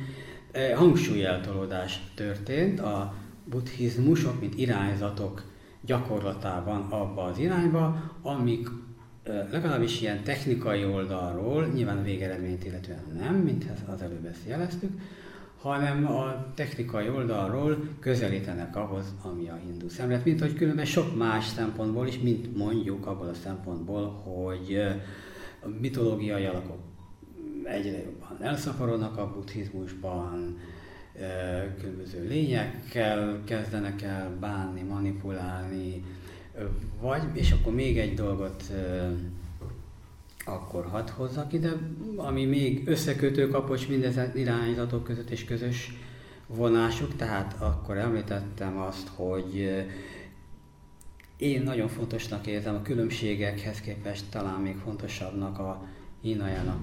[0.51, 3.13] eh, hangsúlyeltolódás történt a
[3.45, 5.43] buddhizmusok, mint irányzatok
[5.81, 8.67] gyakorlatában abba az irányba, amik
[9.51, 14.91] legalábbis ilyen technikai oldalról, nyilván végeredményt illetően nem, mint az előbb ezt jeleztük,
[15.61, 21.45] hanem a technikai oldalról közelítenek ahhoz, ami a hindu szemlélet, mint hogy különben sok más
[21.47, 24.75] szempontból is, mint mondjuk abból a szempontból, hogy
[25.63, 26.79] a mitológiai alakok
[27.63, 30.57] egyre jobban elszaporodnak a buddhizmusban,
[31.79, 36.03] különböző lényekkel kezdenek el bánni, manipulálni,
[37.01, 38.63] vagy, és akkor még egy dolgot
[40.45, 41.71] akkor hadd hozzak ide,
[42.15, 45.93] ami még összekötő kapocs mindezen irányzatok között és közös
[46.47, 49.69] vonásuk, tehát akkor említettem azt, hogy
[51.37, 55.87] én nagyon fontosnak érzem a különbségekhez képest talán még fontosabbnak a
[56.21, 56.79] Hinayana,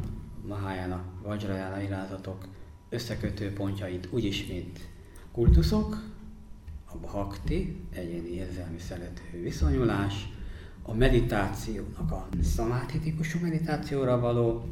[0.47, 2.45] Mahayana, Vajrayana irányzatok
[2.89, 4.81] összekötő pontjait úgyis, mint
[5.33, 6.03] kultuszok,
[6.93, 10.29] a bhakti, egyéni érzelmi szerető viszonyulás,
[10.83, 14.69] a meditációnak a szamáti típusú meditációra való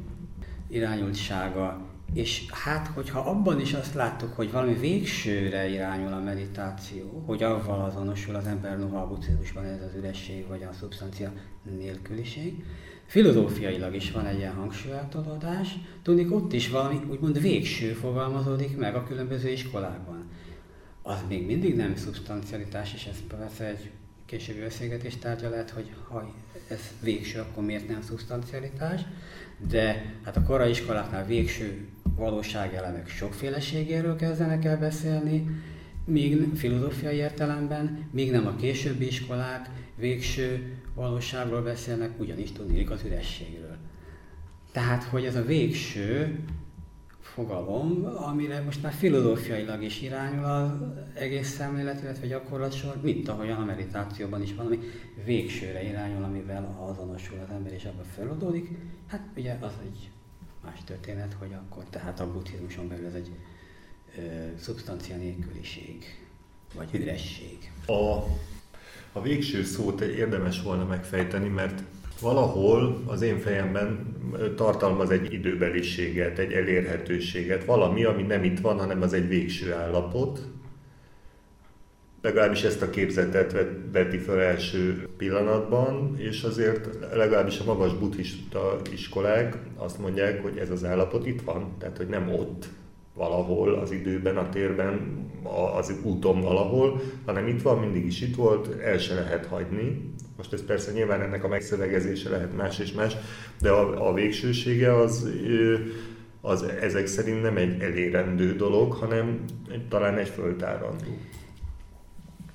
[0.69, 1.81] irányultsága,
[2.13, 7.85] és hát, hogyha abban is azt láttuk, hogy valami végsőre irányul a meditáció, hogy avval
[7.85, 9.19] azonosul az ember, noha a
[9.63, 11.33] ez az üresség vagy a szubstancia
[11.79, 12.65] nélküliség,
[13.07, 19.05] filozófiailag is van egy ilyen hangsúlyeltolódás, tudnik ott is valami úgymond végső fogalmazódik meg a
[19.05, 20.16] különböző iskolákban.
[21.09, 23.91] Az még mindig nem szubstancialitás, és ez persze egy
[24.25, 26.35] későbbi beszélgetés tárgya lehet, hogy ha
[26.69, 29.01] ez végső, akkor miért nem szubstancialitás,
[29.69, 35.47] de hát a korai iskoláknál végső valóságelemek sokféleségéről kezdenek el beszélni,
[36.05, 43.77] míg filozófiai értelemben, míg nem a későbbi iskolák végső valóságról beszélnek, ugyanis tudnék az ürességről.
[44.73, 46.39] Tehát, hogy ez a végső
[47.37, 50.71] fogalom, amire most már filozófiailag is irányul az
[51.15, 54.79] egész szemlélet, illetve gyakorlatsor, mint ahogyan a meditációban is valami
[55.25, 58.69] végsőre irányul, amivel azonosul az ember és abban feloldódik.
[59.07, 60.11] Hát ugye az egy
[60.65, 63.31] más történet, hogy akkor tehát a buddhizmuson belül ez egy
[64.17, 64.21] ö,
[64.59, 66.05] szubstancia nélküliség,
[66.75, 67.73] vagy üresség.
[67.87, 67.93] A,
[69.13, 71.83] a végső szót érdemes volna megfejteni, mert
[72.21, 74.15] valahol az én fejemben
[74.57, 80.41] tartalmaz egy időbeliséget, egy elérhetőséget, valami, ami nem itt van, hanem az egy végső állapot.
[82.23, 89.59] Legalábbis ezt a képzetet veti fel első pillanatban, és azért legalábbis a magas buddhista iskolák
[89.77, 92.67] azt mondják, hogy ez az állapot itt van, tehát hogy nem ott,
[93.17, 95.25] valahol az időben, a térben,
[95.77, 100.15] az úton valahol, hanem itt van, mindig is itt volt, el se lehet hagyni.
[100.37, 103.17] Most ez persze nyilván ennek a megszövegezése lehet más és más,
[103.61, 105.29] de a, a végsősége az,
[106.41, 109.45] az ezek szerint nem egy elérendő dolog, hanem
[109.89, 111.19] talán egy föltárandó.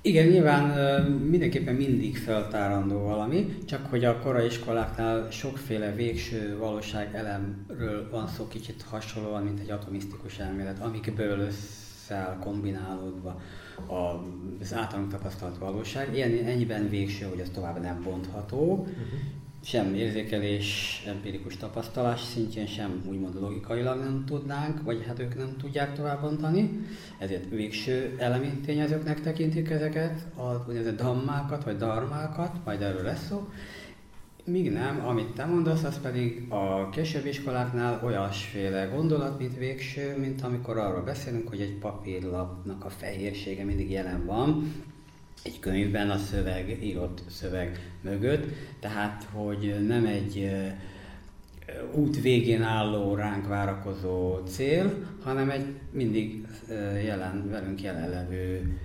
[0.04, 8.08] Igen, nyilván mindenképpen mindig feltárandó valami, csak hogy a korai iskoláknál sokféle végső valóság elemről
[8.10, 13.40] van szó kicsit hasonlóan, mint egy atomisztikus elmélet, amikből összeáll kombinálódva
[14.60, 16.14] az általunk tapasztalt valóság.
[16.14, 19.20] Ilyen ennyiben végső, hogy az tovább nem bontható, uh-huh
[19.64, 25.94] sem érzékelés, empirikus tapasztalás szintjén, sem úgymond logikailag nem tudnánk, vagy hát ők nem tudják
[25.94, 26.86] továbbbontani,
[27.18, 33.48] ezért végső elemi tényezőknek tekintik ezeket, az úgynevezett dammákat, vagy darmákat, majd erről lesz szó,
[34.44, 40.42] Míg nem, amit te mondasz, az pedig a későbbi iskoláknál olyasféle gondolat, mint végső, mint
[40.42, 44.72] amikor arról beszélünk, hogy egy papírlapnak a fehérsége mindig jelen van,
[45.42, 48.44] egy könyvben a szöveg, írott szöveg mögött,
[48.80, 50.50] tehát hogy nem egy
[51.94, 56.46] út végén álló, ránk várakozó cél, hanem egy mindig
[57.04, 58.78] jelen, velünk jelenlevő,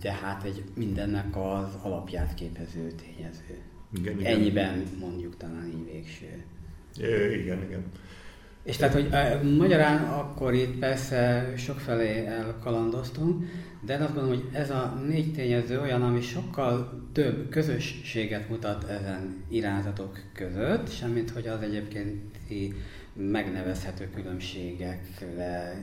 [0.00, 3.58] de hát egy mindennek az alapját képező tényező.
[3.98, 4.34] Igen, igen.
[4.34, 6.44] Ennyiben mondjuk talán így végső.
[7.00, 7.84] É, igen, igen.
[8.62, 9.08] És tehát, hogy
[9.56, 13.44] magyarán akkor itt persze sokfelé elkalandoztunk,
[13.84, 19.44] de azt gondolom, hogy ez a négy tényező olyan, ami sokkal több közösséget mutat ezen
[19.48, 22.74] irányzatok között, semmint hogy az egyébkénti
[23.12, 25.82] megnevezhető különbségekre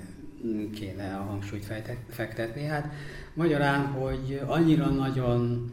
[0.74, 1.66] kéne a hangsúlyt
[2.10, 2.64] fektetni.
[2.64, 2.94] Hát
[3.34, 5.72] magyarán, hogy annyira nagyon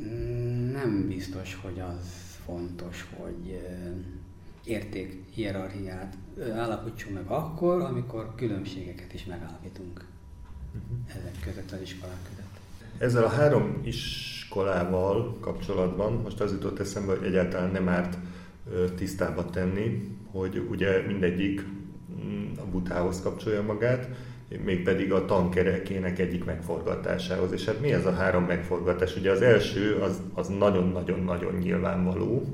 [0.00, 2.06] mm, nem biztos, hogy az
[2.44, 3.60] fontos, hogy
[4.64, 6.16] érték hierarchiát
[6.54, 10.04] állapítsunk meg akkor, amikor különbségeket is megállapítunk
[10.74, 11.20] uh-huh.
[11.20, 12.42] ezek között az iskolák között.
[12.98, 18.18] Ezzel a három iskolával kapcsolatban most az jutott eszembe, hogy egyáltalán nem árt
[18.94, 21.64] tisztába tenni, hogy ugye mindegyik
[22.24, 24.08] mm, a butához kapcsolja magát,
[24.64, 27.52] mégpedig a tankerekének egyik megforgatásához.
[27.52, 29.16] És hát mi ez a három megforgatás?
[29.16, 32.44] Ugye az első az, az nagyon-nagyon-nagyon nyilvánvaló,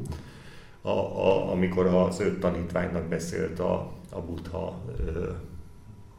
[0.82, 4.84] a, a, amikor az öt tanítványnak beszélt a, a Buddha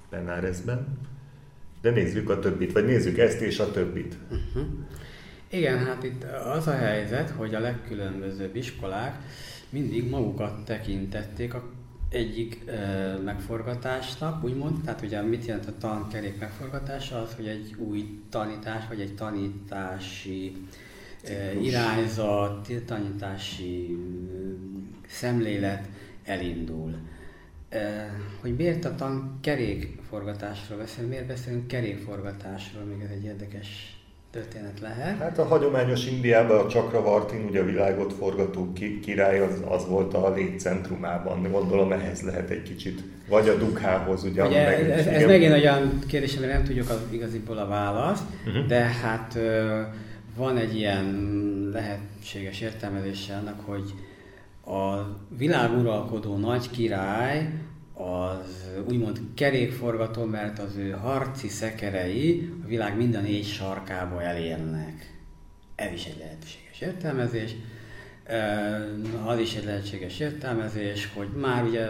[0.09, 0.97] Benárezben.
[1.81, 4.15] De nézzük a többit, vagy nézzük ezt és a többit.
[4.23, 4.69] Uh-huh.
[5.49, 9.21] Igen, hát itt az a helyzet, hogy a legkülönbözőbb iskolák
[9.69, 11.69] mindig magukat tekintették a
[12.09, 18.21] egyik e, megforgatásnak, úgymond, tehát ugye mit jelent a tankerék megforgatása, az, hogy egy új
[18.29, 20.55] tanítás, vagy egy tanítási
[21.23, 23.97] e, irányzat, tanítási
[25.07, 25.89] szemlélet
[26.23, 26.95] elindul.
[28.41, 33.99] Hogy miért a tan kerékforgatásról beszélünk, miért beszélünk kerékforgatásról, még ez egy érdekes
[34.31, 35.17] történet lehet.
[35.17, 40.33] Hát a hagyományos Indiában a Chakravartin, ugye a világot forgató király az, az volt a
[40.33, 41.51] létcentrumában.
[41.51, 44.45] Gondolom ehhez lehet egy kicsit, vagy a dukhához, ugye.
[44.45, 48.65] ugye meg, ez, ez megint olyan kérdés, amire nem tudjuk az, igaziból a választ, uh-huh.
[48.65, 49.39] de hát
[50.35, 51.29] van egy ilyen
[51.73, 53.93] lehetséges értelmezése annak, hogy
[54.69, 57.53] a világuralkodó nagy király
[57.93, 65.17] az úgymond kerékforgató, mert az ő harci szekerei a világ minden négy sarkába elérnek.
[65.75, 67.55] Ez is egy lehetséges értelmezés.
[69.25, 71.87] Az is egy lehetséges értelmezés, hogy már ugye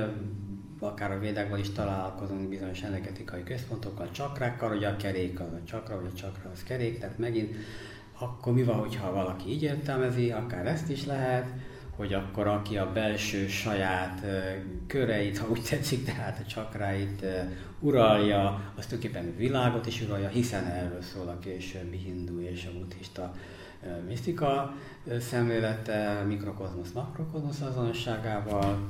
[0.79, 6.01] akár a védákban is találkozunk bizonyos energetikai központokkal, csakrákkal, hogy a kerék az a csakra,
[6.01, 7.55] vagy a csakra az kerék, tehát megint
[8.19, 11.47] akkor mi van, hogyha valaki így értelmezi, akár ezt is lehet,
[11.99, 14.25] hogy akkor aki a belső saját
[14.87, 17.25] köreit, ha úgy tetszik, tehát a csakráit
[17.79, 23.33] uralja, az tulajdonképpen világot is uralja, hiszen erről szól a későbbi hindu és a buddhista
[24.07, 24.73] misztika
[25.19, 28.89] szemlélete, mikrokozmosz, makrokozmosz azonosságával.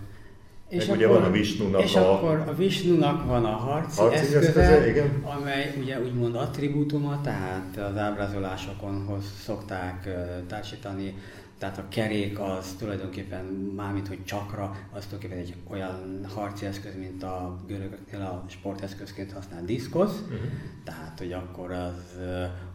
[0.67, 2.13] És Meg akkor, ugye van a Visnunak és a...
[2.13, 5.23] akkor a Visnunak van a harci, harci eszköze, eszköze igen.
[5.23, 10.09] amely ugye úgymond attribútuma, tehát az ábrázolásokon szokták
[10.47, 11.15] társítani
[11.59, 13.45] tehát a kerék az tulajdonképpen,
[13.75, 19.65] mármint hogy csakra, az tulajdonképpen egy olyan harci eszköz, mint a görögöknél a sporteszközként használ
[19.65, 20.19] diszkosz.
[20.21, 20.39] Uh-huh.
[20.83, 22.17] Tehát, hogy akkor az,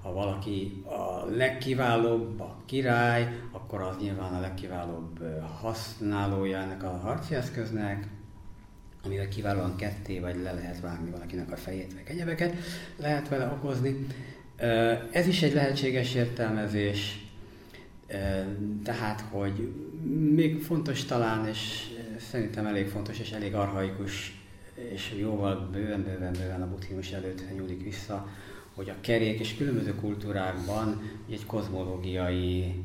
[0.02, 5.20] ha valaki a legkiválóbb, a király, akkor az nyilván a legkiválóbb
[5.60, 8.08] használója ennek a harci eszköznek,
[9.04, 12.54] amivel kiválóan ketté vagy le lehet vágni valakinek a fejét, vagy egyebeket
[12.96, 14.06] lehet vele okozni.
[15.10, 17.23] Ez is egy lehetséges értelmezés,
[18.82, 19.72] tehát, hogy
[20.34, 24.42] még fontos talán, és szerintem elég fontos és elég arhaikus,
[24.74, 28.28] és jóval bőven, bőven, bőven a buddhizmus előtt nyúlik vissza,
[28.74, 32.84] hogy a kerék és különböző kultúrákban egy kozmológiai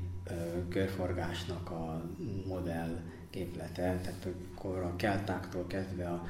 [0.69, 2.09] körforgásnak a
[2.47, 6.27] modell képlete, tehát akkor a keltáktól kezdve a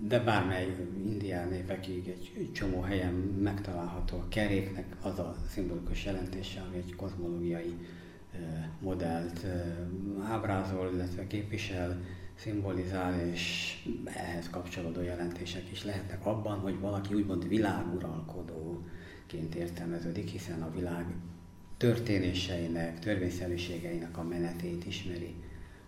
[0.00, 3.12] de bármely indián népekig egy csomó helyen
[3.42, 7.74] megtalálható a keréknek az a szimbolikus jelentése, ami egy kozmológiai
[8.80, 9.46] modellt
[10.28, 12.00] ábrázol, illetve képvisel,
[12.34, 13.74] szimbolizál, és
[14.04, 21.04] ehhez kapcsolódó jelentések is lehetnek abban, hogy valaki úgymond világuralkodóként értelmeződik, hiszen a világ
[21.76, 25.34] történéseinek, törvényszerűségeinek a menetét ismeri,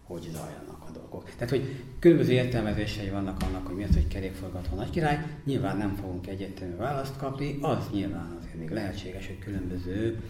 [0.02, 1.30] hogy zajlanak a dolgok.
[1.30, 5.94] Tehát, hogy különböző értelmezései vannak annak, hogy mi az, hogy kerékforgató nagy király, nyilván nem
[5.94, 10.20] fogunk egyértelmű választ kapni, az nyilván azért még lehetséges, hogy különböző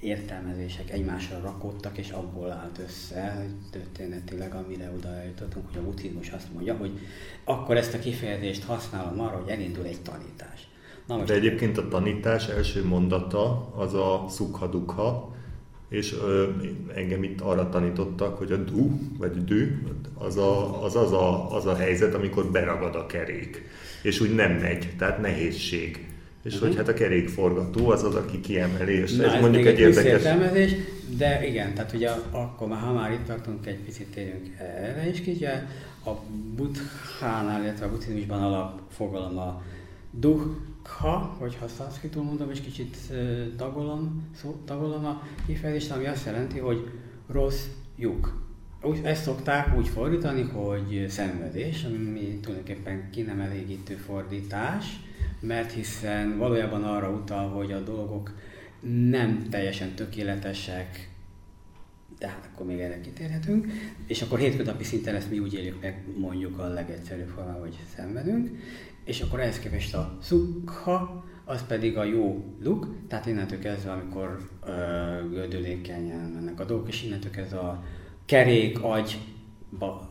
[0.00, 6.52] értelmezések egymásra rakottak, és abból állt össze történetileg, amire oda eljutottunk, hogy a buddhizmus azt
[6.52, 6.98] mondja, hogy
[7.44, 10.68] akkor ezt a kifejezést használom arra, hogy elindul egy tanítás.
[11.06, 15.34] Na most De egyébként a tanítás első mondata az a szukhadukha,
[15.88, 16.48] és ö,
[16.94, 19.82] engem itt arra tanítottak, hogy a du, vagy dű,
[20.14, 23.62] az a, az, az, a, az a helyzet, amikor beragad a kerék,
[24.02, 26.09] és úgy nem megy, tehát nehézség.
[26.42, 26.68] És uh-huh.
[26.68, 30.22] hogy hát a kerékforgató az az, aki kiemeli, és Na, ez, ez mondjuk egy érdekes...
[31.16, 35.20] de igen, tehát ugye akkor már, ha már itt tartunk, egy picit térjünk erre is
[35.20, 35.46] ki,
[36.04, 36.10] a
[36.56, 39.62] buddhánál, illetve a buddhizmusban alapfogalom a
[40.10, 42.96] dukha, hogyha szanszkritul mondom, és kicsit
[43.56, 46.90] tagolom, szó, tagolom a kifejezést, ami azt jelenti, hogy
[47.26, 47.64] rossz
[47.96, 48.48] lyuk.
[48.82, 54.84] Úgy, ezt szokták úgy fordítani, hogy szenvedés, ami tulajdonképpen ki nem elégítő fordítás,
[55.40, 58.34] mert hiszen valójában arra utal, hogy a dolgok
[59.10, 61.10] nem teljesen tökéletesek,
[62.18, 63.66] de hát akkor még erre kitérhetünk,
[64.06, 68.50] és akkor hétköznapi szinten ezt mi úgy éljük meg, mondjuk a legegyszerűbb formában, hogy szenvedünk,
[69.04, 74.48] és akkor ehhez képest a szukha, az pedig a jó luk, tehát innentől kezdve, amikor
[75.30, 77.84] gördülékenyen mennek a dolgok, és innentől kezdve a
[78.24, 79.18] kerék, agy,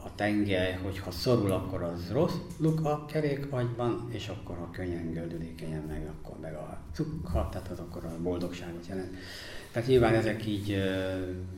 [0.04, 5.12] a tengely, hogyha szorul, akkor az rossz luk a kerék agyban, és akkor ha könnyen
[5.14, 9.16] gördülékenyen meg, akkor meg a cukha, tehát az akkor a boldogságot jelent.
[9.72, 10.78] Tehát nyilván ezek így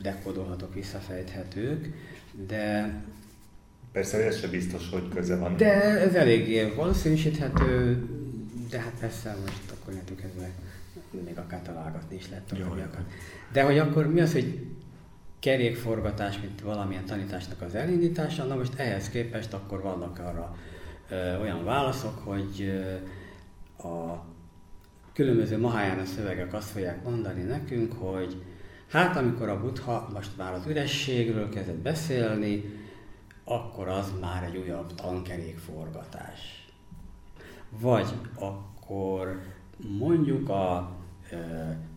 [0.02, 1.94] dekódolhatók, visszafejthetők,
[2.46, 2.94] de...
[3.92, 5.56] Persze ez sem biztos, hogy köze van.
[5.56, 8.02] De ez eléggé valószínűsíthető,
[8.70, 10.50] de hát persze most akkor kezdve
[11.24, 12.56] még akár találgatni is lehet a
[13.52, 14.66] De hogy akkor mi az, hogy
[15.42, 18.44] kerékforgatás, mint valamilyen tanításnak az elindítása.
[18.44, 20.56] Na most ehhez képest akkor vannak arra
[21.10, 24.24] ö, olyan válaszok, hogy ö, a
[25.12, 28.42] különböző Mahayana szövegek azt fogják mondani nekünk, hogy
[28.88, 32.64] hát amikor a buddha most már az ürességről kezdett beszélni,
[33.44, 36.66] akkor az már egy újabb tankerékforgatás.
[37.80, 39.40] Vagy akkor
[39.98, 40.96] mondjuk a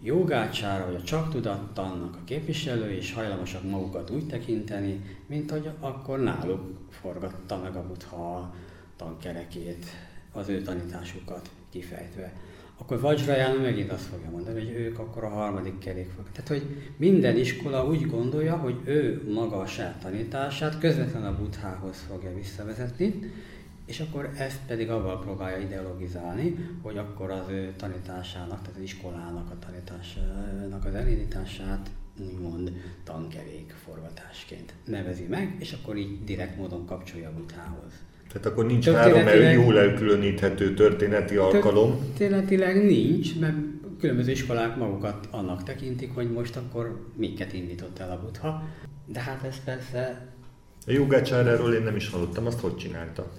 [0.04, 6.20] jogácsára vagy a csak tudattannak a képviselői és hajlamosak magukat úgy tekinteni, mint hogy akkor
[6.20, 8.54] náluk forgatta meg a buddha
[8.96, 9.86] tankerekét,
[10.32, 12.34] az ő tanításukat kifejtve.
[12.78, 16.26] Akkor Vajrayana megint azt fogja mondani, hogy ők akkor a harmadik kerék fog.
[16.32, 22.06] Tehát, hogy minden iskola úgy gondolja, hogy ő maga a saját tanítását közvetlenül a buddhához
[22.10, 23.32] fogja visszavezetni,
[23.86, 29.52] és akkor ezt pedig avval próbálja ideologizálni, hogy akkor az ő tanításának, tehát az iskolának
[29.52, 31.90] a tanításának az elindítását
[32.20, 32.72] úgymond
[33.04, 37.94] tankerék forgatásként nevezi meg, és akkor így direkt módon kapcsolja a butához.
[38.28, 41.92] Tehát akkor nincs három el, jól elkülöníthető történeti alkalom?
[41.92, 43.56] Történetileg nincs, mert
[44.00, 48.64] különböző iskolák magukat annak tekintik, hogy most akkor miket indított el a butha.
[49.06, 50.28] De hát ez persze
[50.88, 53.32] a jogácsáráról én nem is hallottam, azt hogy csinálta?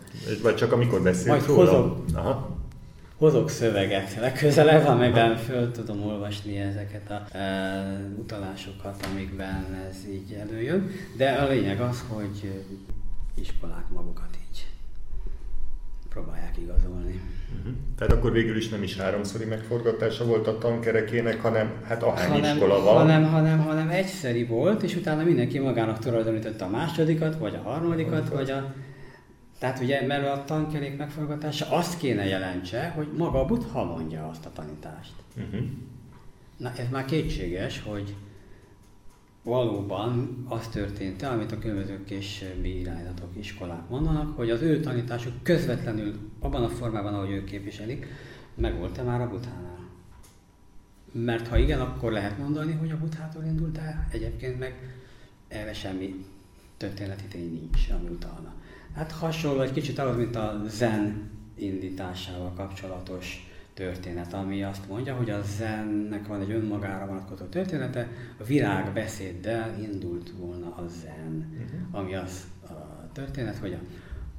[0.43, 1.70] Vagy csak amikor beszélt Majd róla?
[1.70, 2.56] Hozok, Aha.
[3.16, 10.90] hozok szöveget legközelebb, amiben föl tudom olvasni ezeket a e, utalásokat, amikben ez így előjön.
[11.16, 12.64] De a lényeg az, hogy
[13.35, 14.45] iskolák magukat így
[16.16, 17.20] próbálják igazolni.
[17.59, 17.72] Uh-huh.
[17.98, 22.56] Tehát akkor végül is nem is háromszori megforgatása volt a tankerekének, hanem hát ahány hanem,
[22.56, 22.97] iskola van.
[22.97, 28.28] Hanem, hanem, hanem egyszeri volt, és utána mindenki magának tulajdonította a másodikat, vagy a harmadikat,
[28.28, 28.74] vagy a...
[29.59, 34.47] Tehát ugye, mert a tankerék megforgatása azt kéne jelentse, hogy maga a Buddha mondja azt
[34.47, 35.12] a tanítást.
[35.36, 35.66] Uh-huh.
[36.56, 38.14] Na ez már kétséges, hogy
[39.47, 46.14] valóban az történt amit a különböző későbbi irányzatok, iskolák mondanak, hogy az ő tanításuk közvetlenül
[46.40, 48.06] abban a formában, ahogy ők képviselik,
[48.55, 49.78] megvolt-e már a buthánál.
[51.12, 54.97] Mert ha igen, akkor lehet mondani, hogy a buthától indult el, egyébként meg
[55.48, 56.24] erre semmi
[56.77, 58.55] történeti tény nincs, ami utalna.
[58.94, 63.45] Hát hasonló egy kicsit ahhoz, mint a zen indításával kapcsolatos
[63.76, 68.08] történet, ami azt mondja, hogy a zennek van egy önmagára vonatkozó története,
[68.38, 72.00] a virág beszéddel indult volna a zen, uh-huh.
[72.00, 73.78] ami az a történet, hogy a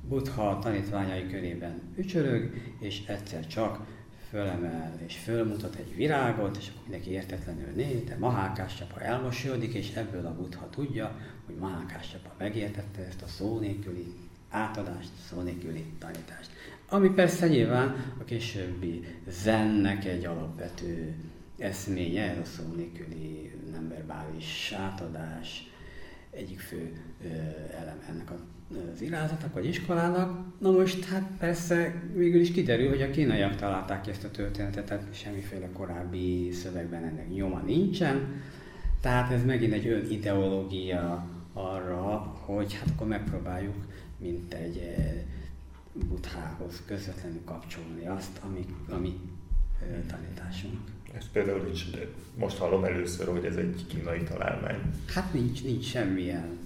[0.07, 3.85] Buddha tanítványai körében ücsörög, és egyszer csak
[4.30, 10.26] fölemel és fölmutat egy virágot, és akkor mindenki értetlenül néz, de Mahákássapa elmosolyodik, és ebből
[10.26, 14.14] a Buddha tudja, hogy Mahákássapa megértette ezt a szó nélküli
[14.49, 16.49] átadást, szó nélküli tanítást.
[16.89, 21.14] Ami persze nyilván a későbbi zennek egy alapvető
[21.57, 25.72] eszménye, ez a szó nélküli nem verbális átadás,
[26.30, 26.91] egyik fő
[27.80, 28.31] elem ennek
[28.93, 30.59] az irányzatnak vagy iskolának.
[30.59, 34.85] Na most hát persze végül is kiderül, hogy a kínaiak találták ki ezt a történetet,
[34.85, 38.41] tehát semmiféle korábbi szövegben ennek nyoma nincsen.
[39.01, 43.76] Tehát ez megint egy önideológia arra, hogy hát akkor megpróbáljuk
[44.18, 44.95] mint egy
[46.06, 49.19] buddhához közvetlenül kapcsolni azt, ami, ami
[50.07, 50.80] tanításunk.
[51.14, 52.07] Ez például nincs, de
[52.38, 54.82] most hallom először, hogy ez egy kínai találmány.
[55.14, 56.57] Hát nincs, nincs semmilyen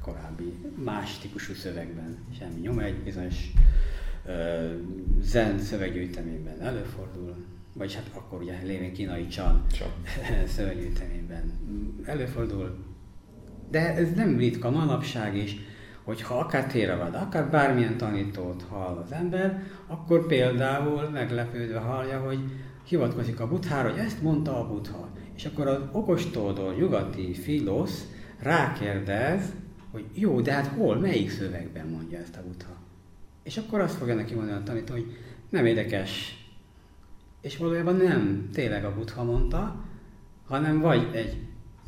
[0.00, 0.54] korábbi
[0.84, 3.52] más típusú szövegben semmi nyoma, egy bizonyos
[4.26, 4.70] uh,
[5.20, 9.66] zen szöveggyűjteményben előfordul, vagy hát akkor ugye lévén kínai csan
[10.56, 11.52] szöveggyűjteményben
[12.04, 12.84] előfordul,
[13.70, 15.56] de ez nem ritka manapság is,
[16.04, 22.38] hogyha akár Théraváda, akár bármilyen tanítót hall az ember, akkor például meglepődve hallja, hogy
[22.84, 25.08] hivatkozik a buthára, hogy ezt mondta a butha.
[25.36, 28.06] És akkor az okostódó nyugati filosz
[28.38, 29.52] rákérdez,
[29.90, 32.76] hogy jó, de hát hol, melyik szövegben mondja ezt a butha?
[33.42, 35.16] És akkor azt fogja neki mondani a tanító, hogy
[35.48, 36.40] nem érdekes.
[37.40, 39.84] És valójában nem tényleg a butha mondta,
[40.46, 41.36] hanem vagy egy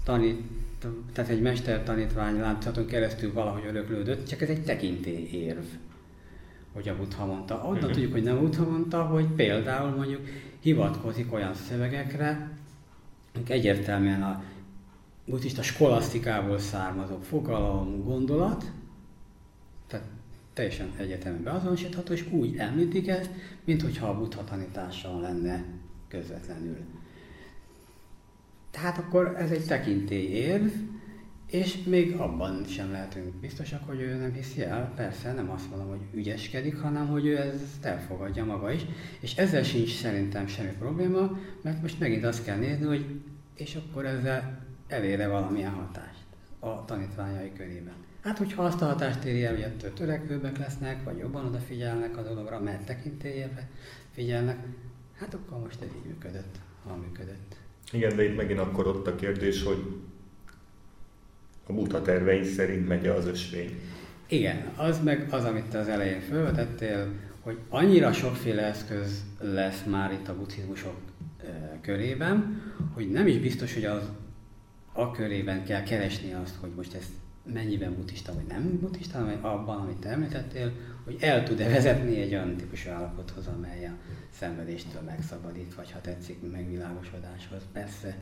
[0.05, 0.41] tanít,
[1.13, 5.65] tehát egy mester-tanítvány látszaton keresztül valahogy öröklődött, csak ez egy tekintély érv,
[6.73, 7.55] hogy a Buddha mondta.
[7.55, 7.91] Onnan uh-huh.
[7.91, 10.21] tudjuk, hogy nem Buddha mondta, hogy például mondjuk
[10.61, 12.51] hivatkozik olyan szövegekre,
[13.35, 14.43] amik egyértelműen a
[15.27, 18.65] buddhista skolasztikából származó fogalom, gondolat,
[19.87, 20.07] tehát
[20.53, 23.31] teljesen egyetemen beazonosítható, és úgy említik ezt,
[23.65, 25.65] mint hogyha a buddha tanítása lenne
[26.09, 26.77] közvetlenül.
[28.75, 30.67] Tehát akkor ez egy tekintély érv,
[31.47, 34.93] és még abban sem lehetünk biztosak, hogy ő nem hiszi el.
[34.97, 38.87] Persze nem azt mondom, hogy ügyeskedik, hanem hogy ő ezt elfogadja maga is.
[39.21, 43.21] És ezzel sincs szerintem semmi probléma, mert most megint azt kell nézni, hogy
[43.55, 46.25] és akkor ezzel elére valamilyen hatást
[46.59, 47.95] a tanítványai körében.
[48.23, 52.23] Hát, hogyha azt a hatást éri el, hogy ettől törekvőbbek lesznek, vagy jobban odafigyelnek a
[52.23, 53.69] dologra, mert tekintélyébe
[54.11, 54.57] figyelnek,
[55.19, 57.54] hát akkor most ez így működött, ha működött.
[57.95, 59.83] Igen, de itt megint akkor ott a kérdés, hogy
[61.67, 63.81] a muta terveink szerint megy az ösvény.
[64.29, 70.13] Igen, az meg az, amit te az elején felvetettél, hogy annyira sokféle eszköz lesz már
[70.13, 70.97] itt a buddhizmusok
[71.81, 72.63] körében,
[72.95, 74.03] hogy nem is biztos, hogy az
[74.93, 77.05] a körében kell keresni azt, hogy most ez
[77.53, 80.73] mennyiben buddhista vagy nem buddhista, hanem abban, amit te említettél,
[81.05, 83.93] hogy el tud-e vezetni egy olyan típusú állapothoz, amely a
[84.31, 87.63] szenvedéstől megszabadít, vagy ha tetszik, megvilágosodáshoz.
[87.73, 88.19] Persze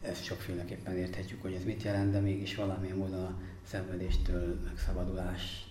[0.00, 5.69] ezt sokféleképpen érthetjük, hogy ez mit jelent, de mégis valamilyen módon a szenvedéstől megszabadulás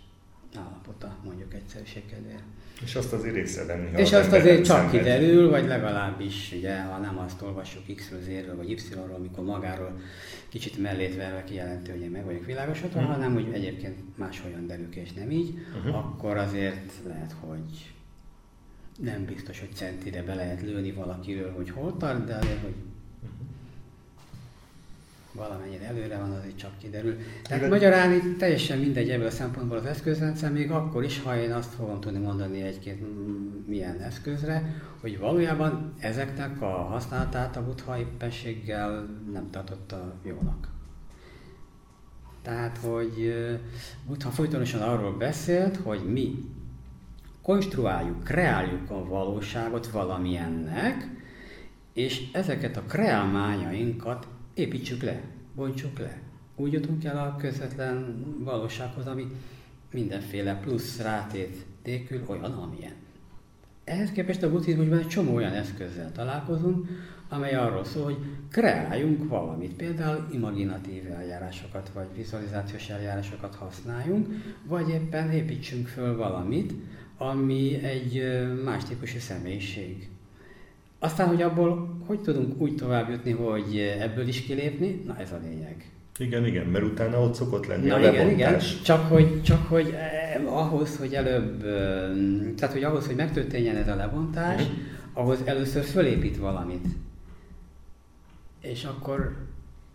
[0.58, 2.44] állapota, mondjuk egyszerűség kedvéért.
[2.84, 3.90] És azt azért észrevenni.
[3.96, 4.92] És azt azért csak szenved.
[4.92, 10.00] kiderül, vagy legalábbis, ugye, ha nem azt olvassuk X-ről, Z-ről, vagy Y-ról, amikor magáról
[10.50, 13.14] kicsit mellét verve kijelenti, hogy én meg vagyok világosodva, uh-huh.
[13.16, 15.96] hanem hogy egyébként máshogyan derül és nem így, uh-huh.
[15.96, 17.94] akkor azért lehet, hogy
[19.04, 22.76] nem biztos, hogy centire be lehet lőni valakiről, hogy hol tart, de azért, hogy
[25.32, 27.16] valamennyire előre van, az itt csak kiderül.
[27.44, 27.70] Tehát Igen.
[27.70, 31.74] magyarán itt teljesen mindegy ebből a szempontból az eszközrendszer, még akkor is, ha én azt
[31.74, 33.02] fogom tudni mondani egy-két
[33.68, 40.68] milyen eszközre, hogy valójában ezeknek a használatát a buddha éppenséggel nem tartotta jónak.
[42.42, 43.34] Tehát, hogy
[44.08, 46.36] Buddha folytonosan arról beszélt, hogy mi
[47.42, 51.08] konstruáljuk, kreáljuk a valóságot valamilyennek,
[51.94, 54.28] és ezeket a kreálmányainkat
[54.60, 55.22] építsük le,
[55.56, 56.22] bontsuk le.
[56.56, 59.28] Úgy jutunk el a közvetlen valósághoz, ami
[59.92, 62.94] mindenféle plusz rátét nélkül olyan, amilyen.
[63.84, 66.88] Ehhez képest a buddhizmusban egy csomó olyan eszközzel találkozunk,
[67.30, 68.18] amely arról szól, hogy
[68.52, 74.28] kreáljunk valamit, például imaginatív eljárásokat, vagy vizualizációs eljárásokat használjunk,
[74.64, 76.74] vagy éppen építsünk föl valamit,
[77.18, 78.24] ami egy
[78.64, 80.10] más típusú személyiség.
[81.00, 85.40] Aztán, hogy abból hogy tudunk úgy tovább jutni, hogy ebből is kilépni, na ez a
[85.44, 85.92] lényeg.
[86.20, 88.72] Igen, igen, mert utána ott szokott lenni na, a igen, lebontás.
[88.72, 92.10] Igen, csak hogy, csak hogy eh, ahhoz, hogy előbb, eh,
[92.58, 94.74] tehát hogy ahhoz, hogy megtörténjen ez a lebontás, mm.
[95.14, 96.86] ahhoz először fölépít valamit.
[98.62, 99.36] És akkor,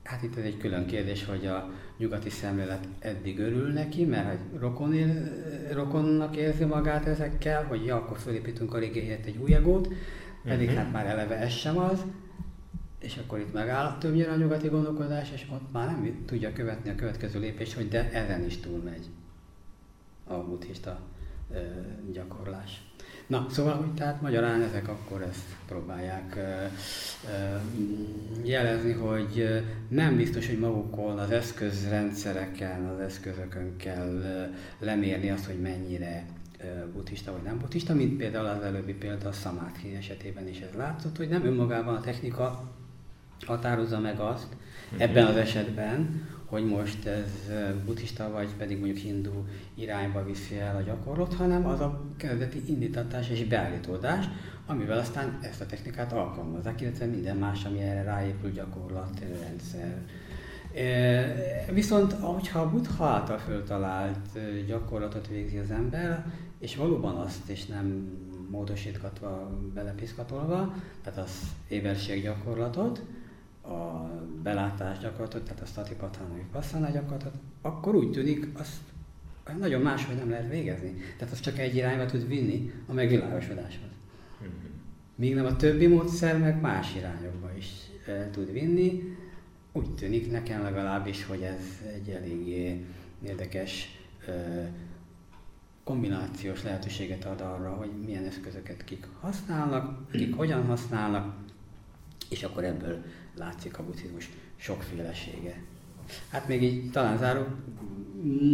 [0.02, 4.60] hát itt ez egy külön kérdés, hogy a nyugati szemlélet eddig örül neki, mert hogy
[4.60, 5.32] rokon ér,
[5.72, 9.89] rokonnak érzi magát ezekkel, hogy ja, akkor fölépítünk a régi egy új egót,
[10.45, 10.83] pedig uh-huh.
[10.83, 12.05] hát már eleve ez sem az,
[12.99, 16.95] és akkor itt megáll többnyire a nyugati gondolkodás, és ott már nem tudja követni a
[16.95, 19.07] következő lépést, hogy de ezen is túlmegy
[20.25, 21.01] a buddhista
[21.53, 21.59] ö,
[22.12, 22.83] gyakorlás.
[23.27, 27.57] Na, szóval, hogy tehát magyarán ezek akkor ezt próbálják ö, ö,
[28.43, 34.23] jelezni, hogy nem biztos, hogy magukon az eszközrendszereken, az eszközökön kell
[34.79, 36.27] lemérni azt, hogy mennyire
[36.93, 41.16] buddhista vagy nem buddhista, mint például az előbbi példa a szamáthi esetében is ez látszott,
[41.16, 42.73] hogy nem önmagában a technika
[43.47, 44.47] határozza meg azt,
[44.97, 47.51] ebben az esetben, hogy most ez
[47.85, 53.31] buddhista vagy pedig mondjuk hindu irányba viszi el a gyakorlat, hanem az a kezdeti indítatás
[53.31, 54.24] és beállítódás,
[54.66, 59.97] amivel aztán ezt a technikát alkalmazzák, illetve minden más, ami erre ráépül gyakorlatrendszer.
[61.73, 66.24] Viszont, hogyha a Buddha által föltalált gyakorlatot végzi az ember,
[66.65, 68.19] és valóban azt, és nem
[68.51, 73.03] módosítgatva, belepiszkatolva, tehát az éberség gyakorlatot,
[73.62, 74.11] a
[74.43, 78.77] belátás gyakorlatot, tehát a statipatthana vipasszana gyakorlatot, akkor úgy tűnik, azt
[79.59, 80.95] nagyon máshogy nem lehet végezni.
[81.19, 83.91] Tehát az csak egy irányba tud vinni a megvilágosodáshoz.
[84.41, 84.51] Mhm.
[85.15, 87.70] Míg nem a többi módszer meg más irányokba is
[88.07, 89.16] el tud vinni.
[89.73, 91.62] Úgy tűnik nekem legalábbis, hogy ez
[91.95, 92.85] egy eléggé
[93.23, 93.99] érdekes
[95.85, 101.35] kombinációs lehetőséget ad arra, hogy milyen eszközöket kik használnak, kik hogyan használnak,
[102.28, 103.05] és akkor ebből
[103.35, 105.62] látszik a buddhizmus sokfélesége.
[106.28, 107.44] Hát még így talán záró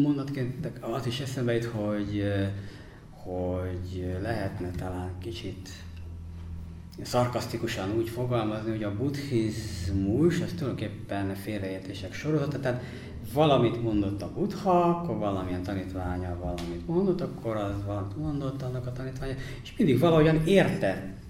[0.02, 2.24] mondatként az is eszembe jut, hogy,
[3.10, 5.68] hogy lehetne talán kicsit
[7.02, 12.82] szarkasztikusan úgy fogalmazni, hogy a buddhizmus az tulajdonképpen félreértések sorozata, tehát
[13.32, 18.92] valamit mondott a Buddha, akkor valamilyen tanítványa valamit mondott, akkor az valamit mondott annak a
[18.92, 20.42] tanítványa, és mindig valahogyan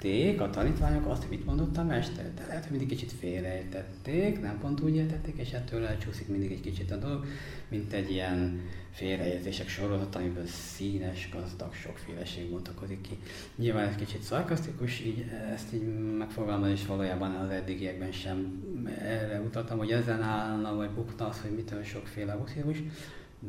[0.02, 2.34] értették a tanítványok azt, hogy mit mondott a mester.
[2.34, 6.60] De lehet, hogy mindig kicsit félreértették, nem pont úgy értették, és ettől elcsúszik mindig egy
[6.60, 7.24] kicsit a dolog,
[7.68, 8.60] mint egy ilyen
[8.90, 13.18] félreértések sorozat, amiből színes, gazdag, sokféleség bontakozik ki.
[13.56, 18.62] Nyilván ez kicsit szarkasztikus, így ezt így megfogalmazni, és valójában az eddigiekben sem
[18.98, 22.82] erre utaltam, hogy ezen állna, vagy bukna az, hogy mitől sokféle buszírus,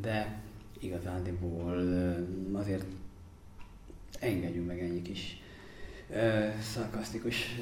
[0.00, 0.40] de
[0.80, 1.76] igazándiból
[2.52, 2.84] azért
[4.20, 5.41] engedjünk meg ennyi kis
[6.74, 7.36] szarkasztikus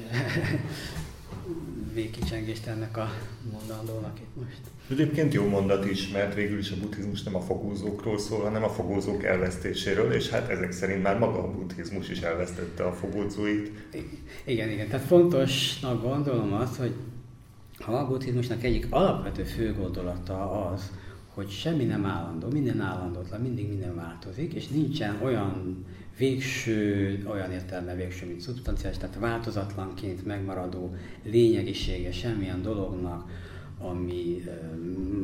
[1.93, 3.11] végkicsengést ennek a
[3.51, 4.59] mondandónak itt most.
[4.89, 8.69] Egyébként jó mondat is, mert végül is a buddhizmus nem a fogózókról szól, hanem a
[8.69, 13.71] fogózók elvesztéséről, és hát ezek szerint már maga a buddhizmus is elvesztette a fogózóit.
[14.45, 14.87] Igen, igen.
[14.87, 16.93] Tehát fontosnak gondolom azt, hogy
[17.79, 20.91] ha a buddhizmusnak egyik alapvető fő gondolata az,
[21.33, 25.85] hogy semmi nem állandó, minden állandótlan, mindig minden változik, és nincsen olyan
[26.17, 33.29] végső, olyan értelme végső, mint szubstanciális, tehát változatlanként megmaradó lényegisége semmilyen dolognak,
[33.79, 34.43] ami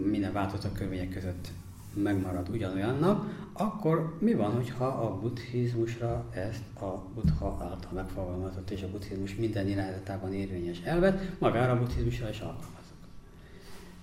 [0.05, 1.47] minden változó körülmények között
[1.93, 8.89] megmarad ugyanolyannak, akkor mi van, hogyha a buddhizmusra ezt a buddha által megfogalmazott és a
[8.91, 12.97] buddhizmus minden irányzatában érvényes elvet magára a buddhizmusra is alkalmazok?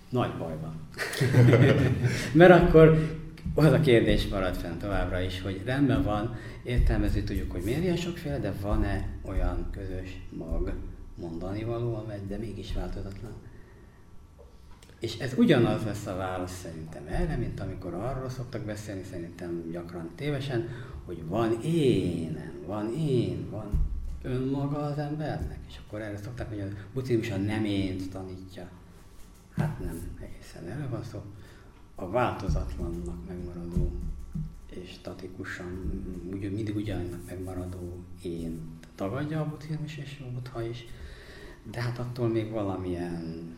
[0.08, 0.74] Nagy bajban.
[2.32, 2.98] Mert akkor
[3.54, 7.96] az a kérdés marad fenn továbbra is, hogy rendben van, értelmezni tudjuk, hogy miért ilyen
[7.96, 10.72] sokféle, de van-e olyan közös mag
[11.14, 13.32] mondani való, amely de mégis változatlan.
[15.00, 20.10] És ez ugyanaz lesz a válasz szerintem erre, mint amikor arról szoktak beszélni, szerintem gyakran
[20.16, 20.68] tévesen,
[21.04, 23.70] hogy van én, van én, van
[24.22, 25.58] önmaga az embernek.
[25.68, 28.68] És akkor erre szokták, hogy a buddhizmus a nem én tanítja.
[29.56, 31.22] Hát nem egészen erről van szó.
[31.94, 33.92] A változatlannak megmaradó
[34.70, 36.02] és statikusan,
[36.32, 38.60] úgy, mindig ugyanannak megmaradó én
[38.94, 40.84] tagadja a buddhizmus és a buddha is,
[41.70, 43.54] de hát attól még valamilyen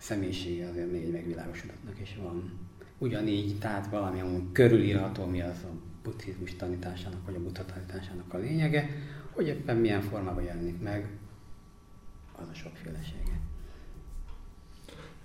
[0.00, 2.52] személyisége azért még egy megvilágosodottnak is van.
[2.98, 5.72] Ugyanígy, tehát valami, ami körülírható, mi az a
[6.02, 8.88] buddhizmus tanításának, vagy a buddha tanításának a lényege,
[9.30, 11.10] hogy éppen milyen formában jelenik meg,
[12.36, 13.39] az a sokfélesége.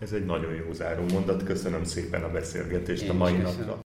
[0.06, 3.85] Ez egy nagyon jó záró mondat, köszönöm szépen a beszélgetést Én a mai napra.